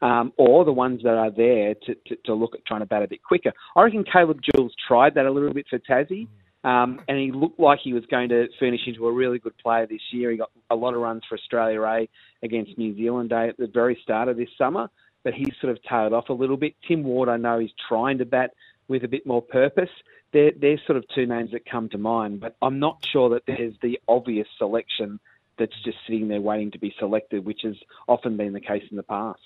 um, 0.00 0.32
or 0.36 0.64
the 0.64 0.72
ones 0.72 1.00
that 1.04 1.14
are 1.14 1.30
there 1.30 1.74
to, 1.74 1.94
to, 2.06 2.16
to, 2.24 2.34
look 2.34 2.54
at 2.54 2.66
trying 2.66 2.80
to 2.80 2.86
bat 2.86 3.04
a 3.04 3.08
bit 3.08 3.22
quicker. 3.22 3.52
I 3.76 3.82
reckon 3.82 4.04
Caleb 4.04 4.40
Jewell 4.42 4.70
tried 4.88 5.14
that 5.14 5.26
a 5.26 5.30
little 5.30 5.54
bit 5.54 5.66
for 5.70 5.78
Tassie. 5.78 6.26
Um, 6.64 7.00
and 7.08 7.18
he 7.18 7.32
looked 7.32 7.58
like 7.58 7.80
he 7.82 7.92
was 7.92 8.06
going 8.06 8.28
to 8.28 8.46
furnish 8.60 8.82
into 8.86 9.06
a 9.06 9.12
really 9.12 9.38
good 9.38 9.56
player 9.58 9.86
this 9.86 10.00
year. 10.12 10.30
He 10.30 10.36
got 10.36 10.50
a 10.70 10.76
lot 10.76 10.94
of 10.94 11.00
runs 11.00 11.22
for 11.28 11.36
Australia 11.36 11.82
A 11.82 12.08
against 12.42 12.78
New 12.78 12.94
Zealand 12.94 13.32
A 13.32 13.48
at 13.48 13.56
the 13.56 13.66
very 13.66 13.98
start 14.02 14.28
of 14.28 14.36
this 14.36 14.48
summer 14.56 14.88
but 15.22 15.34
he's 15.34 15.52
sort 15.60 15.72
of 15.72 15.82
tailed 15.84 16.12
off 16.12 16.28
a 16.28 16.32
little 16.32 16.56
bit. 16.56 16.74
Tim 16.86 17.02
Ward, 17.02 17.28
I 17.28 17.36
know, 17.36 17.60
is 17.60 17.70
trying 17.88 18.18
to 18.18 18.24
bat 18.24 18.52
with 18.88 19.04
a 19.04 19.08
bit 19.08 19.26
more 19.26 19.42
purpose. 19.42 19.90
They're, 20.32 20.52
they're 20.58 20.80
sort 20.86 20.96
of 20.96 21.04
two 21.14 21.26
names 21.26 21.52
that 21.52 21.64
come 21.66 21.88
to 21.90 21.98
mind, 21.98 22.40
but 22.40 22.56
I'm 22.62 22.78
not 22.78 23.04
sure 23.12 23.30
that 23.30 23.44
there's 23.46 23.74
the 23.82 24.00
obvious 24.08 24.48
selection 24.58 25.20
that's 25.58 25.74
just 25.84 25.98
sitting 26.06 26.28
there 26.28 26.40
waiting 26.40 26.70
to 26.72 26.78
be 26.78 26.94
selected, 26.98 27.44
which 27.44 27.60
has 27.64 27.76
often 28.08 28.36
been 28.36 28.52
the 28.52 28.60
case 28.60 28.82
in 28.90 28.96
the 28.96 29.02
past. 29.02 29.40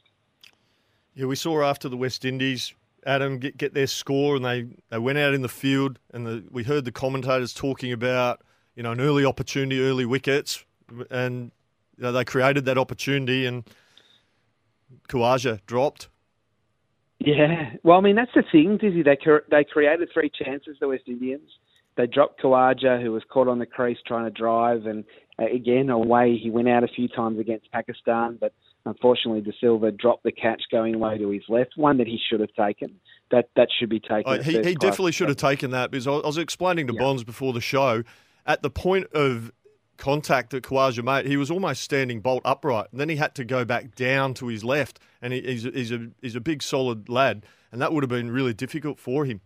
Yeah, 1.15 1.27
we 1.27 1.37
saw 1.37 1.63
after 1.63 1.89
the 1.89 1.97
West 1.97 2.25
Indies, 2.25 2.75
Adam, 3.07 3.39
get, 3.39 3.57
get 3.57 3.73
their 3.73 3.87
score, 3.87 4.37
and 4.37 4.45
they, 4.45 4.67
they 4.91 4.99
went 4.99 5.17
out 5.17 5.33
in 5.33 5.41
the 5.41 5.49
field, 5.49 5.99
and 6.13 6.27
the, 6.27 6.45
we 6.51 6.65
heard 6.65 6.85
the 6.85 6.93
commentators 6.93 7.55
talking 7.55 7.93
about, 7.93 8.43
you 8.75 8.83
know, 8.83 8.93
an 8.93 9.01
early 9.01 9.25
opportunity, 9.25 9.81
early 9.81 10.05
wickets, 10.05 10.65
and 11.11 11.53
you 11.97 12.03
know, 12.03 12.13
they 12.13 12.25
created 12.25 12.65
that 12.67 12.77
opportunity, 12.77 13.47
and– 13.47 13.65
Khawaja 15.09 15.61
dropped. 15.67 16.09
Yeah, 17.19 17.73
well, 17.83 17.99
I 17.99 18.01
mean 18.03 18.17
that's 18.17 18.35
the 18.35 18.45
thing, 18.53 18.77
Dizzy. 18.77 19.03
They 19.03 19.17
they 19.51 19.65
created 19.65 20.09
three 20.13 20.31
chances, 20.31 20.77
the 20.81 20.89
West 20.89 21.05
Indians. 21.07 21.49
They 21.97 22.07
dropped 22.07 22.43
Khawaja, 22.43 23.03
who 23.03 23.13
was 23.13 23.23
caught 23.31 23.49
on 23.49 23.59
the 23.59 23.67
crease 23.67 23.99
trying 24.07 24.25
to 24.25 24.31
drive, 24.31 24.85
and 24.87 25.05
uh, 25.39 25.47
again 25.47 25.89
away 25.89 26.37
he 26.37 26.51
went 26.51 26.69
out 26.69 26.85
a 26.85 26.89
few 26.89 27.09
times 27.09 27.39
against 27.39 27.71
Pakistan, 27.73 28.37
but 28.39 28.53
unfortunately 28.87 29.41
Da 29.41 29.53
Silva 29.61 29.91
dropped 29.91 30.23
the 30.25 30.33
catch 30.33 30.63
going 30.71 30.95
away 30.95 31.19
to 31.19 31.31
his 31.31 31.43
left, 31.49 31.73
one 31.77 31.99
that 31.99 32.07
he 32.07 32.19
should 32.31 32.41
have 32.41 32.55
taken. 32.55 32.99
That 33.31 33.51
that 33.57 33.69
should 33.79 33.91
be 33.91 34.01
taken. 34.01 34.25
Oh, 34.27 34.41
he 34.41 34.63
he 34.63 34.75
definitely 34.75 35.13
should 35.13 35.29
have 35.29 35.37
taken 35.37 35.73
that 35.73 35.91
because 35.91 36.07
I 36.07 36.13
was 36.13 36.39
explaining 36.39 36.87
to 36.87 36.95
yeah. 36.95 37.01
Bonds 37.01 37.25
before 37.25 37.53
the 37.53 37.61
show. 37.61 38.03
At 38.47 38.63
the 38.63 38.71
point 38.71 39.07
of 39.13 39.51
contact 39.97 40.51
that 40.51 40.65
Khawaja 40.65 41.03
made, 41.03 41.27
he 41.27 41.37
was 41.37 41.51
almost 41.51 41.83
standing 41.83 42.21
bolt 42.21 42.43
upright. 42.45 42.87
And 42.91 43.01
then 43.01 43.09
he 43.09 43.17
had 43.17 43.35
to 43.37 43.45
go 43.45 43.65
back 43.65 43.95
down 43.95 44.35
to 44.35 44.47
his 44.49 44.65
left. 44.65 45.01
And 45.21 45.33
he, 45.33 45.41
he's, 45.41 45.65
he's, 45.65 45.93
a, 45.93 46.09
he's 46.23 46.37
a 46.37 46.41
big, 46.41 46.63
solid 46.63 47.09
lad. 47.09 47.45
And 47.73 47.81
that 47.81 47.93
would 47.93 48.03
have 48.03 48.11
been 48.11 48.31
really 48.31 48.55
difficult 48.55 48.99
for 48.99 49.25
him. 49.25 49.41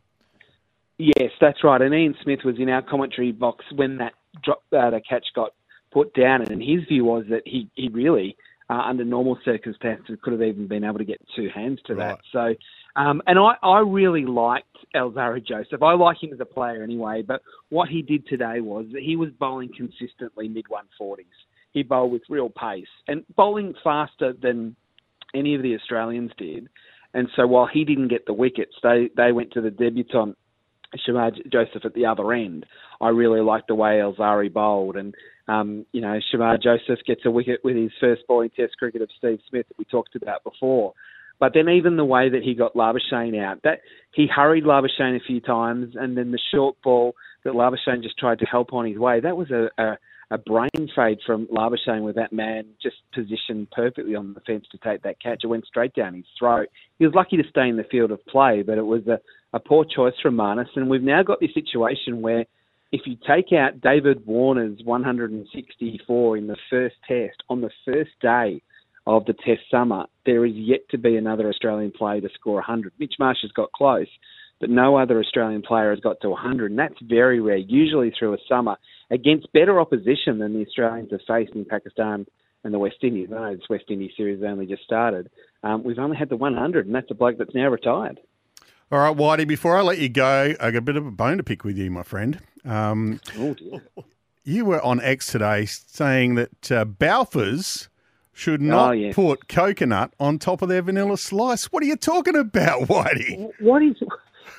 Yes, 0.99 1.31
that's 1.41 1.65
right. 1.65 1.81
And 1.81 1.95
Ian 1.95 2.15
Smith 2.23 2.41
was 2.45 2.57
in 2.59 2.69
our 2.69 2.83
commentary 2.83 3.33
box 3.33 3.65
when 3.75 3.97
that 3.99 4.13
drop, 4.45 4.63
uh, 4.73 4.91
the 4.91 5.01
catch 5.01 5.27
got 5.35 5.55
put 5.93 6.13
down. 6.15 6.43
And 6.43 6.63
his 6.63 6.85
view 6.89 7.05
was 7.05 7.25
that 7.31 7.43
he, 7.47 7.71
he 7.75 7.89
really, 7.89 8.37
uh, 8.71 8.83
under 8.89 9.05
normal 9.05 9.39
circumstances, 9.45 10.19
could 10.23 10.33
have 10.33 10.43
even 10.43 10.69
been 10.69 10.85
able 10.85 10.99
to 10.99 11.05
get 11.05 11.21
two 11.35 11.49
hands 11.53 11.81
to 11.87 11.95
right. 11.95 12.17
that. 12.17 12.21
So 12.33 12.55
um, 12.97 13.23
and 13.27 13.39
I, 13.39 13.55
I 13.63 13.81
really 13.81 14.25
liked 14.25 14.67
Alzarri 14.95 15.47
Joseph. 15.47 15.83
I 15.83 15.95
like 15.95 16.23
him 16.23 16.33
as 16.33 16.41
a 16.41 16.45
player 16.45 16.83
anyway, 16.83 17.23
but 17.27 17.43
what 17.69 17.89
he 17.89 18.03
did 18.03 18.27
today 18.27 18.61
was 18.61 18.87
that 18.93 19.03
he 19.03 19.17
was 19.17 19.31
bowling 19.39 19.71
consistently 19.77 20.49
mid 20.49 20.67
140s. 20.67 21.25
He 21.73 21.83
bowled 21.83 22.13
with 22.13 22.23
real 22.29 22.51
pace 22.51 22.89
and 23.07 23.25
bowling 23.37 23.75
faster 23.85 24.33
than 24.33 24.75
any 25.35 25.55
of 25.55 25.63
the 25.63 25.75
Australians 25.77 26.33
did. 26.37 26.69
And 27.15 27.29
so 27.37 27.47
while 27.47 27.69
he 27.73 27.85
didn't 27.85 28.09
get 28.09 28.27
the 28.27 28.33
wickets, 28.33 28.75
they, 28.83 29.11
they 29.17 29.31
went 29.33 29.53
to 29.53 29.61
the 29.61 29.71
debutant 29.71 30.37
Shamar 31.07 31.33
Joseph 31.53 31.85
at 31.85 31.95
the 31.95 32.07
other 32.07 32.33
end. 32.33 32.67
I 33.01 33.11
really 33.11 33.41
liked 33.41 33.69
the 33.69 33.75
way 33.77 34.01
Alzarri 34.01 34.53
bowled, 34.53 34.97
and 34.97 35.15
um, 35.51 35.85
you 35.93 36.01
know 36.01 36.19
Shamar 36.33 36.63
Joseph 36.63 37.05
gets 37.07 37.23
a 37.25 37.31
wicket 37.31 37.61
with 37.65 37.77
his 37.77 37.91
first 38.01 38.27
ball 38.27 38.43
in 38.43 38.51
Test 38.51 38.77
cricket 38.79 39.03
of 39.03 39.09
Steve 39.19 39.41
Smith 39.49 39.67
that 39.69 39.79
we 39.79 39.85
talked 39.85 40.15
about 40.15 40.45
before. 40.45 40.95
But 41.41 41.53
then 41.55 41.71
even 41.71 41.97
the 41.97 42.05
way 42.05 42.29
that 42.29 42.43
he 42.43 42.55
got 42.55 42.75
Labuschagne 42.75 43.43
out, 43.43 43.63
that 43.65 43.81
he 44.13 44.27
hurried 44.27 44.65
Labuschagne 44.65 45.17
a 45.17 45.27
few 45.27 45.41
times, 45.41 45.97
and 45.99 46.17
then 46.17 46.33
the 46.33 46.39
short 46.55 46.77
ball 46.85 47.15
that 47.45 47.55
Labuschagne 47.55 48.03
just 48.03 48.19
tried 48.19 48.39
to 48.41 48.45
help 48.45 48.75
on 48.75 48.87
his 48.87 48.99
way, 48.99 49.21
that 49.21 49.39
was 49.39 49.51
a, 49.51 49.71
a, 49.83 49.97
a 50.31 50.37
brain 50.39 50.89
fade 50.95 51.19
from 51.27 51.47
Labuschagne 51.47 52.03
with 52.03 52.17
that 52.17 52.33
man 52.33 52.67
just 52.83 52.97
positioned 53.15 53.71
perfectly 53.71 54.15
on 54.15 54.35
the 54.35 54.41
fence 54.41 54.67
to 54.71 54.79
take 54.79 55.03
that 55.03 55.21
catch. 55.21 55.41
It 55.43 55.47
went 55.47 55.65
straight 55.65 55.95
down 55.95 56.15
his 56.15 56.27
throat. 56.39 56.69
He 56.99 57.07
was 57.07 57.15
lucky 57.15 57.39
to 57.39 57.49
stay 57.49 57.69
in 57.69 57.79
the 57.79 57.85
field 57.91 58.11
of 58.11 58.25
play, 58.27 58.63
but 58.63 58.77
it 58.77 58.87
was 58.87 59.07
a, 59.07 59.19
a 59.55 59.61
poor 59.61 59.87
choice 59.87 60.15
from 60.23 60.37
Marnus. 60.37 60.69
And 60.77 60.91
we've 60.91 61.03
now 61.03 61.23
got 61.23 61.41
this 61.41 61.55
situation 61.55 62.21
where 62.21 62.45
if 62.93 63.03
you 63.07 63.17
take 63.27 63.53
out 63.53 63.81
David 63.81 64.27
Warner's 64.27 64.81
164 64.85 66.37
in 66.37 66.47
the 66.47 66.57
first 66.69 66.97
test 67.07 67.43
on 67.49 67.61
the 67.61 67.71
first 67.85 68.11
day 68.21 68.63
of 69.07 69.25
the 69.27 69.33
Test 69.33 69.63
summer, 69.71 70.07
there 70.27 70.45
is 70.45 70.55
yet 70.55 70.81
to 70.91 70.99
be 70.99 71.17
another 71.17 71.49
Australian 71.49 71.93
player 71.93 72.21
to 72.21 72.29
score 72.35 72.55
100. 72.55 72.93
Mitch 72.99 73.15
Marsh 73.19 73.39
has 73.43 73.53
got 73.53 73.73
close, 73.73 74.09
but 74.61 74.71
no 74.71 74.97
other 74.97 75.21
Australian 75.21 75.63
player 75.63 75.91
has 75.91 76.01
got 76.01 76.21
to 76.21 76.31
100, 76.31 76.71
and 76.71 76.79
that's 76.79 77.01
very 77.03 77.41
rare, 77.41 77.57
usually 77.57 78.13
through 78.17 78.35
a 78.35 78.39
summer, 78.49 78.77
against 79.11 79.53
better 79.53 79.81
opposition 79.81 80.39
than 80.39 80.53
the 80.53 80.67
Australians 80.67 81.11
have 81.13 81.21
faced 81.27 81.55
in 81.55 81.65
Pakistan 81.65 82.27
and 82.65 82.75
the 82.75 82.79
West 82.79 82.97
Indies. 83.03 83.29
I 83.33 83.37
know 83.37 83.55
this 83.55 83.71
West 83.71 83.85
Indies 83.89 84.13
series 84.17 84.43
only 84.47 84.67
just 84.67 84.83
started. 84.83 85.31
Um, 85.63 85.83
we've 85.85 85.99
only 85.99 86.17
had 86.17 86.29
the 86.29 86.37
100, 86.37 86.87
and 86.87 86.95
that's 86.95 87.11
a 87.11 87.15
bloke 87.15 87.39
that's 87.39 87.55
now 87.55 87.69
retired. 87.69 88.21
All 88.93 88.99
right, 88.99 89.17
Whitey, 89.17 89.47
before 89.47 89.77
I 89.77 89.83
let 89.83 89.99
you 89.99 90.09
go, 90.09 90.55
I 90.59 90.71
got 90.73 90.79
a 90.79 90.81
bit 90.81 90.97
of 90.97 91.07
a 91.07 91.11
bone 91.13 91.37
to 91.37 91.45
pick 91.45 91.63
with 91.65 91.77
you, 91.79 91.91
my 91.91 92.03
friend. 92.03 92.41
Um, 92.65 93.21
Oh 93.39 93.55
dear. 93.55 93.83
you 94.45 94.65
were 94.65 94.83
on 94.83 95.01
X 95.01 95.27
today 95.27 95.65
saying 95.67 96.35
that 96.35 96.73
uh, 96.73 96.85
Balfours 96.85 97.89
should 98.33 98.61
not 98.61 98.89
Oh, 98.91 98.93
yes. 98.93 99.15
put 99.15 99.49
coconut 99.49 100.13
on 100.19 100.39
top 100.39 100.61
of 100.63 100.69
their 100.69 100.83
vanilla 100.83 101.17
slice. 101.19 101.67
What 101.67 101.83
are 101.85 101.87
you 101.87 101.97
talking 101.97 102.35
about, 102.37 102.89
Whitey? 102.89 103.51
What 103.61 103.83
is? 103.83 103.95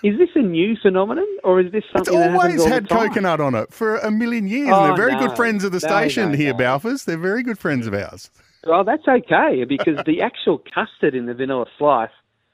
Is 0.04 0.18
this 0.18 0.30
a 0.36 0.42
new 0.42 0.76
phenomenon, 0.82 1.28
or 1.44 1.60
is 1.60 1.72
this 1.74 1.84
It's 1.94 2.08
something 2.08 2.20
that 2.20 2.32
happens 2.32 2.62
always 2.62 2.74
had 2.74 2.88
coconut 2.90 3.42
on 3.42 3.54
it 3.54 3.74
for 3.74 3.98
a 3.98 4.10
million 4.10 4.48
years. 4.48 4.70
Oh, 4.72 4.86
they're 4.88 4.96
very 4.96 5.12
no. 5.14 5.28
good 5.28 5.36
friends 5.36 5.64
of 5.66 5.74
the 5.74 5.80
No, 5.84 5.88
station 5.90 6.32
no, 6.32 6.38
here. 6.38 6.54
Balfours. 6.54 7.04
They're 7.06 7.18
very 7.18 7.44
good 7.44 7.60
friends 7.60 7.86
of 7.86 7.94
ours. 7.94 8.32
Well, 8.66 8.84
that's 8.84 9.08
okay 9.08 9.64
because 9.68 10.00
the 10.06 10.22
actual 10.22 10.64
custard 10.74 11.14
in 11.16 11.26
the 11.26 11.34
vanilla 11.34 11.66
slice 11.78 12.10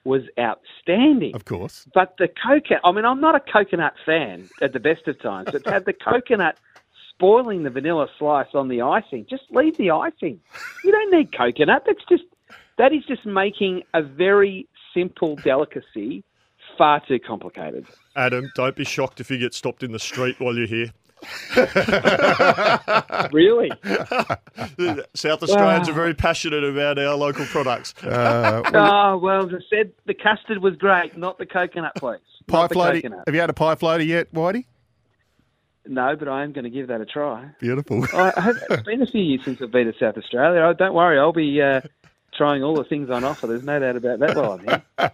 was 0.08 0.24
outstanding. 0.40 1.36
Of 1.36 1.46
course. 1.46 1.86
But 1.94 2.16
the 2.18 2.28
coconut, 2.28 2.82
I 2.84 2.92
mean, 2.94 3.06
I'm 3.06 3.20
not 3.20 3.36
a 3.36 3.40
coconut 3.40 3.94
fan 4.06 4.50
at 4.62 4.74
the 4.74 4.80
best 4.80 5.08
of 5.08 5.22
times, 5.22 5.50
but 5.52 5.64
to 5.66 5.72
have 5.72 5.86
the 5.86 5.94
coconut 5.94 6.58
spoiling 7.12 7.64
the 7.64 7.70
vanilla 7.70 8.08
slice 8.18 8.48
on 8.54 8.70
the 8.70 8.82
icing, 8.82 9.26
just 9.30 9.44
leave 9.52 9.76
the 9.78 9.92
icing. 9.92 10.40
You 10.84 10.92
don't 10.92 11.12
need 11.12 11.36
coconut. 11.36 11.84
That's 11.86 12.04
just, 12.08 12.24
that 12.78 12.94
is 12.94 13.04
just 13.06 13.26
making 13.26 13.84
a 13.94 14.02
very 14.02 14.68
simple 14.94 15.36
delicacy 15.36 16.24
far 16.78 17.02
too 17.06 17.20
complicated. 17.20 17.86
Adam, 18.16 18.50
don't 18.56 18.76
be 18.76 18.86
shocked 18.86 19.20
if 19.20 19.30
you 19.30 19.38
get 19.38 19.54
stopped 19.54 19.84
in 19.84 19.92
the 19.92 20.00
street 20.00 20.40
while 20.40 20.56
you're 20.56 20.68
here. 20.68 20.92
Really? 23.32 23.72
South 25.14 25.44
Australians 25.44 25.88
Wow. 25.88 25.92
are 25.92 25.94
very 25.94 26.14
passionate 26.14 26.64
about 26.64 26.98
our 27.00 27.16
local 27.16 27.46
products. 27.46 27.94
Uh, 28.04 28.62
oh, 28.74 29.18
well, 29.18 29.46
as 29.48 29.54
I 29.54 29.60
said, 29.70 29.92
the 30.06 30.14
custard 30.14 30.60
was 30.60 30.76
great, 30.76 31.18
not 31.18 31.38
the 31.38 31.46
coconut, 31.46 31.94
please. 31.96 32.20
pie 32.48 32.62
Not 32.62 32.70
the 32.70 32.76
floaty. 32.76 33.04
Have 33.26 33.34
you 33.36 33.42
had 33.42 33.50
a 33.50 33.54
pie 33.54 33.76
floater 33.76 34.04
yet, 34.04 34.32
Whitey? 34.34 34.66
No, 35.86 36.16
but 36.16 36.28
I 36.28 36.44
am 36.44 36.52
going 36.54 36.64
to 36.66 36.70
give 36.70 36.88
that 36.88 37.00
a 37.02 37.06
try. 37.06 37.50
Beautiful. 37.60 38.06
I 38.14 38.34
I 38.36 38.42
have, 38.42 38.58
it's 38.70 38.84
been 38.84 39.02
a 39.02 39.08
few 39.08 39.22
years 39.22 39.42
since 39.46 39.62
I've 39.62 39.72
been 39.72 39.92
to 39.92 39.98
South 39.98 40.18
Australia. 40.18 40.62
Oh, 40.62 40.74
don't 40.74 40.94
worry, 40.94 41.18
I'll 41.18 41.32
be 41.34 41.62
uh, 41.62 41.82
trying 42.34 42.62
all 42.64 42.76
the 42.76 42.84
things 42.84 43.10
on 43.10 43.24
offer. 43.24 43.48
There's 43.48 43.64
no 43.64 43.80
doubt 43.80 43.96
about 43.96 44.20
that 44.20 44.36
while 44.36 44.52
I'm 44.54 44.68
here. 44.68 45.12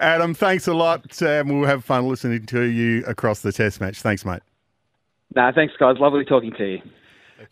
Adam, 0.00 0.34
thanks 0.34 0.66
a 0.68 0.74
lot. 0.74 1.20
Um, 1.22 1.48
we'll 1.48 1.68
have 1.68 1.84
fun 1.84 2.06
listening 2.08 2.46
to 2.46 2.62
you 2.62 3.02
across 3.06 3.40
the 3.40 3.52
test 3.52 3.80
match. 3.80 4.02
Thanks, 4.02 4.24
mate. 4.24 4.42
No, 5.34 5.50
thanks, 5.54 5.74
guys. 5.78 5.96
Lovely 5.98 6.24
talking 6.24 6.52
to 6.52 6.72
you. 6.72 6.82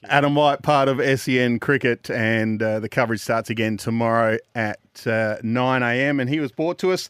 Adam 0.04 0.34
White, 0.34 0.62
part 0.62 0.88
of 0.88 1.00
SEN 1.20 1.58
Cricket, 1.60 2.10
and 2.10 2.62
uh, 2.62 2.80
the 2.80 2.88
coverage 2.88 3.20
starts 3.20 3.48
again 3.48 3.76
tomorrow 3.76 4.36
at 4.54 5.06
uh, 5.06 5.36
9 5.42 5.82
a.m. 5.82 6.20
And 6.20 6.28
he 6.28 6.40
was 6.40 6.52
brought 6.52 6.78
to 6.80 6.92
us 6.92 7.08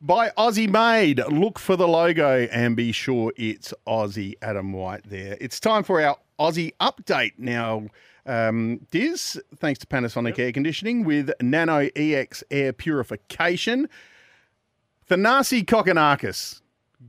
by 0.00 0.30
Aussie 0.30 0.68
Made. 0.68 1.22
Look 1.28 1.58
for 1.58 1.76
the 1.76 1.86
logo 1.86 2.46
and 2.50 2.76
be 2.76 2.92
sure 2.92 3.32
it's 3.36 3.72
Aussie 3.86 4.34
Adam 4.42 4.72
White 4.72 5.04
there. 5.08 5.36
It's 5.40 5.60
time 5.60 5.84
for 5.84 6.00
our 6.00 6.16
Aussie 6.38 6.72
update 6.80 7.32
now. 7.38 7.86
Um, 8.26 8.80
Diz, 8.90 9.40
thanks 9.56 9.78
to 9.80 9.86
Panasonic 9.86 10.38
Air 10.38 10.50
Conditioning 10.50 11.04
with 11.04 11.30
Nano 11.40 11.88
EX 11.94 12.42
Air 12.50 12.72
Purification. 12.72 13.88
Thanasi 15.08 15.64
Kokkinakis 15.64 16.60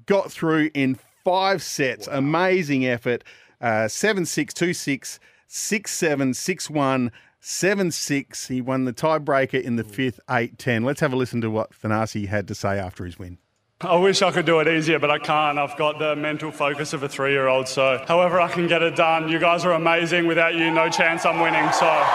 got 0.05 0.31
through 0.31 0.69
in 0.75 0.95
five 1.27 1.61
sets. 1.61 2.07
Amazing 2.07 2.85
effort. 2.85 3.21
Uh, 3.59 3.89
7 3.89 4.25
6 4.25 4.53
2 4.53 4.73
6, 4.73 5.19
6 5.47 5.91
7 5.91 6.33
6 6.33 6.69
1, 6.69 7.11
7 7.41 7.91
6. 7.91 8.47
He 8.47 8.61
won 8.61 8.85
the 8.85 8.93
tiebreaker 8.93 9.61
in 9.61 9.75
the 9.75 9.83
fifth, 9.83 10.21
8 10.29 10.57
10. 10.57 10.83
Let's 10.83 11.01
have 11.01 11.11
a 11.11 11.17
listen 11.17 11.41
to 11.41 11.49
what 11.49 11.71
Thanasi 11.71 12.27
had 12.27 12.47
to 12.47 12.55
say 12.55 12.79
after 12.79 13.03
his 13.03 13.19
win. 13.19 13.39
I 13.81 13.97
wish 13.97 14.21
I 14.21 14.31
could 14.31 14.45
do 14.45 14.59
it 14.59 14.69
easier, 14.69 14.99
but 14.99 15.11
I 15.11 15.19
can't. 15.19 15.59
I've 15.59 15.75
got 15.77 15.99
the 15.99 16.15
mental 16.15 16.49
focus 16.49 16.93
of 16.93 17.03
a 17.03 17.09
three 17.09 17.31
year 17.31 17.47
old, 17.47 17.67
so 17.67 18.01
however 18.07 18.39
I 18.39 18.47
can 18.47 18.67
get 18.67 18.81
it 18.81 18.95
done. 18.95 19.27
You 19.27 19.37
guys 19.37 19.65
are 19.65 19.73
amazing. 19.73 20.27
Without 20.27 20.55
you, 20.55 20.71
no 20.71 20.89
chance 20.89 21.25
I'm 21.25 21.41
winning, 21.41 21.69
so 21.73 22.07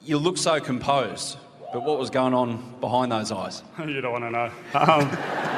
You 0.00 0.16
look 0.16 0.38
so 0.38 0.58
composed, 0.58 1.36
but 1.70 1.84
what 1.84 1.98
was 1.98 2.08
going 2.08 2.32
on 2.32 2.80
behind 2.80 3.12
those 3.12 3.30
eyes? 3.30 3.62
you 3.78 4.00
don't 4.00 4.12
want 4.12 4.24
to 4.24 4.30
know. 4.30 4.50
Um, 4.74 5.51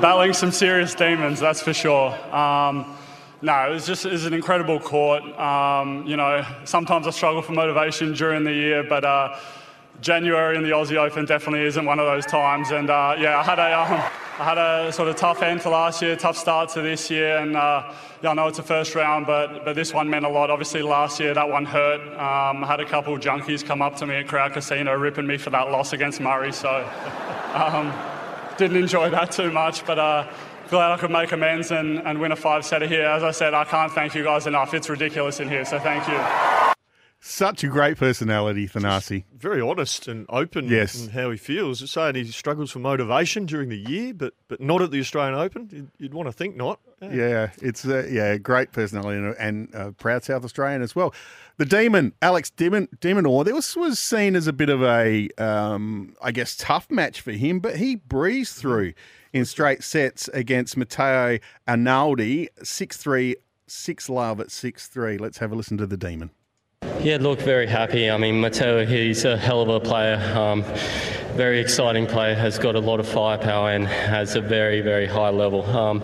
battling 0.00 0.32
some 0.32 0.52
serious 0.52 0.94
demons, 0.94 1.40
that's 1.40 1.60
for 1.60 1.72
sure. 1.72 2.12
Um, 2.34 2.96
no, 3.42 3.70
it 3.70 3.74
was 3.74 3.86
just 3.86 4.04
it 4.06 4.12
was 4.12 4.26
an 4.26 4.34
incredible 4.34 4.80
court. 4.80 5.22
Um, 5.38 6.06
you 6.06 6.16
know, 6.16 6.44
sometimes 6.64 7.06
I 7.06 7.10
struggle 7.10 7.42
for 7.42 7.52
motivation 7.52 8.12
during 8.12 8.44
the 8.44 8.52
year, 8.52 8.82
but 8.82 9.04
uh, 9.04 9.38
January 10.00 10.56
in 10.56 10.62
the 10.62 10.70
Aussie 10.70 10.96
Open 10.96 11.24
definitely 11.24 11.66
isn't 11.66 11.84
one 11.84 11.98
of 11.98 12.06
those 12.06 12.26
times. 12.26 12.70
And 12.70 12.90
uh, 12.90 13.16
yeah, 13.18 13.38
I 13.38 13.42
had 13.42 13.58
a 13.58 13.80
um, 13.80 13.92
I 14.40 14.44
had 14.44 14.58
a 14.58 14.92
sort 14.92 15.08
of 15.08 15.16
tough 15.16 15.42
end 15.42 15.62
to 15.62 15.70
last 15.70 16.00
year, 16.00 16.14
tough 16.16 16.36
start 16.36 16.70
to 16.70 16.82
this 16.82 17.10
year, 17.10 17.38
and 17.38 17.56
uh, 17.56 17.92
yeah, 18.22 18.30
I 18.30 18.34
know 18.34 18.46
it's 18.48 18.58
a 18.58 18.62
first 18.62 18.94
round, 18.94 19.26
but 19.26 19.64
but 19.64 19.74
this 19.74 19.92
one 19.92 20.08
meant 20.08 20.24
a 20.24 20.28
lot. 20.28 20.50
Obviously, 20.50 20.82
last 20.82 21.18
year 21.20 21.34
that 21.34 21.48
one 21.48 21.64
hurt. 21.64 22.00
Um, 22.12 22.64
I 22.64 22.66
had 22.66 22.80
a 22.80 22.86
couple 22.86 23.14
of 23.14 23.20
junkies 23.20 23.64
come 23.64 23.82
up 23.82 23.96
to 23.96 24.06
me 24.06 24.16
at 24.16 24.28
Crown 24.28 24.50
Casino, 24.52 24.94
ripping 24.94 25.26
me 25.26 25.38
for 25.38 25.50
that 25.50 25.70
loss 25.70 25.92
against 25.92 26.20
Murray. 26.20 26.52
So. 26.52 26.88
Didn't 28.58 28.76
enjoy 28.76 29.08
that 29.10 29.30
too 29.30 29.52
much, 29.52 29.86
but 29.86 30.00
uh, 30.00 30.26
glad 30.68 30.90
I 30.90 30.96
could 30.98 31.12
make 31.12 31.30
amends 31.30 31.70
and, 31.70 32.00
and 32.00 32.18
win 32.18 32.32
a 32.32 32.36
five 32.36 32.64
setter 32.64 32.88
here. 32.88 33.06
As 33.06 33.22
I 33.22 33.30
said, 33.30 33.54
I 33.54 33.62
can't 33.62 33.92
thank 33.92 34.16
you 34.16 34.24
guys 34.24 34.48
enough. 34.48 34.74
It's 34.74 34.88
ridiculous 34.88 35.38
in 35.38 35.48
here, 35.48 35.64
so 35.64 35.78
thank 35.78 36.08
you. 36.08 36.57
Such 37.20 37.64
a 37.64 37.66
great 37.68 37.96
personality, 37.96 38.68
Thanasi. 38.68 39.24
Very 39.36 39.60
honest 39.60 40.06
and 40.06 40.24
open 40.28 40.68
Yes. 40.68 41.02
in 41.02 41.10
how 41.10 41.30
he 41.32 41.36
feels. 41.36 41.90
Saying 41.90 42.14
he 42.14 42.24
struggles 42.26 42.70
for 42.70 42.78
motivation 42.78 43.44
during 43.44 43.68
the 43.70 43.76
year, 43.76 44.14
but 44.14 44.34
but 44.46 44.60
not 44.60 44.82
at 44.82 44.92
the 44.92 45.00
Australian 45.00 45.34
Open. 45.34 45.68
You'd, 45.72 45.90
you'd 45.98 46.14
want 46.14 46.28
to 46.28 46.32
think 46.32 46.56
not. 46.56 46.78
Yeah, 47.02 47.50
it's 47.60 47.84
a 47.84 48.08
yeah, 48.10 48.36
great 48.38 48.70
personality 48.72 49.18
and, 49.18 49.34
and 49.38 49.74
uh, 49.74 49.90
proud 49.92 50.22
South 50.24 50.44
Australian 50.44 50.80
as 50.82 50.94
well. 50.94 51.12
The 51.56 51.64
Demon, 51.66 52.12
Alex 52.22 52.50
Demon, 52.50 52.88
de 53.00 53.12
Minaur, 53.12 53.44
this 53.44 53.74
was 53.76 53.98
seen 53.98 54.36
as 54.36 54.46
a 54.46 54.52
bit 54.52 54.68
of 54.68 54.82
a, 54.82 55.28
um, 55.38 56.14
I 56.22 56.30
guess, 56.32 56.56
tough 56.56 56.88
match 56.90 57.20
for 57.20 57.32
him, 57.32 57.58
but 57.58 57.76
he 57.76 57.96
breezed 57.96 58.56
through 58.56 58.94
in 59.32 59.44
straight 59.44 59.82
sets 59.82 60.28
against 60.28 60.76
Matteo 60.76 61.38
Arnaldi, 61.68 62.48
6-3, 62.62 63.34
6 63.66 64.08
love 64.08 64.40
at 64.40 64.48
6-3. 64.48 65.20
Let's 65.20 65.38
have 65.38 65.52
a 65.52 65.54
listen 65.56 65.76
to 65.78 65.86
the 65.86 65.96
Demon. 65.96 66.30
Yeah, 67.00 67.18
look, 67.20 67.40
very 67.40 67.68
happy. 67.68 68.10
I 68.10 68.16
mean, 68.16 68.40
Matteo, 68.40 68.84
he's 68.84 69.24
a 69.24 69.36
hell 69.36 69.62
of 69.62 69.68
a 69.68 69.78
player. 69.78 70.16
Um, 70.36 70.64
very 71.36 71.60
exciting 71.60 72.08
player, 72.08 72.34
has 72.34 72.58
got 72.58 72.74
a 72.74 72.80
lot 72.80 72.98
of 72.98 73.06
firepower 73.06 73.70
and 73.70 73.86
has 73.86 74.34
a 74.34 74.40
very, 74.40 74.80
very 74.80 75.06
high 75.06 75.30
level. 75.30 75.64
Um, 75.64 76.02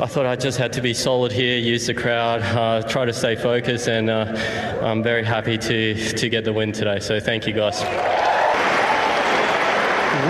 I 0.00 0.06
thought 0.06 0.24
I 0.24 0.36
just 0.36 0.56
had 0.56 0.72
to 0.72 0.80
be 0.80 0.94
solid 0.94 1.32
here, 1.32 1.58
use 1.58 1.86
the 1.86 1.92
crowd, 1.92 2.40
uh, 2.40 2.88
try 2.88 3.04
to 3.04 3.12
stay 3.12 3.36
focused, 3.36 3.88
and 3.88 4.08
uh, 4.08 4.80
I'm 4.80 5.02
very 5.02 5.22
happy 5.22 5.58
to, 5.58 5.94
to 5.94 6.28
get 6.30 6.44
the 6.44 6.52
win 6.54 6.72
today. 6.72 6.98
So 7.00 7.20
thank 7.20 7.46
you, 7.46 7.52
guys. 7.52 7.82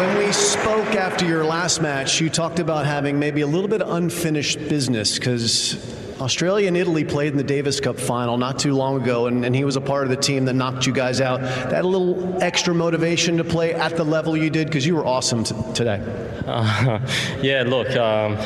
When 0.01 0.19
we 0.19 0.33
spoke 0.33 0.97
after 0.97 1.25
your 1.25 1.45
last 1.45 1.81
match, 1.81 2.21
you 2.21 2.29
talked 2.29 2.59
about 2.59 2.87
having 2.87 3.21
maybe 3.21 3.43
a 3.43 3.47
little 3.47 3.69
bit 3.69 3.83
unfinished 3.83 4.59
business 4.69 5.17
because 5.17 6.00
Australia 6.21 6.69
and 6.69 6.77
Italy 6.77 7.05
played 7.05 7.33
in 7.33 7.39
the 7.39 7.45
Davis 7.45 7.81
Cup 7.81 7.99
final 7.99 8.37
not 8.37 8.59
too 8.59 8.75
long 8.75 9.01
ago, 9.01 9.27
and, 9.27 9.45
and 9.45 9.57
he 9.57 9.65
was 9.65 9.77
a 9.77 9.81
part 9.81 10.05
of 10.05 10.11
the 10.11 10.17
team 10.17 10.45
that 10.45 10.55
knocked 10.55 10.87
you 10.87 10.93
guys 10.93 11.21
out. 11.21 11.41
That 11.41 11.85
a 11.85 11.89
little 11.89 12.43
extra 12.43 12.75
motivation 12.75 13.39
to 13.39 13.45
play 13.45 13.73
at 13.73 13.97
the 13.97 14.05
level 14.05 14.37
you 14.37 14.51
did 14.51 14.67
because 14.69 14.87
you 14.87 14.95
were 14.95 15.07
awesome 15.07 15.45
t- 15.45 15.55
today. 15.75 16.01
Uh, 16.47 17.01
yeah, 17.43 17.65
look, 17.67 17.91
um, 17.97 18.37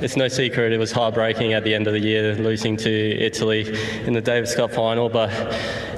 it's 0.00 0.16
no 0.16 0.28
secret 0.28 0.72
it 0.72 0.78
was 0.78 0.92
heartbreaking 0.92 1.54
at 1.54 1.64
the 1.64 1.74
end 1.74 1.88
of 1.88 1.92
the 1.92 1.98
year 1.98 2.34
losing 2.36 2.76
to 2.76 2.90
Italy 2.90 3.66
in 4.04 4.12
the 4.12 4.20
Davis 4.20 4.54
Cup 4.54 4.72
final, 4.72 5.08
but 5.08 5.30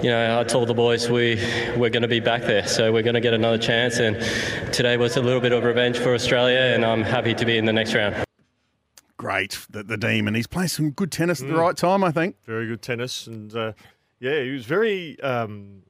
you 0.03 0.11
know 0.11 0.41
I 0.41 0.45
told 0.45 0.69
the 0.69 0.75
boys 0.75 1.11
we 1.11 1.37
we're 1.77 1.91
going 1.91 2.03
to 2.03 2.09
be 2.09 2.21
back 2.21 2.43
there, 2.43 2.67
so 2.67 2.93
we're 2.93 3.03
going 3.03 3.15
to 3.15 3.21
get 3.21 3.35
another 3.35 3.59
chance, 3.59 3.99
and 3.99 4.21
today 4.73 4.97
was 4.97 5.17
a 5.17 5.23
little 5.23 5.41
bit 5.41 5.53
of 5.53 5.65
revenge 5.65 5.99
for 5.99 6.15
Australia, 6.15 6.75
and 6.75 6.85
I'm 6.85 7.03
happy 7.03 7.35
to 7.35 7.45
be 7.45 7.59
in 7.59 7.65
the 7.65 7.73
next 7.73 7.95
round. 7.95 8.25
Great, 9.21 9.59
the, 9.69 9.83
the 9.83 9.97
Demon. 9.99 10.35
He's 10.35 10.47
playing 10.47 10.69
some 10.69 10.91
good 10.93 11.13
tennis 11.13 11.43
at 11.43 11.49
the 11.49 11.55
Mm. 11.55 11.59
right 11.61 11.77
time, 11.77 12.03
I 12.03 12.11
think. 12.11 12.37
Very 12.47 12.67
good 12.67 12.81
tennis, 12.81 13.27
and 13.27 13.55
uh, 13.55 13.73
yeah, 14.19 14.43
he 14.43 14.51
was 14.51 14.65
very 14.65 15.21
um, 15.21 15.83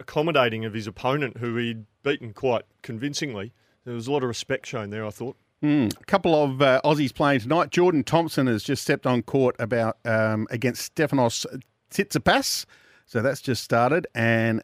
accommodating 0.00 0.64
of 0.64 0.74
his 0.74 0.86
opponent, 0.86 1.38
who 1.38 1.56
he'd 1.56 1.84
beaten 2.02 2.32
quite 2.32 2.64
convincingly. 2.82 3.52
There 3.84 3.94
was 3.94 4.06
a 4.06 4.12
lot 4.12 4.22
of 4.22 4.28
respect 4.28 4.66
shown 4.66 4.90
there. 4.90 5.06
I 5.06 5.10
thought. 5.10 5.36
Mm. 5.62 5.92
A 6.00 6.04
couple 6.04 6.34
of 6.44 6.62
uh, 6.62 6.80
Aussies 6.84 7.12
playing 7.12 7.40
tonight. 7.40 7.70
Jordan 7.70 8.04
Thompson 8.04 8.46
has 8.46 8.62
just 8.62 8.82
stepped 8.82 9.06
on 9.06 9.22
court 9.22 9.56
about 9.58 9.96
um, 10.04 10.46
against 10.50 10.94
Stefanos 10.94 11.44
Tsitsipas, 11.90 12.64
so 13.06 13.22
that's 13.22 13.40
just 13.40 13.64
started. 13.64 14.06
And 14.14 14.62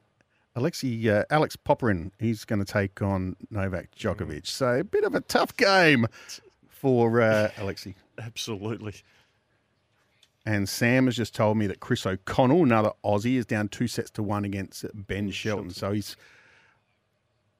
Alexi 0.57 1.07
uh, 1.09 1.25
Alex 1.31 1.57
Popyrin, 1.57 2.13
he's 2.21 2.45
going 2.45 2.65
to 2.65 2.71
take 2.71 3.03
on 3.03 3.35
Novak 3.51 3.91
Djokovic. 3.97 4.47
So 4.47 4.81
a 4.81 4.85
bit 4.85 5.03
of 5.03 5.15
a 5.17 5.21
tough 5.23 5.57
game 5.57 6.07
for 6.85 7.23
uh, 7.23 7.49
Alexi. 7.57 7.95
Absolutely. 8.19 8.95
And 10.45 10.69
Sam 10.69 11.07
has 11.07 11.17
just 11.17 11.35
told 11.35 11.57
me 11.57 11.67
that 11.67 11.81
Chris 11.81 12.05
O'Connell, 12.05 12.63
another 12.63 12.93
Aussie, 13.03 13.37
is 13.37 13.47
down 13.47 13.69
two 13.69 13.89
sets 13.89 14.11
to 14.11 14.23
one 14.23 14.45
against 14.45 14.85
Ben 14.95 15.31
Shelton. 15.31 15.71
So 15.71 15.93
he's 15.93 16.15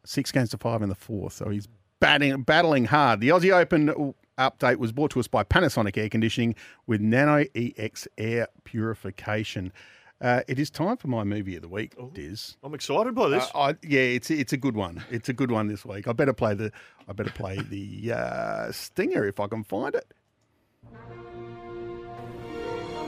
six 0.05 0.31
games 0.31 0.51
to 0.51 0.59
five 0.59 0.83
in 0.83 0.91
the 0.91 0.95
fourth. 0.95 1.33
So 1.33 1.49
he's 1.49 1.69
batting, 2.01 2.43
battling 2.43 2.85
hard. 2.85 3.21
The 3.21 3.31
Aussie 3.31 3.51
Open 3.51 4.13
update 4.37 4.77
was 4.77 4.93
brought 4.93 5.13
to 5.13 5.21
us 5.21 5.27
by 5.27 5.43
Panasonic 5.43 5.97
Air 5.97 6.11
Conditioning 6.11 6.55
with 6.87 7.01
Nano 7.01 7.47
EX 7.55 8.07
Air 8.19 8.49
Purification. 8.65 9.73
Uh, 10.21 10.41
it 10.49 10.59
is 10.59 10.71
time 10.71 10.97
for 10.97 11.09
my 11.09 11.25
movie 11.25 11.57
of 11.57 11.63
the 11.63 11.69
week, 11.69 11.95
Diz. 12.15 12.57
I'm 12.63 12.73
excited 12.73 13.15
by 13.15 13.29
this. 13.29 13.45
Uh, 13.55 13.59
I, 13.59 13.77
yeah, 13.83 14.01
it's 14.01 14.31
it's 14.31 14.53
a 14.53 14.57
good 14.57 14.77
one. 14.77 15.05
It's 15.11 15.29
a 15.29 15.33
good 15.33 15.51
one 15.51 15.69
this 15.69 15.85
week. 15.85 16.09
I 16.09 16.13
better 16.13 16.33
play 16.33 16.55
the 16.55 16.73
I 17.09 17.13
better 17.13 17.31
play 17.31 17.59
the 17.59 18.13
uh, 18.17 18.73
stinger 18.73 19.27
if 19.27 19.41
I 19.41 19.49
can 19.49 19.65
find 19.65 19.95
it. 19.95 20.07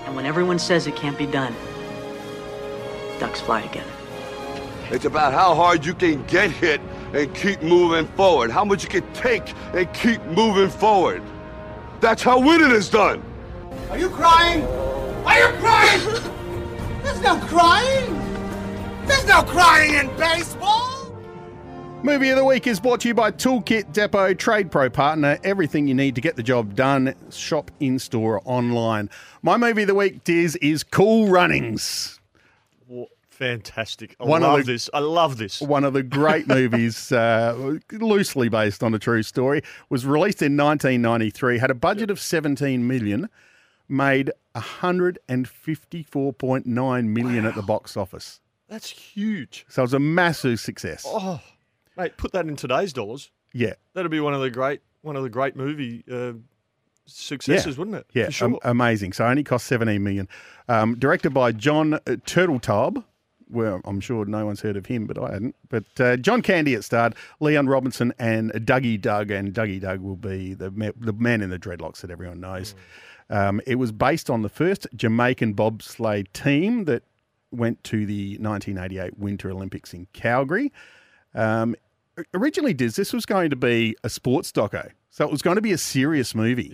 And 0.04 0.14
when 0.14 0.26
everyone 0.26 0.58
says 0.58 0.86
it 0.86 0.94
can't 0.96 1.16
be 1.16 1.26
done, 1.26 1.54
ducks 3.18 3.40
fly 3.40 3.62
together. 3.62 3.90
It's 4.90 5.04
about 5.04 5.32
how 5.32 5.54
hard 5.54 5.84
you 5.84 5.94
can 5.94 6.24
get 6.26 6.50
hit 6.50 6.80
and 7.12 7.34
keep 7.34 7.62
moving 7.62 8.06
forward. 8.08 8.50
How 8.50 8.64
much 8.64 8.84
you 8.84 8.88
can 8.88 9.12
take 9.14 9.52
and 9.74 9.92
keep 9.94 10.22
moving 10.26 10.70
forward. 10.70 11.22
That's 12.00 12.22
how 12.22 12.38
winning 12.38 12.70
is 12.70 12.88
done. 12.88 13.22
Are 13.90 13.98
you 13.98 14.10
crying? 14.10 14.62
Are 15.24 15.38
you 15.38 15.58
crying? 15.58 16.32
There's 17.16 17.24
no 17.40 17.46
crying. 17.46 19.06
There's 19.06 19.24
no 19.26 19.42
crying 19.42 19.94
in 19.94 20.14
baseball. 20.18 21.10
Movie 22.02 22.28
of 22.28 22.36
the 22.36 22.44
week 22.44 22.66
is 22.66 22.78
brought 22.78 23.00
to 23.00 23.08
you 23.08 23.14
by 23.14 23.30
Toolkit 23.30 23.90
Depot 23.94 24.34
Trade 24.34 24.70
Pro 24.70 24.90
Partner. 24.90 25.38
Everything 25.42 25.88
you 25.88 25.94
need 25.94 26.14
to 26.16 26.20
get 26.20 26.36
the 26.36 26.42
job 26.42 26.74
done. 26.74 27.14
Shop 27.30 27.70
in 27.80 27.98
store 27.98 28.42
online. 28.44 29.08
My 29.40 29.56
movie 29.56 29.82
of 29.82 29.88
the 29.88 29.94
week, 29.94 30.24
Diz, 30.24 30.56
is 30.56 30.82
Cool 30.82 31.28
Runnings. 31.28 32.20
Fantastic. 33.30 34.14
I 34.20 34.24
One 34.24 34.42
of 34.42 34.50
love 34.50 34.66
the- 34.66 34.72
this. 34.72 34.90
I 34.92 34.98
love 34.98 35.38
this. 35.38 35.62
One 35.62 35.84
of 35.84 35.94
the 35.94 36.02
great 36.02 36.46
movies, 36.48 37.10
uh, 37.12 37.78
loosely 37.92 38.50
based 38.50 38.82
on 38.82 38.92
a 38.92 38.98
true 38.98 39.22
story, 39.22 39.62
was 39.88 40.04
released 40.04 40.42
in 40.42 40.54
1993. 40.56 41.58
Had 41.58 41.70
a 41.70 41.74
budget 41.74 42.10
of 42.10 42.20
17 42.20 42.86
million, 42.86 43.30
made 43.88 44.30
154.9 44.54 47.04
million 47.06 47.46
at 47.46 47.54
the 47.54 47.62
box 47.62 47.96
office. 47.96 48.40
That's 48.68 48.90
huge. 48.90 49.64
So 49.68 49.82
it 49.82 49.84
was 49.84 49.94
a 49.94 49.98
massive 50.00 50.58
success. 50.60 51.04
Oh, 51.06 51.40
mate, 51.96 52.16
put 52.16 52.32
that 52.32 52.46
in 52.46 52.56
today's 52.56 52.92
dollars. 52.92 53.30
Yeah. 53.52 53.74
That'd 53.94 54.10
be 54.10 54.20
one 54.20 54.34
of 54.34 54.40
the 54.40 54.50
great 54.50 54.80
one 55.02 55.14
of 55.16 55.22
the 55.22 55.30
great 55.30 55.54
movie 55.54 56.02
uh, 56.10 56.32
successes, 57.06 57.78
wouldn't 57.78 57.96
it? 57.96 58.06
Yeah, 58.12 58.26
For 58.26 58.32
sure. 58.32 58.48
am- 58.48 58.58
amazing. 58.64 59.12
So 59.12 59.24
it 59.24 59.28
only 59.30 59.44
cost 59.44 59.66
17 59.66 60.02
million. 60.02 60.28
Um, 60.68 60.98
directed 60.98 61.30
by 61.30 61.52
John 61.52 61.94
uh, 61.94 61.98
Turteltaub. 62.26 63.04
Well, 63.48 63.80
I'm 63.84 64.00
sure 64.00 64.24
no 64.24 64.44
one's 64.44 64.60
heard 64.60 64.76
of 64.76 64.86
him, 64.86 65.06
but 65.06 65.16
I 65.16 65.34
hadn't. 65.34 65.54
But 65.68 65.84
uh, 66.00 66.16
John 66.16 66.42
Candy 66.42 66.74
it 66.74 66.82
starred, 66.82 67.14
Leon 67.38 67.68
Robinson 67.68 68.12
and 68.18 68.50
Dougie 68.52 69.00
Doug, 69.00 69.30
and 69.30 69.54
Dougie 69.54 69.80
Doug 69.80 70.00
will 70.00 70.16
be 70.16 70.54
the 70.54 70.72
ma- 70.72 70.90
the 70.98 71.12
man 71.12 71.42
in 71.42 71.50
the 71.50 71.58
dreadlocks 71.58 72.00
that 72.00 72.10
everyone 72.10 72.40
knows. 72.40 72.74
Um, 73.28 73.60
it 73.66 73.74
was 73.76 73.90
based 73.92 74.30
on 74.30 74.42
the 74.42 74.48
first 74.48 74.86
Jamaican 74.94 75.54
bobsleigh 75.54 76.26
team 76.32 76.84
that 76.84 77.02
went 77.50 77.82
to 77.84 78.06
the 78.06 78.38
1988 78.38 79.18
Winter 79.18 79.50
Olympics 79.50 79.92
in 79.94 80.06
Calgary. 80.12 80.72
Um, 81.34 81.74
originally, 82.34 82.74
Diz, 82.74 82.96
this 82.96 83.12
was 83.12 83.26
going 83.26 83.50
to 83.50 83.56
be 83.56 83.96
a 84.04 84.08
sports 84.08 84.52
doco, 84.52 84.90
so 85.10 85.24
it 85.24 85.30
was 85.30 85.42
going 85.42 85.56
to 85.56 85.62
be 85.62 85.72
a 85.72 85.78
serious 85.78 86.34
movie. 86.34 86.70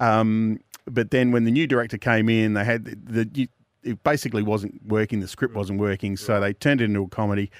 Yeah. 0.00 0.18
Um, 0.20 0.60
but 0.86 1.10
then 1.10 1.30
when 1.32 1.44
the 1.44 1.50
new 1.50 1.66
director 1.66 1.98
came 1.98 2.28
in, 2.28 2.54
they 2.54 2.64
had 2.64 2.84
the, 2.84 3.24
the 3.24 3.48
it 3.82 4.02
basically 4.04 4.42
wasn't 4.42 4.80
working. 4.86 5.20
The 5.20 5.28
script 5.28 5.54
wasn't 5.54 5.80
working, 5.80 6.16
so 6.16 6.40
they 6.40 6.52
turned 6.52 6.80
it 6.80 6.84
into 6.84 7.02
a 7.02 7.08
comedy. 7.08 7.50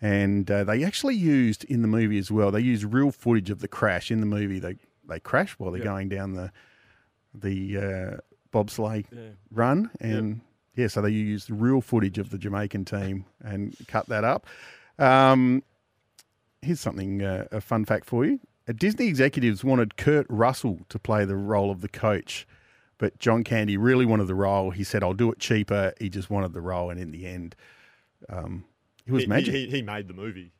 And 0.00 0.50
uh, 0.50 0.64
they 0.64 0.84
actually 0.84 1.14
used 1.16 1.64
in 1.64 1.80
the 1.82 1.88
movie 1.88 2.18
as 2.18 2.30
well. 2.30 2.50
They 2.50 2.60
used 2.60 2.84
real 2.84 3.10
footage 3.10 3.48
of 3.48 3.60
the 3.60 3.68
crash 3.68 4.10
in 4.10 4.20
the 4.20 4.26
movie. 4.26 4.58
They 4.58 4.76
they 5.08 5.20
crash 5.20 5.52
while 5.52 5.70
they're 5.70 5.80
Yeah. 5.80 5.84
going 5.86 6.08
down 6.10 6.34
the 6.34 6.50
the 7.40 7.76
uh, 7.78 8.16
bobsleigh 8.52 9.04
Yeah. 9.10 9.30
run, 9.50 9.90
and 10.00 10.40
yeah, 10.74 10.88
so 10.88 11.00
they 11.02 11.10
used 11.10 11.50
real 11.50 11.80
footage 11.80 12.18
of 12.18 12.30
the 12.30 12.38
Jamaican 12.38 12.84
team 12.84 13.24
and 13.42 13.74
cut 13.88 14.06
that 14.08 14.24
up. 14.24 14.46
Um, 14.98 15.62
here's 16.62 16.80
something 16.80 17.22
uh, 17.22 17.46
a 17.52 17.60
fun 17.60 17.84
fact 17.84 18.06
for 18.06 18.24
you: 18.24 18.40
Uh, 18.68 18.72
Disney 18.76 19.06
executives 19.06 19.64
wanted 19.64 19.96
Kurt 19.96 20.26
Russell 20.28 20.80
to 20.88 20.98
play 20.98 21.24
the 21.24 21.36
role 21.36 21.70
of 21.70 21.80
the 21.80 21.88
coach, 21.88 22.46
but 22.98 23.18
John 23.18 23.44
Candy 23.44 23.76
really 23.76 24.06
wanted 24.06 24.26
the 24.26 24.34
role. 24.34 24.70
He 24.70 24.84
said, 24.84 25.02
"I'll 25.02 25.14
do 25.14 25.30
it 25.32 25.38
cheaper." 25.38 25.92
He 26.00 26.08
just 26.08 26.30
wanted 26.30 26.52
the 26.52 26.60
role, 26.62 26.90
and 26.90 26.98
in 27.00 27.10
the 27.10 27.26
end, 27.26 27.54
um, 28.28 28.64
it 29.06 29.12
was 29.12 29.22
he, 29.24 29.28
magic. 29.28 29.54
He, 29.54 29.66
he 29.68 29.82
made 29.82 30.08
the 30.08 30.14
movie. 30.14 30.52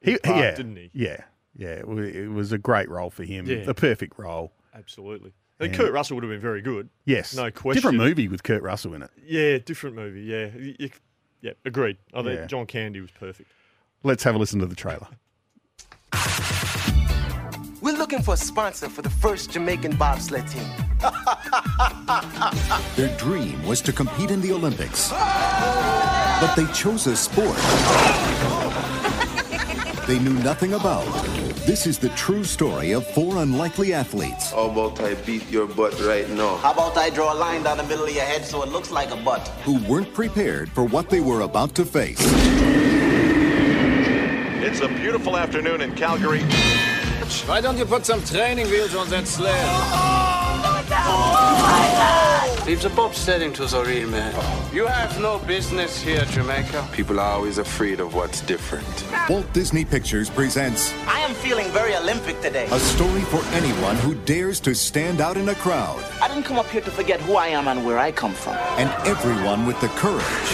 He- 0.00 0.18
part, 0.18 0.36
yeah, 0.38 0.54
didn't 0.54 0.76
he? 0.76 0.90
Yeah, 0.92 1.22
yeah. 1.56 1.80
It 1.80 1.86
it 1.88 2.28
was 2.28 2.52
a 2.52 2.58
great 2.58 2.88
role 2.88 3.10
for 3.10 3.24
him. 3.24 3.46
Yeah. 3.46 3.64
The 3.64 3.74
perfect 3.74 4.18
role. 4.18 4.52
Absolutely. 4.74 5.32
I 5.60 5.64
think 5.64 5.74
And- 5.74 5.82
Kurt 5.84 5.92
Russell 5.92 6.14
would 6.16 6.22
have 6.24 6.30
been 6.30 6.40
very 6.40 6.62
good. 6.62 6.88
Yes, 7.04 7.34
No 7.34 7.50
question. 7.50 7.74
Different 7.74 7.98
movie 7.98 8.28
with 8.28 8.42
Kurt 8.44 8.62
Russell 8.62 8.94
in 8.94 9.02
it. 9.02 9.10
Yeah, 9.26 9.58
different 9.58 9.96
movie. 9.96 10.22
Yeah, 10.22 10.50
You- 10.56 10.76
you- 10.78 10.90
yeah, 11.40 11.52
agreed. 11.64 11.96
I 12.14 12.22
think 12.22 12.38
Yeah. 12.40 12.46
John 12.46 12.66
Candy 12.66 13.00
was 13.00 13.10
perfect. 13.10 13.50
Let's 14.04 14.22
have 14.22 14.36
a 14.36 14.38
listen 14.38 14.60
to 14.60 14.66
the 14.66 14.76
trailer. 14.76 15.08
We're 17.80 17.96
looking 17.96 18.22
for 18.22 18.34
a 18.34 18.36
sponsor 18.36 18.88
for 18.88 19.02
the 19.02 19.10
first 19.10 19.50
Jamaican 19.52 19.96
bobsled 19.96 20.46
team. 20.48 20.66
Their 22.96 23.16
dream 23.18 23.64
was 23.66 23.80
to 23.82 23.92
compete 23.92 24.30
in 24.32 24.40
the 24.40 24.52
Olympics. 24.52 25.10
But 25.10 26.54
they 26.56 26.66
chose 26.72 27.06
a 27.06 27.14
sport 27.16 27.56
they 30.06 30.18
knew 30.18 30.32
nothing 30.42 30.74
about. 30.74 31.04
This 31.68 31.86
is 31.86 31.98
the 31.98 32.08
true 32.16 32.44
story 32.44 32.92
of 32.92 33.06
four 33.08 33.42
unlikely 33.42 33.92
athletes 33.92 34.52
How 34.52 34.70
about 34.70 34.98
I 35.02 35.16
beat 35.16 35.50
your 35.50 35.66
butt 35.66 36.00
right 36.00 36.26
now? 36.30 36.56
How 36.56 36.72
about 36.72 36.96
I 36.96 37.10
draw 37.10 37.34
a 37.34 37.36
line 37.36 37.62
down 37.62 37.76
the 37.76 37.82
middle 37.82 38.06
of 38.06 38.14
your 38.14 38.24
head 38.24 38.42
so 38.46 38.62
it 38.62 38.70
looks 38.70 38.90
like 38.90 39.10
a 39.10 39.16
butt? 39.16 39.46
who 39.66 39.78
weren't 39.86 40.14
prepared 40.14 40.70
for 40.70 40.84
what 40.84 41.10
they 41.10 41.20
were 41.20 41.42
about 41.42 41.74
to 41.74 41.84
face. 41.84 42.16
It's 44.64 44.80
a 44.80 44.88
beautiful 44.88 45.36
afternoon 45.36 45.82
in 45.82 45.94
Calgary. 45.94 46.40
Why 47.44 47.60
don't 47.60 47.76
you 47.76 47.84
put 47.84 48.06
some 48.06 48.24
training 48.24 48.68
wheels 48.68 48.94
on 48.94 49.10
that 49.10 49.28
sled? 49.28 49.62
Leave 52.66 52.82
the 52.82 52.88
bobsledding 52.90 53.54
to 53.54 53.66
the 53.66 53.82
real 53.84 54.08
man. 54.10 54.32
You 54.74 54.86
have 54.86 55.18
no 55.20 55.38
business 55.40 56.00
here, 56.00 56.24
Jamaica. 56.26 56.86
People 56.92 57.18
are 57.18 57.32
always 57.32 57.58
afraid 57.58 57.98
of 57.98 58.14
what's 58.14 58.40
different. 58.42 58.86
Walt 59.28 59.50
Disney 59.52 59.84
Pictures 59.84 60.28
presents 60.30 60.92
I 61.06 61.20
am 61.20 61.34
feeling 61.34 61.68
very 61.70 61.96
Olympic 61.96 62.40
today. 62.40 62.66
a 62.70 62.78
story 62.78 63.22
for 63.22 63.42
anyone 63.54 63.96
who 63.96 64.14
dares 64.14 64.60
to 64.60 64.74
stand 64.74 65.20
out 65.20 65.36
in 65.36 65.48
a 65.48 65.54
crowd 65.56 66.02
I 66.22 66.28
didn't 66.28 66.44
come 66.44 66.58
up 66.58 66.66
here 66.68 66.80
to 66.82 66.90
forget 66.90 67.20
who 67.20 67.36
I 67.36 67.48
am 67.48 67.66
and 67.68 67.84
where 67.84 67.98
I 67.98 68.12
come 68.12 68.34
from. 68.34 68.54
and 68.78 68.88
everyone 69.06 69.66
with 69.66 69.80
the 69.80 69.88
courage 69.88 70.48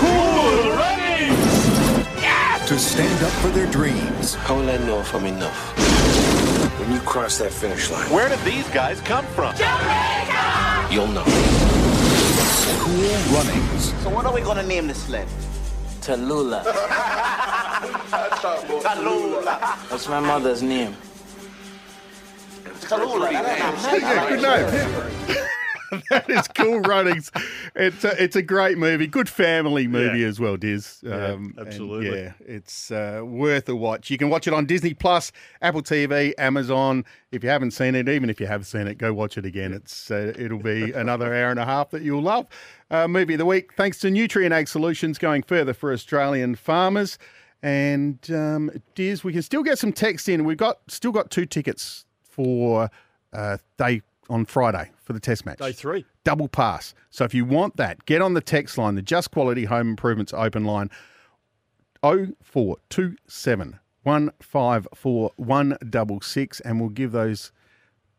Cool 0.00 0.70
runnings! 0.76 2.68
to 2.68 2.78
stand 2.78 3.22
up 3.22 3.30
for 3.42 3.48
their 3.48 3.66
dreams. 3.70 4.34
How 4.34 4.54
will 4.56 4.70
I 4.70 4.78
know 4.78 5.00
if 5.00 5.14
I'm 5.14 5.26
enough? 5.26 5.78
When 6.80 6.92
you 6.92 7.00
cross 7.00 7.36
that 7.38 7.52
finish 7.52 7.90
line, 7.90 8.10
Where 8.10 8.28
did 8.30 8.40
these 8.40 8.66
guys 8.70 9.00
come 9.02 9.26
from? 9.36 9.54
You'll 10.94 11.08
know. 11.08 11.24
Cool 12.84 13.34
Runnings. 13.34 13.92
So 14.04 14.10
what 14.10 14.26
are 14.26 14.32
we 14.32 14.40
gonna 14.42 14.62
name 14.62 14.86
this 14.86 15.02
sled? 15.02 15.26
Tallulah. 16.00 16.62
Tallulah. 18.86 19.88
That's 19.90 20.08
my 20.08 20.20
mother's 20.20 20.62
name. 20.62 20.94
Tallulah. 22.86 23.30
Good 24.28 24.42
name. 24.42 25.48
that 26.10 26.28
is 26.30 26.48
cool 26.48 26.80
runnings. 26.80 27.30
It's 27.74 28.04
a, 28.04 28.22
it's 28.22 28.36
a 28.36 28.42
great 28.42 28.78
movie, 28.78 29.06
good 29.06 29.28
family 29.28 29.86
movie 29.86 30.20
Yeah. 30.20 30.26
as 30.28 30.40
well, 30.40 30.56
Diz. 30.56 31.02
Um, 31.04 31.54
Yeah, 31.56 31.62
absolutely. 31.64 32.20
yeah, 32.22 32.32
it's 32.40 32.90
uh, 32.90 33.22
worth 33.24 33.68
a 33.68 33.76
watch. 33.76 34.10
You 34.10 34.18
can 34.18 34.30
watch 34.30 34.46
it 34.46 34.54
on 34.54 34.66
Disney 34.66 34.94
Plus, 34.94 35.32
Apple 35.62 35.82
TV, 35.82 36.32
Amazon. 36.38 37.04
If 37.32 37.42
you 37.42 37.50
haven't 37.50 37.72
seen 37.72 37.94
it, 37.94 38.08
even 38.08 38.30
if 38.30 38.40
you 38.40 38.46
have 38.46 38.66
seen 38.66 38.86
it, 38.86 38.98
go 38.98 39.12
watch 39.12 39.36
it 39.38 39.44
again. 39.44 39.72
It's 39.72 40.10
uh, 40.10 40.32
it'll 40.38 40.58
be 40.58 40.92
another 40.92 41.34
hour 41.34 41.50
and 41.50 41.58
a 41.60 41.64
half 41.64 41.90
that 41.90 42.02
you'll 42.02 42.22
love. 42.22 42.46
Uh, 42.90 43.08
movie 43.08 43.34
of 43.34 43.38
the 43.38 43.46
week, 43.46 43.72
thanks 43.74 43.98
to 44.00 44.08
Nutrien 44.08 44.52
Ag 44.52 44.68
Solutions, 44.68 45.18
going 45.18 45.42
further 45.42 45.74
for 45.74 45.92
Australian 45.92 46.54
farmers. 46.54 47.18
And 47.62 48.18
um, 48.30 48.70
Diz, 48.94 49.24
we 49.24 49.32
can 49.32 49.42
still 49.42 49.62
get 49.62 49.78
some 49.78 49.92
text 49.92 50.28
in. 50.28 50.44
We've 50.44 50.56
got 50.58 50.78
still 50.88 51.12
got 51.12 51.30
two 51.30 51.46
tickets 51.46 52.04
for 52.22 52.90
uh, 53.32 53.56
day 53.78 54.02
on 54.28 54.44
Friday 54.44 54.90
for 55.04 55.12
the 55.12 55.20
test 55.20 55.46
match. 55.46 55.58
Day 55.58 55.72
three. 55.72 56.04
Double 56.24 56.48
pass. 56.48 56.94
So 57.10 57.24
if 57.24 57.34
you 57.34 57.44
want 57.44 57.76
that, 57.76 58.04
get 58.06 58.20
on 58.22 58.34
the 58.34 58.40
text 58.40 58.76
line, 58.78 58.94
the 58.94 59.02
Just 59.02 59.30
Quality 59.30 59.64
Home 59.66 59.90
Improvements 59.90 60.32
open 60.34 60.64
line 60.64 60.90
0427 62.02 63.78
154 64.02 65.32
166 65.36 66.60
and 66.60 66.80
we'll 66.80 66.90
give 66.90 67.12
those 67.12 67.52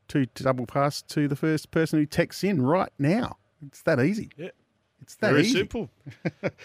two 0.07 0.25
double 0.36 0.65
pass 0.65 1.01
to 1.03 1.27
the 1.27 1.36
first 1.36 1.71
person 1.71 1.99
who 1.99 2.05
texts 2.05 2.43
in 2.43 2.61
right 2.61 2.91
now. 2.97 3.38
It's 3.67 3.81
that 3.83 3.99
easy. 3.99 4.31
Yeah. 4.38 4.49
It's 5.01 5.15
that 5.15 5.31
Very 5.31 5.41
easy. 5.41 5.57
simple. 5.59 5.89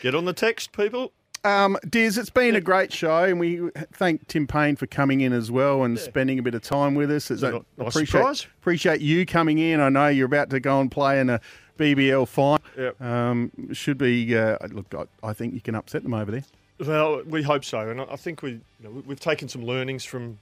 Get 0.02 0.14
on 0.14 0.24
the 0.24 0.32
text, 0.32 0.72
people. 0.72 1.12
Um, 1.42 1.78
Diz, 1.88 2.18
it's 2.18 2.28
been 2.30 2.54
a 2.54 2.60
great 2.60 2.92
show, 2.92 3.24
and 3.24 3.40
we 3.40 3.70
thank 3.92 4.26
Tim 4.28 4.46
Paine 4.46 4.76
for 4.76 4.86
coming 4.86 5.22
in 5.22 5.32
as 5.32 5.50
well 5.50 5.84
and 5.84 5.98
spending 5.98 6.38
a 6.38 6.42
bit 6.42 6.54
of 6.54 6.62
time 6.62 6.94
with 6.94 7.10
us. 7.10 7.30
It's 7.30 7.42
a 7.42 7.52
nice 7.52 7.62
appreciate, 7.78 8.08
surprise. 8.08 8.46
appreciate 8.60 9.00
you 9.00 9.24
coming 9.24 9.58
in. 9.58 9.80
I 9.80 9.88
know 9.88 10.08
you're 10.08 10.26
about 10.26 10.50
to 10.50 10.60
go 10.60 10.80
and 10.80 10.90
play 10.90 11.18
in 11.18 11.30
a 11.30 11.40
BBL 11.78 12.28
final. 12.28 12.58
Yep. 12.76 13.00
Um, 13.00 13.50
should 13.72 13.96
be. 13.96 14.36
Uh, 14.36 14.58
look, 14.70 14.94
I, 14.94 15.28
I 15.28 15.32
think 15.32 15.54
you 15.54 15.62
can 15.62 15.74
upset 15.74 16.02
them 16.02 16.12
over 16.12 16.30
there. 16.30 16.44
Well, 16.78 17.22
we 17.24 17.42
hope 17.42 17.64
so, 17.64 17.88
and 17.88 18.02
I 18.02 18.16
think 18.16 18.42
we, 18.42 18.50
you 18.52 18.60
know, 18.82 18.90
we- 18.90 19.02
we've 19.02 19.20
taken 19.20 19.48
some 19.48 19.64
learnings 19.64 20.04
from, 20.04 20.38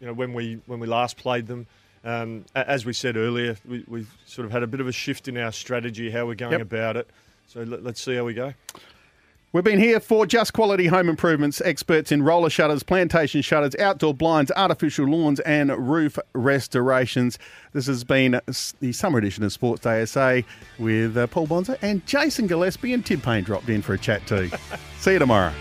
you 0.00 0.06
know, 0.06 0.12
when 0.12 0.32
we 0.32 0.60
when 0.66 0.78
we 0.78 0.86
last 0.86 1.16
played 1.16 1.48
them. 1.48 1.66
Um, 2.04 2.44
as 2.54 2.86
we 2.86 2.92
said 2.92 3.16
earlier, 3.16 3.56
we, 3.66 3.84
we've 3.88 4.12
sort 4.26 4.46
of 4.46 4.52
had 4.52 4.62
a 4.62 4.68
bit 4.68 4.78
of 4.78 4.86
a 4.86 4.92
shift 4.92 5.26
in 5.26 5.36
our 5.36 5.50
strategy, 5.50 6.08
how 6.08 6.24
we're 6.26 6.36
going 6.36 6.52
Yep. 6.52 6.60
about 6.60 6.96
it. 6.96 7.10
So 7.48 7.62
let, 7.64 7.82
let's 7.82 8.00
see 8.00 8.14
how 8.14 8.22
we 8.22 8.32
go. 8.32 8.54
We've 9.56 9.64
been 9.64 9.78
here 9.78 10.00
for 10.00 10.26
Just 10.26 10.52
Quality 10.52 10.86
Home 10.88 11.08
Improvements, 11.08 11.62
experts 11.62 12.12
in 12.12 12.22
roller 12.22 12.50
shutters, 12.50 12.82
plantation 12.82 13.40
shutters, 13.40 13.74
outdoor 13.76 14.12
blinds, 14.12 14.52
artificial 14.54 15.06
lawns, 15.06 15.40
and 15.40 15.70
roof 15.70 16.18
restorations. 16.34 17.38
This 17.72 17.86
has 17.86 18.04
been 18.04 18.38
the 18.80 18.92
summer 18.92 19.18
edition 19.18 19.44
of 19.44 19.54
Sports 19.54 19.80
Day 19.80 20.04
SA 20.04 20.40
with 20.78 21.16
uh, 21.16 21.26
Paul 21.28 21.46
Bonsor 21.46 21.78
and 21.80 22.04
Jason 22.04 22.46
Gillespie 22.46 22.92
and 22.92 23.06
Tim 23.06 23.18
Paine 23.18 23.44
dropped 23.44 23.70
in 23.70 23.80
for 23.80 23.94
a 23.94 23.98
chat 23.98 24.26
too. 24.26 24.50
See 24.98 25.12
you 25.12 25.18
tomorrow. 25.18 25.54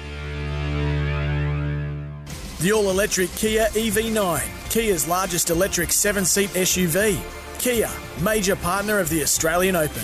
The 2.60 2.74
all 2.74 2.90
electric 2.90 3.32
Kia 3.38 3.68
EV9, 3.68 4.72
Kia's 4.72 5.08
largest 5.08 5.52
electric 5.52 5.94
seven 5.94 6.26
seat 6.26 6.50
SUV. 6.50 7.18
Kia, 7.60 7.90
major 8.22 8.58
partner 8.58 9.00
of 9.00 9.08
the 9.08 9.24
Australian 9.24 9.78
Open. 9.78 10.04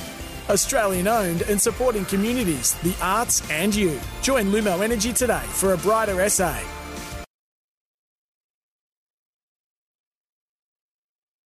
Australian 0.52 1.08
owned 1.08 1.44
and 1.44 1.60
supporting 1.60 2.06
communities, 2.06 2.74
the 2.84 2.96
arts, 3.02 3.42
and 3.50 3.74
you. 3.74 4.00
Join 4.22 4.48
Lumo 4.48 4.84
Energy 4.84 5.14
today 5.14 5.46
for 5.48 5.74
a 5.74 5.78
brighter 5.78 6.28
SA. 6.30 6.81